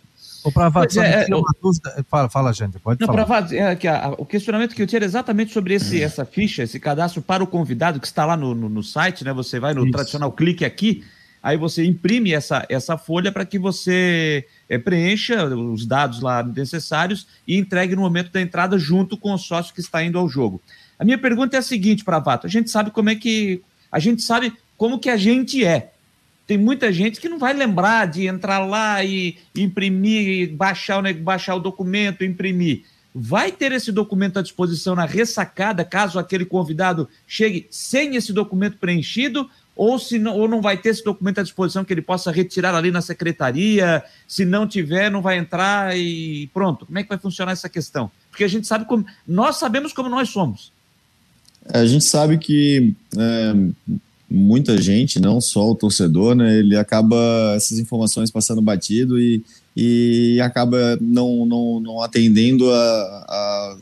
O 0.47 0.53
Pravado, 0.53 1.01
é, 1.01 1.27
é, 1.29 1.35
uma 1.35 1.53
dúvida. 1.61 2.05
Fala, 2.09 2.31
fala, 2.31 2.53
gente, 2.53 2.79
pode 2.79 3.01
não, 3.01 3.13
falar. 3.13 3.53
É, 3.53 3.75
que 3.75 3.89
a, 3.89 4.15
o 4.17 4.25
questionamento 4.25 4.77
que 4.77 4.83
eu 4.83 4.87
tinha 4.87 4.99
era 4.99 5.05
exatamente 5.05 5.53
sobre 5.53 5.75
esse, 5.75 6.01
essa 6.01 6.25
ficha, 6.25 6.63
esse 6.63 6.79
cadastro 6.79 7.21
para 7.21 7.43
o 7.43 7.49
convidado 7.49 7.99
que 7.99 8.07
está 8.07 8.25
lá 8.25 8.37
no, 8.37 8.55
no, 8.55 8.69
no 8.69 8.81
site, 8.81 9.25
né? 9.25 9.33
Você 9.33 9.59
vai 9.59 9.75
no 9.75 9.83
Isso. 9.83 9.91
tradicional 9.91 10.31
clique 10.31 10.65
aqui, 10.65 11.03
aí 11.43 11.57
você 11.57 11.85
imprime 11.85 12.33
essa, 12.33 12.65
essa 12.69 12.97
folha 12.97 13.33
para 13.33 13.45
que 13.45 13.59
você 13.59 14.47
é, 14.69 14.79
preencha 14.79 15.45
os 15.47 15.85
dados 15.85 16.21
lá 16.21 16.45
necessários 16.45 17.27
e 17.45 17.57
entregue 17.57 17.97
no 17.97 18.03
momento 18.03 18.31
da 18.31 18.41
entrada 18.41 18.79
junto 18.79 19.17
com 19.17 19.35
o 19.35 19.39
sócio 19.39 19.75
que 19.75 19.81
está 19.81 20.05
indo 20.05 20.17
ao 20.17 20.29
jogo. 20.29 20.63
A 20.97 21.05
minha 21.05 21.19
pergunta 21.19 21.57
é 21.57 21.59
a 21.59 21.63
seguinte, 21.63 22.05
Pravato, 22.05 22.47
a 22.47 22.51
gente 22.51 22.71
sabe 22.71 22.93
como 22.93 23.11
é 23.11 23.17
que... 23.17 23.61
A 23.91 23.99
gente 23.99 24.23
sabe 24.23 24.53
como 24.77 25.01
que 25.01 25.11
a 25.11 25.17
gente 25.17 25.65
é 25.65 25.91
tem 26.47 26.57
muita 26.57 26.93
gente 26.93 27.21
que 27.21 27.29
não 27.29 27.39
vai 27.39 27.53
lembrar 27.53 28.07
de 28.07 28.27
entrar 28.27 28.61
lá 28.61 29.03
e 29.05 29.37
imprimir, 29.55 30.55
baixar 30.55 31.05
o, 31.05 31.15
baixar 31.15 31.57
o 31.57 31.61
documento, 31.61 32.25
imprimir. 32.25 32.85
Vai 33.13 33.51
ter 33.51 33.73
esse 33.73 33.91
documento 33.91 34.39
à 34.39 34.43
disposição 34.43 34.95
na 34.95 35.07
ressacada, 35.07 35.85
caso 35.85 36.19
aquele 36.19 36.45
convidado 36.45 37.09
chegue 37.27 37.67
sem 37.71 38.15
esse 38.15 38.33
documento 38.33 38.77
preenchido, 38.79 39.49
ou 39.75 39.99
se 39.99 40.19
não, 40.19 40.37
ou 40.37 40.47
não 40.47 40.61
vai 40.63 40.77
ter 40.77 40.91
esse 40.91 41.03
documento 41.03 41.41
à 41.41 41.43
disposição 41.43 41.85
que 41.85 41.93
ele 41.93 42.03
possa 42.03 42.31
retirar 42.31 42.75
ali 42.75 42.91
na 42.91 43.03
secretaria, 43.03 44.05
se 44.29 44.45
não 44.45 44.67
tiver, 44.67 45.11
não 45.11 45.21
vai 45.21 45.39
entrar 45.39 45.97
e 45.97 46.49
pronto. 46.55 46.87
Como 46.87 46.99
é 46.99 47.03
que 47.03 47.09
vai 47.09 47.19
funcionar 47.19 47.53
essa 47.53 47.69
questão? 47.69 48.11
Porque 48.31 48.45
a 48.45 48.49
gente 48.49 48.67
sabe 48.67 48.85
como. 48.85 49.05
Nós 49.27 49.57
sabemos 49.57 49.93
como 49.93 50.09
nós 50.09 50.29
somos. 50.29 50.73
É, 51.73 51.81
a 51.81 51.87
gente 51.87 52.05
sabe 52.05 52.39
que 52.39 52.95
é, 53.17 53.55
muita 54.37 54.81
gente, 54.81 55.19
não 55.19 55.41
só 55.41 55.71
o 55.71 55.75
torcedor, 55.75 56.35
né, 56.35 56.59
ele 56.59 56.77
acaba 56.77 57.17
essas 57.57 57.79
informações 57.79 58.31
passando 58.31 58.61
batido 58.63 59.19
e, 59.19 59.43
e 59.77 60.41
acaba 60.41 60.97
não, 61.01 61.47
não, 61.47 61.81
não 61.81 62.03
atendendo 62.03 62.71
a, 62.71 62.77
a, 62.77 63.77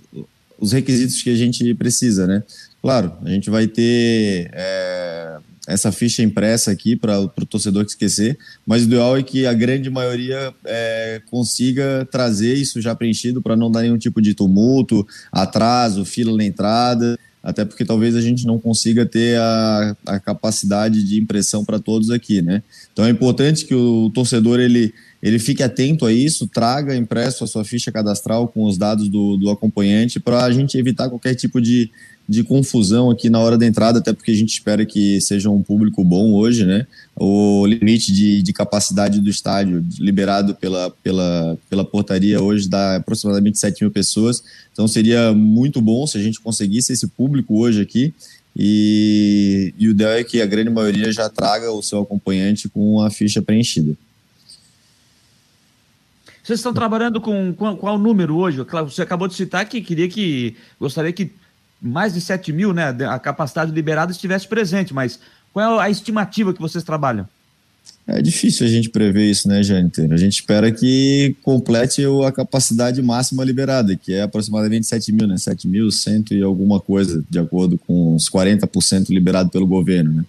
os 0.58 0.72
requisitos 0.72 1.20
que 1.22 1.30
a 1.30 1.36
gente 1.36 1.74
precisa, 1.74 2.26
né? 2.26 2.42
Claro, 2.80 3.12
a 3.24 3.30
gente 3.30 3.50
vai 3.50 3.66
ter 3.66 4.50
é, 4.52 5.38
essa 5.66 5.90
ficha 5.90 6.22
impressa 6.22 6.70
aqui 6.70 6.94
para 6.94 7.20
o 7.20 7.28
torcedor 7.28 7.84
que 7.84 7.90
esquecer, 7.90 8.38
mas 8.66 8.82
o 8.82 8.86
ideal 8.86 9.16
é 9.16 9.22
que 9.22 9.46
a 9.46 9.54
grande 9.54 9.88
maioria 9.90 10.54
é, 10.64 11.22
consiga 11.30 12.06
trazer 12.10 12.54
isso 12.54 12.80
já 12.80 12.94
preenchido 12.94 13.40
para 13.40 13.56
não 13.56 13.70
dar 13.70 13.82
nenhum 13.82 13.98
tipo 13.98 14.20
de 14.20 14.34
tumulto, 14.34 15.06
atraso, 15.32 16.04
fila 16.04 16.36
na 16.36 16.44
entrada 16.44 17.18
até 17.44 17.62
porque 17.62 17.84
talvez 17.84 18.16
a 18.16 18.22
gente 18.22 18.46
não 18.46 18.58
consiga 18.58 19.04
ter 19.04 19.38
a, 19.38 19.96
a 20.06 20.18
capacidade 20.18 21.04
de 21.04 21.20
impressão 21.20 21.62
para 21.62 21.78
todos 21.78 22.10
aqui, 22.10 22.40
né? 22.40 22.62
Então 22.90 23.04
é 23.04 23.10
importante 23.10 23.66
que 23.66 23.74
o 23.74 24.10
torcedor 24.14 24.58
ele, 24.58 24.94
ele 25.22 25.38
fique 25.38 25.62
atento 25.62 26.06
a 26.06 26.12
isso, 26.12 26.48
traga 26.48 26.96
impresso 26.96 27.44
a 27.44 27.46
sua 27.46 27.62
ficha 27.62 27.92
cadastral 27.92 28.48
com 28.48 28.64
os 28.64 28.78
dados 28.78 29.10
do, 29.10 29.36
do 29.36 29.50
acompanhante 29.50 30.18
para 30.18 30.42
a 30.42 30.50
gente 30.50 30.78
evitar 30.78 31.10
qualquer 31.10 31.34
tipo 31.34 31.60
de, 31.60 31.90
de 32.28 32.42
confusão 32.42 33.10
aqui 33.10 33.28
na 33.28 33.38
hora 33.38 33.58
da 33.58 33.66
entrada, 33.66 33.98
até 33.98 34.12
porque 34.12 34.30
a 34.30 34.36
gente 34.36 34.50
espera 34.50 34.86
que 34.86 35.20
seja 35.20 35.50
um 35.50 35.62
público 35.62 36.02
bom 36.02 36.32
hoje, 36.32 36.64
né? 36.64 36.86
O 37.14 37.66
limite 37.66 38.12
de, 38.12 38.42
de 38.42 38.52
capacidade 38.52 39.20
do 39.20 39.28
estádio 39.28 39.84
liberado 39.98 40.54
pela, 40.54 40.90
pela, 41.02 41.58
pela 41.68 41.84
portaria 41.84 42.40
hoje 42.40 42.68
dá 42.68 42.96
aproximadamente 42.96 43.58
7 43.58 43.82
mil 43.82 43.90
pessoas, 43.90 44.42
então 44.72 44.88
seria 44.88 45.32
muito 45.32 45.80
bom 45.80 46.06
se 46.06 46.16
a 46.16 46.22
gente 46.22 46.40
conseguisse 46.40 46.92
esse 46.92 47.06
público 47.06 47.58
hoje 47.58 47.82
aqui. 47.82 48.14
E, 48.56 49.74
e 49.76 49.88
o 49.88 49.90
ideal 49.90 50.12
é 50.12 50.24
que 50.24 50.40
a 50.40 50.46
grande 50.46 50.70
maioria 50.70 51.12
já 51.12 51.28
traga 51.28 51.70
o 51.72 51.82
seu 51.82 52.00
acompanhante 52.00 52.68
com 52.68 53.00
a 53.00 53.10
ficha 53.10 53.42
preenchida. 53.42 53.96
Vocês 56.42 56.60
estão 56.60 56.74
trabalhando 56.74 57.20
com, 57.20 57.52
com 57.54 57.76
qual 57.76 57.98
número 57.98 58.36
hoje? 58.36 58.58
Você 58.84 59.02
acabou 59.02 59.26
de 59.26 59.34
citar 59.34 59.66
que 59.66 59.80
queria 59.80 60.08
que 60.08 60.54
gostaria 60.78 61.12
que 61.12 61.32
mais 61.84 62.14
de 62.14 62.20
7 62.20 62.52
mil, 62.52 62.72
né, 62.72 62.88
a 63.08 63.18
capacidade 63.18 63.70
liberada 63.70 64.10
estivesse 64.10 64.48
presente, 64.48 64.94
mas 64.94 65.18
qual 65.52 65.80
é 65.80 65.84
a 65.84 65.90
estimativa 65.90 66.54
que 66.54 66.60
vocês 66.60 66.82
trabalham? 66.82 67.28
É 68.06 68.20
difícil 68.20 68.66
a 68.66 68.70
gente 68.70 68.90
prever 68.90 69.30
isso, 69.30 69.48
né, 69.48 69.62
Jâniter? 69.62 70.12
A 70.12 70.16
gente 70.16 70.34
espera 70.34 70.70
que 70.70 71.34
complete 71.42 72.02
a 72.26 72.32
capacidade 72.32 73.00
máxima 73.00 73.42
liberada, 73.42 73.96
que 73.96 74.12
é 74.12 74.22
aproximadamente 74.22 74.86
7 74.86 75.10
mil, 75.10 75.26
né? 75.26 75.38
7 75.38 75.66
mil, 75.66 75.90
cento 75.90 76.34
e 76.34 76.42
alguma 76.42 76.80
coisa, 76.80 77.24
de 77.30 77.38
acordo 77.38 77.78
com 77.78 78.14
os 78.14 78.28
40% 78.28 79.08
liberado 79.08 79.48
pelo 79.48 79.66
governo, 79.66 80.12
né? 80.12 80.24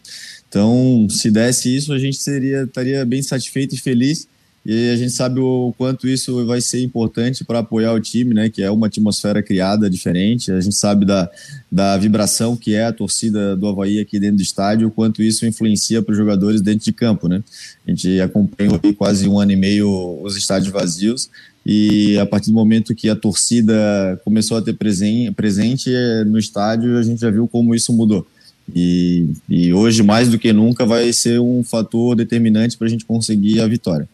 Então, 0.48 1.06
se 1.10 1.30
desse 1.30 1.76
isso, 1.76 1.92
a 1.92 2.00
gente 2.00 2.16
seria, 2.16 2.64
estaria 2.64 3.06
bem 3.06 3.22
satisfeito 3.22 3.76
e 3.76 3.78
feliz 3.78 4.26
e 4.66 4.90
a 4.90 4.96
gente 4.96 5.12
sabe 5.12 5.40
o 5.40 5.74
quanto 5.78 6.08
isso 6.08 6.44
vai 6.46 6.60
ser 6.60 6.82
importante 6.82 7.44
para 7.46 7.60
apoiar 7.60 7.94
o 7.94 8.00
time, 8.00 8.34
né? 8.34 8.50
Que 8.50 8.64
é 8.64 8.72
uma 8.72 8.88
atmosfera 8.88 9.44
criada 9.44 9.88
diferente. 9.88 10.52
A 10.52 10.60
gente 10.60 10.76
sabe 10.76 11.06
da, 11.06 11.30
da 11.72 11.96
vibração 11.98 12.58
que 12.58 12.74
é 12.74 12.86
a 12.86 12.92
torcida 12.92 13.56
do 13.56 13.68
Havaí 13.68 14.00
aqui 14.00 14.20
dentro 14.20 14.38
do 14.38 14.42
estádio, 14.42 14.88
o 14.88 14.92
quanto 14.92 15.22
isso 15.22 15.46
influencia 15.46 16.02
para 16.02 16.14
os 16.14 16.18
jogadores 16.18 16.62
dentro 16.62 16.84
de 16.84 16.92
campo, 16.92 17.28
né? 17.28 17.44
A 17.86 17.92
gente 17.92 18.20
acompanhou 18.20 18.80
quase 18.98 19.28
um 19.30 19.40
ano 19.40 19.52
e 19.52 19.56
meio 19.56 20.20
os 20.24 20.36
estádios 20.36 20.72
vazios 20.72 21.30
e 21.66 22.18
a 22.20 22.26
partir 22.26 22.52
do 22.52 22.56
momento 22.56 22.94
que 22.96 23.10
a 23.10 23.16
torcida 23.16 24.20
começou 24.24 24.58
a 24.58 24.62
ter 24.62 24.74
presen 24.74 25.32
presente 25.34 25.92
no 26.28 26.38
estádio, 26.38 26.98
a 26.98 27.04
gente 27.04 27.22
já 27.22 27.30
viu 27.30 27.48
como 27.48 27.74
isso 27.74 27.92
mudou. 27.92 28.26
E, 28.74 29.28
e 29.50 29.74
hoje, 29.74 30.02
mais 30.02 30.30
do 30.30 30.40
que 30.40 30.52
nunca, 30.54 30.86
vai 30.86 31.12
ser 31.12 31.40
um 31.40 31.64
fator 31.64 32.16
determinante 32.16 32.78
para 32.78 32.88
a 32.88 32.90
gente 32.90 33.06
conseguir 33.06 33.60
a 33.62 33.68
vitória. 33.68 34.08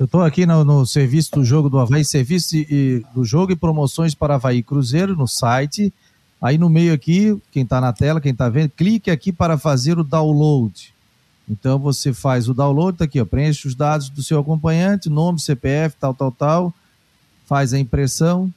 Eu 0.00 0.06
estou 0.06 0.22
aqui 0.22 0.46
no, 0.46 0.64
no, 0.64 0.86
serviço 0.86 1.32
do 1.32 1.44
jogo 1.44 1.68
do 1.68 1.78
Havaí, 1.78 2.02
serviço 2.06 2.56
e, 2.56 3.04
do 3.14 3.22
jogo 3.22 3.52
e 3.52 3.56
promoções 3.56 4.14
para 4.14 4.36
Havaí 4.36 4.62
Cruzeiro 4.62 5.14
no 5.14 5.28
site. 5.28 5.92
Aí 6.40 6.56
no 6.56 6.70
meio 6.70 6.94
aqui, 6.94 7.38
quem 7.52 7.64
está 7.64 7.82
na 7.82 7.92
tela, 7.92 8.18
quem 8.18 8.32
está 8.32 8.48
vendo, 8.48 8.70
clique 8.70 9.10
aqui 9.10 9.30
para 9.30 9.58
fazer 9.58 9.98
o 9.98 10.02
download. 10.02 10.94
Então 11.46 11.78
você 11.78 12.14
faz 12.14 12.48
o 12.48 12.54
download, 12.54 12.96
tá 12.96 13.04
aqui, 13.04 13.20
ó, 13.20 13.26
preenche 13.26 13.68
os 13.68 13.74
dados 13.74 14.08
do 14.08 14.22
seu 14.22 14.40
acompanhante, 14.40 15.10
nome, 15.10 15.38
CPF, 15.38 15.94
tal, 16.00 16.14
tal, 16.14 16.32
tal, 16.32 16.74
faz 17.44 17.74
a 17.74 17.78
impressão, 17.78 18.50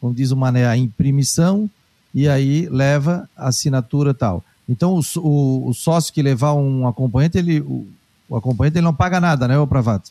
como 0.00 0.12
diz 0.12 0.32
o 0.32 0.36
Mané, 0.36 0.66
a 0.66 0.76
imprimição, 0.76 1.70
e 2.12 2.28
aí 2.28 2.68
leva 2.68 3.30
a 3.36 3.46
assinatura 3.46 4.12
tal. 4.12 4.42
Então 4.68 4.98
o, 4.98 5.20
o, 5.20 5.68
o 5.68 5.72
sócio 5.72 6.12
que 6.12 6.20
levar 6.20 6.54
um 6.54 6.88
acompanhante, 6.88 7.38
ele, 7.38 7.60
o, 7.60 7.86
o 8.28 8.36
acompanhante 8.36 8.78
ele 8.78 8.84
não 8.84 8.94
paga 8.94 9.20
nada, 9.20 9.46
né, 9.46 9.56
ô 9.56 9.68
Pravato? 9.68 10.10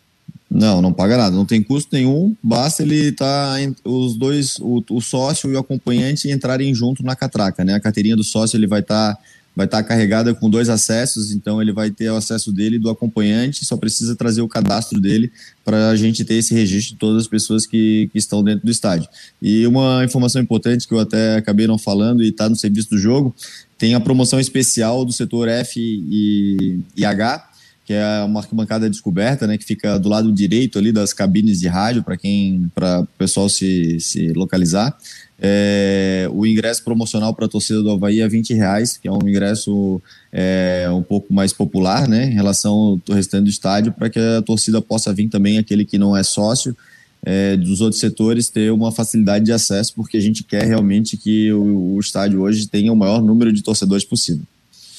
Não, 0.50 0.82
não 0.82 0.92
paga 0.92 1.16
nada, 1.16 1.36
não 1.36 1.46
tem 1.46 1.62
custo 1.62 1.90
nenhum, 1.96 2.36
basta 2.42 2.82
ele 2.82 3.10
estar, 3.10 3.56
tá, 3.56 3.90
os 3.90 4.18
dois, 4.18 4.58
o, 4.60 4.84
o, 4.90 5.00
sócio 5.00 5.52
e 5.52 5.56
o 5.56 5.60
acompanhante 5.60 6.30
entrarem 6.30 6.74
junto 6.74 7.04
na 7.04 7.16
catraca, 7.16 7.64
né? 7.64 7.76
A 7.76 7.80
carteirinha 7.80 8.16
do 8.16 8.24
sócio 8.24 8.58
ele 8.58 8.66
vai 8.66 8.80
estar 8.80 9.14
tá, 9.14 9.22
vai 9.56 9.68
estar 9.68 9.78
tá 9.78 9.84
carregada 9.84 10.34
com 10.34 10.50
dois 10.50 10.68
acessos, 10.68 11.32
então 11.32 11.62
ele 11.62 11.72
vai 11.72 11.92
ter 11.92 12.10
o 12.10 12.16
acesso 12.16 12.52
dele 12.52 12.78
e 12.78 12.80
do 12.80 12.90
acompanhante, 12.90 13.64
só 13.64 13.78
precisa 13.78 14.16
trazer 14.16 14.42
o 14.42 14.48
cadastro 14.48 15.00
dele 15.00 15.32
para 15.64 15.90
a 15.90 15.96
gente 15.96 16.26
ter 16.26 16.36
esse 16.36 16.54
registro 16.54 16.94
de 16.94 17.00
todas 17.00 17.24
as 17.24 17.28
pessoas 17.28 17.68
que, 17.68 18.10
que 18.12 18.18
estão 18.18 18.44
dentro 18.44 18.66
do 18.66 18.72
estádio. 18.72 19.08
E 19.40 19.68
uma 19.68 20.04
informação 20.04 20.42
importante 20.42 20.88
que 20.88 20.94
eu 20.94 21.00
até 21.00 21.36
acabei 21.36 21.68
não 21.68 21.78
falando 21.78 22.24
e 22.24 22.30
está 22.30 22.50
no 22.50 22.56
serviço 22.56 22.90
do 22.90 22.98
jogo, 22.98 23.36
tem 23.78 23.94
a 23.96 24.00
promoção 24.00 24.40
especial 24.40 25.06
do 25.06 25.14
setor 25.14 25.48
F 25.48 25.80
e, 25.80 26.80
e 26.98 27.06
H, 27.06 27.49
que 27.90 27.94
é 27.96 28.24
uma 28.24 28.42
arquibancada 28.42 28.88
descoberta, 28.88 29.48
né, 29.48 29.58
que 29.58 29.66
fica 29.66 29.98
do 29.98 30.10
lado 30.10 30.32
direito 30.32 30.78
ali 30.78 30.92
das 30.92 31.12
cabines 31.12 31.60
de 31.60 31.68
rádio, 31.68 32.04
para 32.04 32.16
quem, 32.16 32.70
para 32.76 33.00
o 33.00 33.08
pessoal 33.18 33.50
se, 33.50 34.00
se 34.00 34.32
localizar. 34.34 34.96
É, 35.42 36.30
o 36.32 36.46
ingresso 36.46 36.84
promocional 36.84 37.34
para 37.34 37.48
a 37.48 37.50
torcida 37.50 37.82
do 37.82 37.90
Havaí 37.90 38.22
é 38.22 38.28
20 38.28 38.54
reais, 38.54 38.96
que 38.96 39.08
é 39.08 39.12
um 39.12 39.28
ingresso 39.28 40.00
é, 40.32 40.88
um 40.92 41.02
pouco 41.02 41.34
mais 41.34 41.52
popular, 41.52 42.08
né, 42.08 42.28
em 42.28 42.36
relação 42.36 43.02
ao 43.10 43.16
restante 43.16 43.46
do 43.46 43.50
estádio, 43.50 43.92
para 43.92 44.08
que 44.08 44.20
a 44.20 44.44
torcida 44.44 44.80
possa 44.84 45.12
vir 45.12 45.28
também, 45.28 45.58
aquele 45.58 45.84
que 45.84 45.98
não 45.98 46.16
é 46.16 46.22
sócio, 46.22 46.78
é, 47.26 47.58
dos 47.58 47.82
outros 47.82 48.00
setores, 48.00 48.50
ter 48.50 48.72
uma 48.72 48.92
facilidade 48.92 49.46
de 49.46 49.52
acesso, 49.52 49.96
porque 49.96 50.18
a 50.18 50.22
gente 50.22 50.44
quer 50.44 50.64
realmente 50.64 51.18
que 51.18 51.52
o, 51.52 51.96
o 51.96 52.00
estádio 52.00 52.42
hoje 52.42 52.68
tenha 52.68 52.94
o 52.94 52.96
maior 52.96 53.20
número 53.20 53.52
de 53.52 53.64
torcedores 53.64 54.06
possível. 54.06 54.44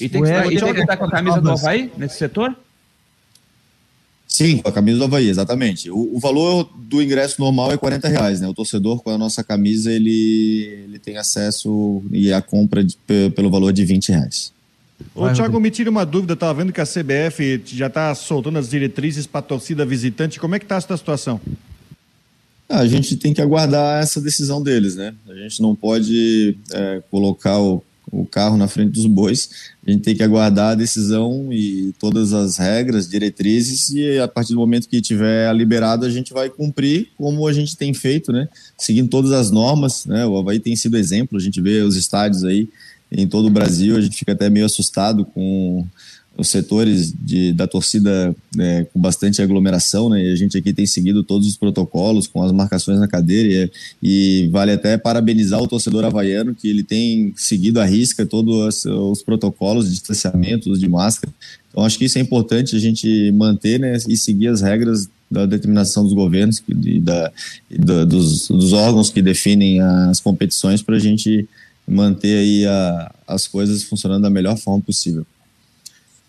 E 0.01 0.09
tem 0.09 0.21
que, 0.21 0.29
estar, 0.29 0.53
e 0.53 0.59
tem 0.59 0.75
que 0.75 0.81
estar 0.81 0.97
com 0.97 1.05
a 1.05 1.11
camisa 1.11 1.41
do 1.41 1.53
Havaí 1.53 1.89
nesse 1.97 2.17
setor? 2.17 2.57
Sim, 4.41 4.57
com 4.57 4.71
a 4.71 4.73
camisa 4.73 4.97
do 4.97 5.05
Havaí, 5.05 5.29
exatamente. 5.29 5.91
O, 5.91 6.17
o, 6.17 6.19
valor 6.19 6.67
do 6.75 7.03
ingresso 7.03 7.39
normal 7.39 7.73
é 7.73 7.77
40 7.77 8.09
reais, 8.09 8.41
né? 8.41 8.49
O 8.49 8.55
torcedor 8.55 9.03
com 9.03 9.11
a 9.11 9.19
nossa 9.19 9.45
camisa, 9.45 9.93
ele, 9.93 10.83
ele 10.85 10.99
tem 10.99 11.19
acesso 11.19 12.03
e 12.11 12.33
a 12.33 12.41
compra 12.41 12.83
de, 12.83 12.97
pelo 13.37 13.51
valor 13.51 13.71
de 13.71 13.85
20 13.85 14.09
reais. 14.09 14.51
Ô, 15.15 15.31
Thiago, 15.31 15.61
me 15.61 15.71
tira 15.71 15.91
uma 15.91 16.07
dúvida, 16.07 16.33
estava 16.33 16.55
vendo 16.55 16.73
que 16.73 16.81
a 16.81 16.87
CBF 16.87 17.61
já 17.67 17.89
está 17.89 18.15
soltando 18.15 18.59
as 18.59 18.71
diretrizes 18.71 19.27
para 19.27 19.41
a 19.41 19.43
torcida 19.43 19.85
visitante, 19.85 20.41
como 20.41 20.55
é 20.55 20.59
que 20.59 20.65
está 20.65 20.77
essa 20.77 20.97
situação? 20.97 21.39
Ah, 22.67 22.79
a 22.79 22.87
gente 22.87 23.17
tem 23.17 23.35
que 23.35 23.43
aguardar 23.43 24.03
essa 24.03 24.23
decisão 24.23 24.63
deles, 24.63 24.97
né? 24.97 25.15
A 25.29 25.35
gente 25.35 25.61
não 25.61 25.75
pode 25.75 26.57
é, 26.73 27.03
colocar 27.11 27.59
o 27.59 27.83
o 28.11 28.25
carro 28.25 28.57
na 28.57 28.67
frente 28.69 28.93
dos 28.93 29.07
bois. 29.07 29.51
A 29.87 29.91
gente 29.91 30.03
tem 30.03 30.15
que 30.15 30.23
aguardar 30.23 30.73
a 30.73 30.75
decisão 30.75 31.53
e 31.53 31.93
todas 31.99 32.33
as 32.33 32.59
regras, 32.59 33.09
diretrizes, 33.09 33.91
e 33.91 34.19
a 34.19 34.29
partir 34.29 34.53
do 34.53 34.59
momento 34.59 34.89
que 34.89 35.01
tiver 35.01 35.53
liberado, 35.55 36.05
a 36.05 36.11
gente 36.11 36.33
vai 36.33 36.51
cumprir 36.51 37.09
como 37.17 37.47
a 37.47 37.53
gente 37.53 37.77
tem 37.77 37.95
feito, 37.95 38.33
né? 38.33 38.49
Seguindo 38.77 39.09
todas 39.09 39.33
as 39.33 39.51
normas, 39.51 40.07
né? 40.07 40.27
O 40.27 40.37
Havaí 40.37 40.59
tem 40.59 40.75
sido 40.77 40.97
exemplo, 40.97 41.39
a 41.39 41.41
gente 41.41 41.61
vê 41.61 41.81
os 41.83 41.97
estádios 41.97 42.45
aí 42.45 42.69
em 43.11 43.27
todo 43.27 43.47
o 43.47 43.51
Brasil, 43.51 43.97
a 43.97 44.01
gente 44.01 44.17
fica 44.17 44.33
até 44.33 44.49
meio 44.49 44.67
assustado 44.67 45.25
com 45.25 45.85
os 46.41 46.49
setores 46.49 47.13
de, 47.13 47.53
da 47.53 47.67
torcida 47.67 48.35
né, 48.57 48.85
com 48.85 48.99
bastante 48.99 49.43
aglomeração, 49.43 50.09
né? 50.09 50.25
E 50.25 50.33
a 50.33 50.37
gente 50.37 50.57
aqui 50.57 50.73
tem 50.73 50.87
seguido 50.87 51.23
todos 51.23 51.47
os 51.47 51.57
protocolos 51.57 52.27
com 52.27 52.43
as 52.43 52.51
marcações 52.51 52.99
na 52.99 53.07
cadeira 53.07 53.71
e, 54.03 54.45
e 54.45 54.49
vale 54.49 54.73
até 54.73 54.97
parabenizar 54.97 55.61
o 55.61 55.69
torcedor 55.69 56.03
havaiano 56.03 56.55
que 56.55 56.67
ele 56.67 56.83
tem 56.83 57.35
seguido 57.37 57.79
à 57.79 57.85
risca 57.85 58.25
todos 58.25 58.85
os, 58.85 58.85
os 58.87 59.23
protocolos 59.23 59.85
de 59.85 59.93
distanciamento, 59.93 60.77
de 60.79 60.89
máscara. 60.89 61.33
Então 61.69 61.85
acho 61.85 61.99
que 61.99 62.07
isso 62.07 62.19
é 62.19 62.23
importante 62.23 62.75
a 62.75 62.81
gente 62.81 63.31
manter, 63.33 63.79
né? 63.79 63.99
E 64.09 64.17
seguir 64.17 64.49
as 64.49 64.63
regras 64.63 65.11
da 65.31 65.45
determinação 65.45 66.05
dos 66.05 66.15
governos 66.15 66.63
e 66.69 66.99
da, 66.99 67.31
e 67.71 67.79
da 67.79 68.05
dos, 68.05 68.49
dos, 68.49 68.73
órgãos 68.73 69.11
que 69.11 69.21
definem 69.21 69.81
as 69.81 70.19
competições 70.21 70.83
para 70.83 70.97
a 70.97 70.99
gente 70.99 71.47
manter 71.87 72.39
aí 72.39 72.67
a, 72.67 73.15
as 73.29 73.47
coisas 73.47 73.83
funcionando 73.85 74.23
da 74.23 74.31
melhor 74.31 74.57
forma 74.57 74.83
possível. 74.83 75.25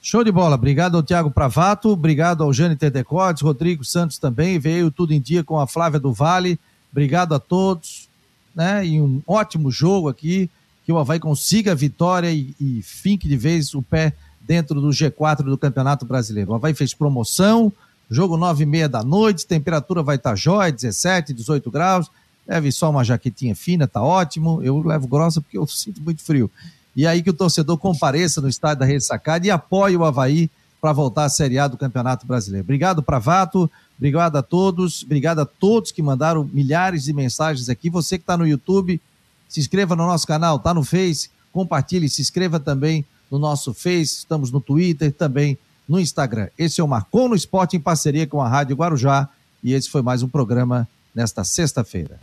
Show 0.04 0.24
de 0.24 0.32
bola. 0.32 0.56
Obrigado 0.56 0.98
ao 0.98 1.04
Tiago 1.04 1.30
Pravato, 1.30 1.90
obrigado 1.90 2.44
ao 2.44 2.52
Jânio 2.52 2.76
Tedecotes, 2.76 3.44
Rodrigo 3.44 3.86
Santos 3.86 4.18
também, 4.18 4.58
veio 4.58 4.90
tudo 4.90 5.14
em 5.14 5.22
dia 5.22 5.44
com 5.44 5.60
a 5.60 5.68
Flávia 5.68 6.00
do 6.00 6.12
Vale. 6.12 6.60
Obrigado 6.92 7.36
a 7.36 7.40
todos, 7.40 8.10
né? 8.56 8.84
E 8.84 9.00
um 9.00 9.22
ótimo 9.28 9.70
jogo 9.70 10.10
aqui, 10.10 10.50
que 10.84 10.92
o 10.92 10.98
Havaí 10.98 11.20
consiga 11.20 11.74
a 11.74 11.76
vitória 11.76 12.32
e, 12.32 12.56
e 12.60 12.82
finque 12.82 13.28
de 13.28 13.38
vez 13.38 13.76
o 13.76 13.84
pé 13.84 14.14
dentro 14.42 14.82
do 14.82 14.90
G4 14.90 15.44
do 15.44 15.58
Campeonato 15.58 16.04
Brasileiro. 16.04 16.52
O 16.52 16.56
Havaí 16.56 16.74
fez 16.74 16.96
promoção, 16.96 17.72
jogo 18.10 18.38
nove 18.38 18.64
e 18.64 18.66
meia 18.66 18.90
da 18.90 19.04
noite, 19.04 19.46
temperatura 19.46 20.02
vai 20.02 20.16
estar 20.16 20.36
jóia, 20.36 20.72
17, 20.72 21.32
18 21.32 21.70
graus, 21.70 22.10
leve 22.48 22.72
só 22.72 22.90
uma 22.90 23.04
jaquetinha 23.04 23.56
fina, 23.56 23.88
tá 23.88 24.02
ótimo. 24.02 24.64
Eu 24.64 24.82
levo 24.82 25.08
grossa 25.08 25.40
porque 25.40 25.60
eu 25.60 25.68
sinto 25.68 26.02
muito 26.02 26.24
frio 26.24 26.50
e 26.96 27.08
aí 27.08 27.22
que 27.22 27.30
o 27.30 27.34
torcedor 27.34 27.78
compareça 27.78 28.42
no 28.42 28.50
estádio 28.50 28.80
da 28.80 28.86
Rede 28.86 29.04
Sacada 29.04 29.46
e 29.46 29.52
apoie 29.52 29.96
o 29.96 30.04
Havaí 30.04 30.50
para 30.82 30.92
voltar 30.92 31.26
à 31.26 31.30
Série 31.30 31.60
A 31.60 31.68
do 31.68 31.78
Campeonato 31.78 32.26
Brasileiro. 32.26 32.66
Obrigado, 32.66 33.04
Pravato. 33.04 33.70
Obrigado 33.98 34.36
a 34.36 34.42
todos. 34.42 35.04
Obrigado 35.04 35.40
a 35.40 35.46
todos 35.46 35.92
que 35.92 36.02
mandaram 36.02 36.50
milhares 36.52 37.04
de 37.04 37.14
mensagens 37.14 37.70
aqui. 37.70 37.90
Você 37.90 38.18
que 38.18 38.24
está 38.24 38.36
no 38.36 38.48
YouTube, 38.48 39.00
se 39.48 39.60
inscreva 39.60 39.96
no 39.96 40.08
nosso 40.08 40.26
canal, 40.26 40.58
está 40.58 40.74
no 40.74 40.84
Face, 40.84 41.30
compartilhe, 41.54 42.10
se 42.10 42.22
inscreva 42.22 42.60
também 42.60 43.06
no 43.30 43.38
nosso 43.38 43.74
Face, 43.74 44.20
estamos 44.20 44.52
no 44.52 44.60
Twitter, 44.60 45.14
também 45.14 45.58
no 45.88 46.00
Instagram. 46.00 46.48
Esse 46.58 46.82
é 46.82 46.84
o 46.84 46.88
Marcou 46.88 47.30
no 47.30 47.36
Esporte 47.36 47.78
em 47.78 47.80
parceria 47.80 48.26
com 48.26 48.42
a 48.42 48.50
Rádio 48.50 48.76
Guarujá 48.76 49.30
e 49.64 49.74
esse 49.74 49.90
foi 49.90 50.02
mais 50.02 50.24
um 50.24 50.28
programa 50.28 50.88
nesta 51.14 51.44
sexta-feira. 51.44 52.20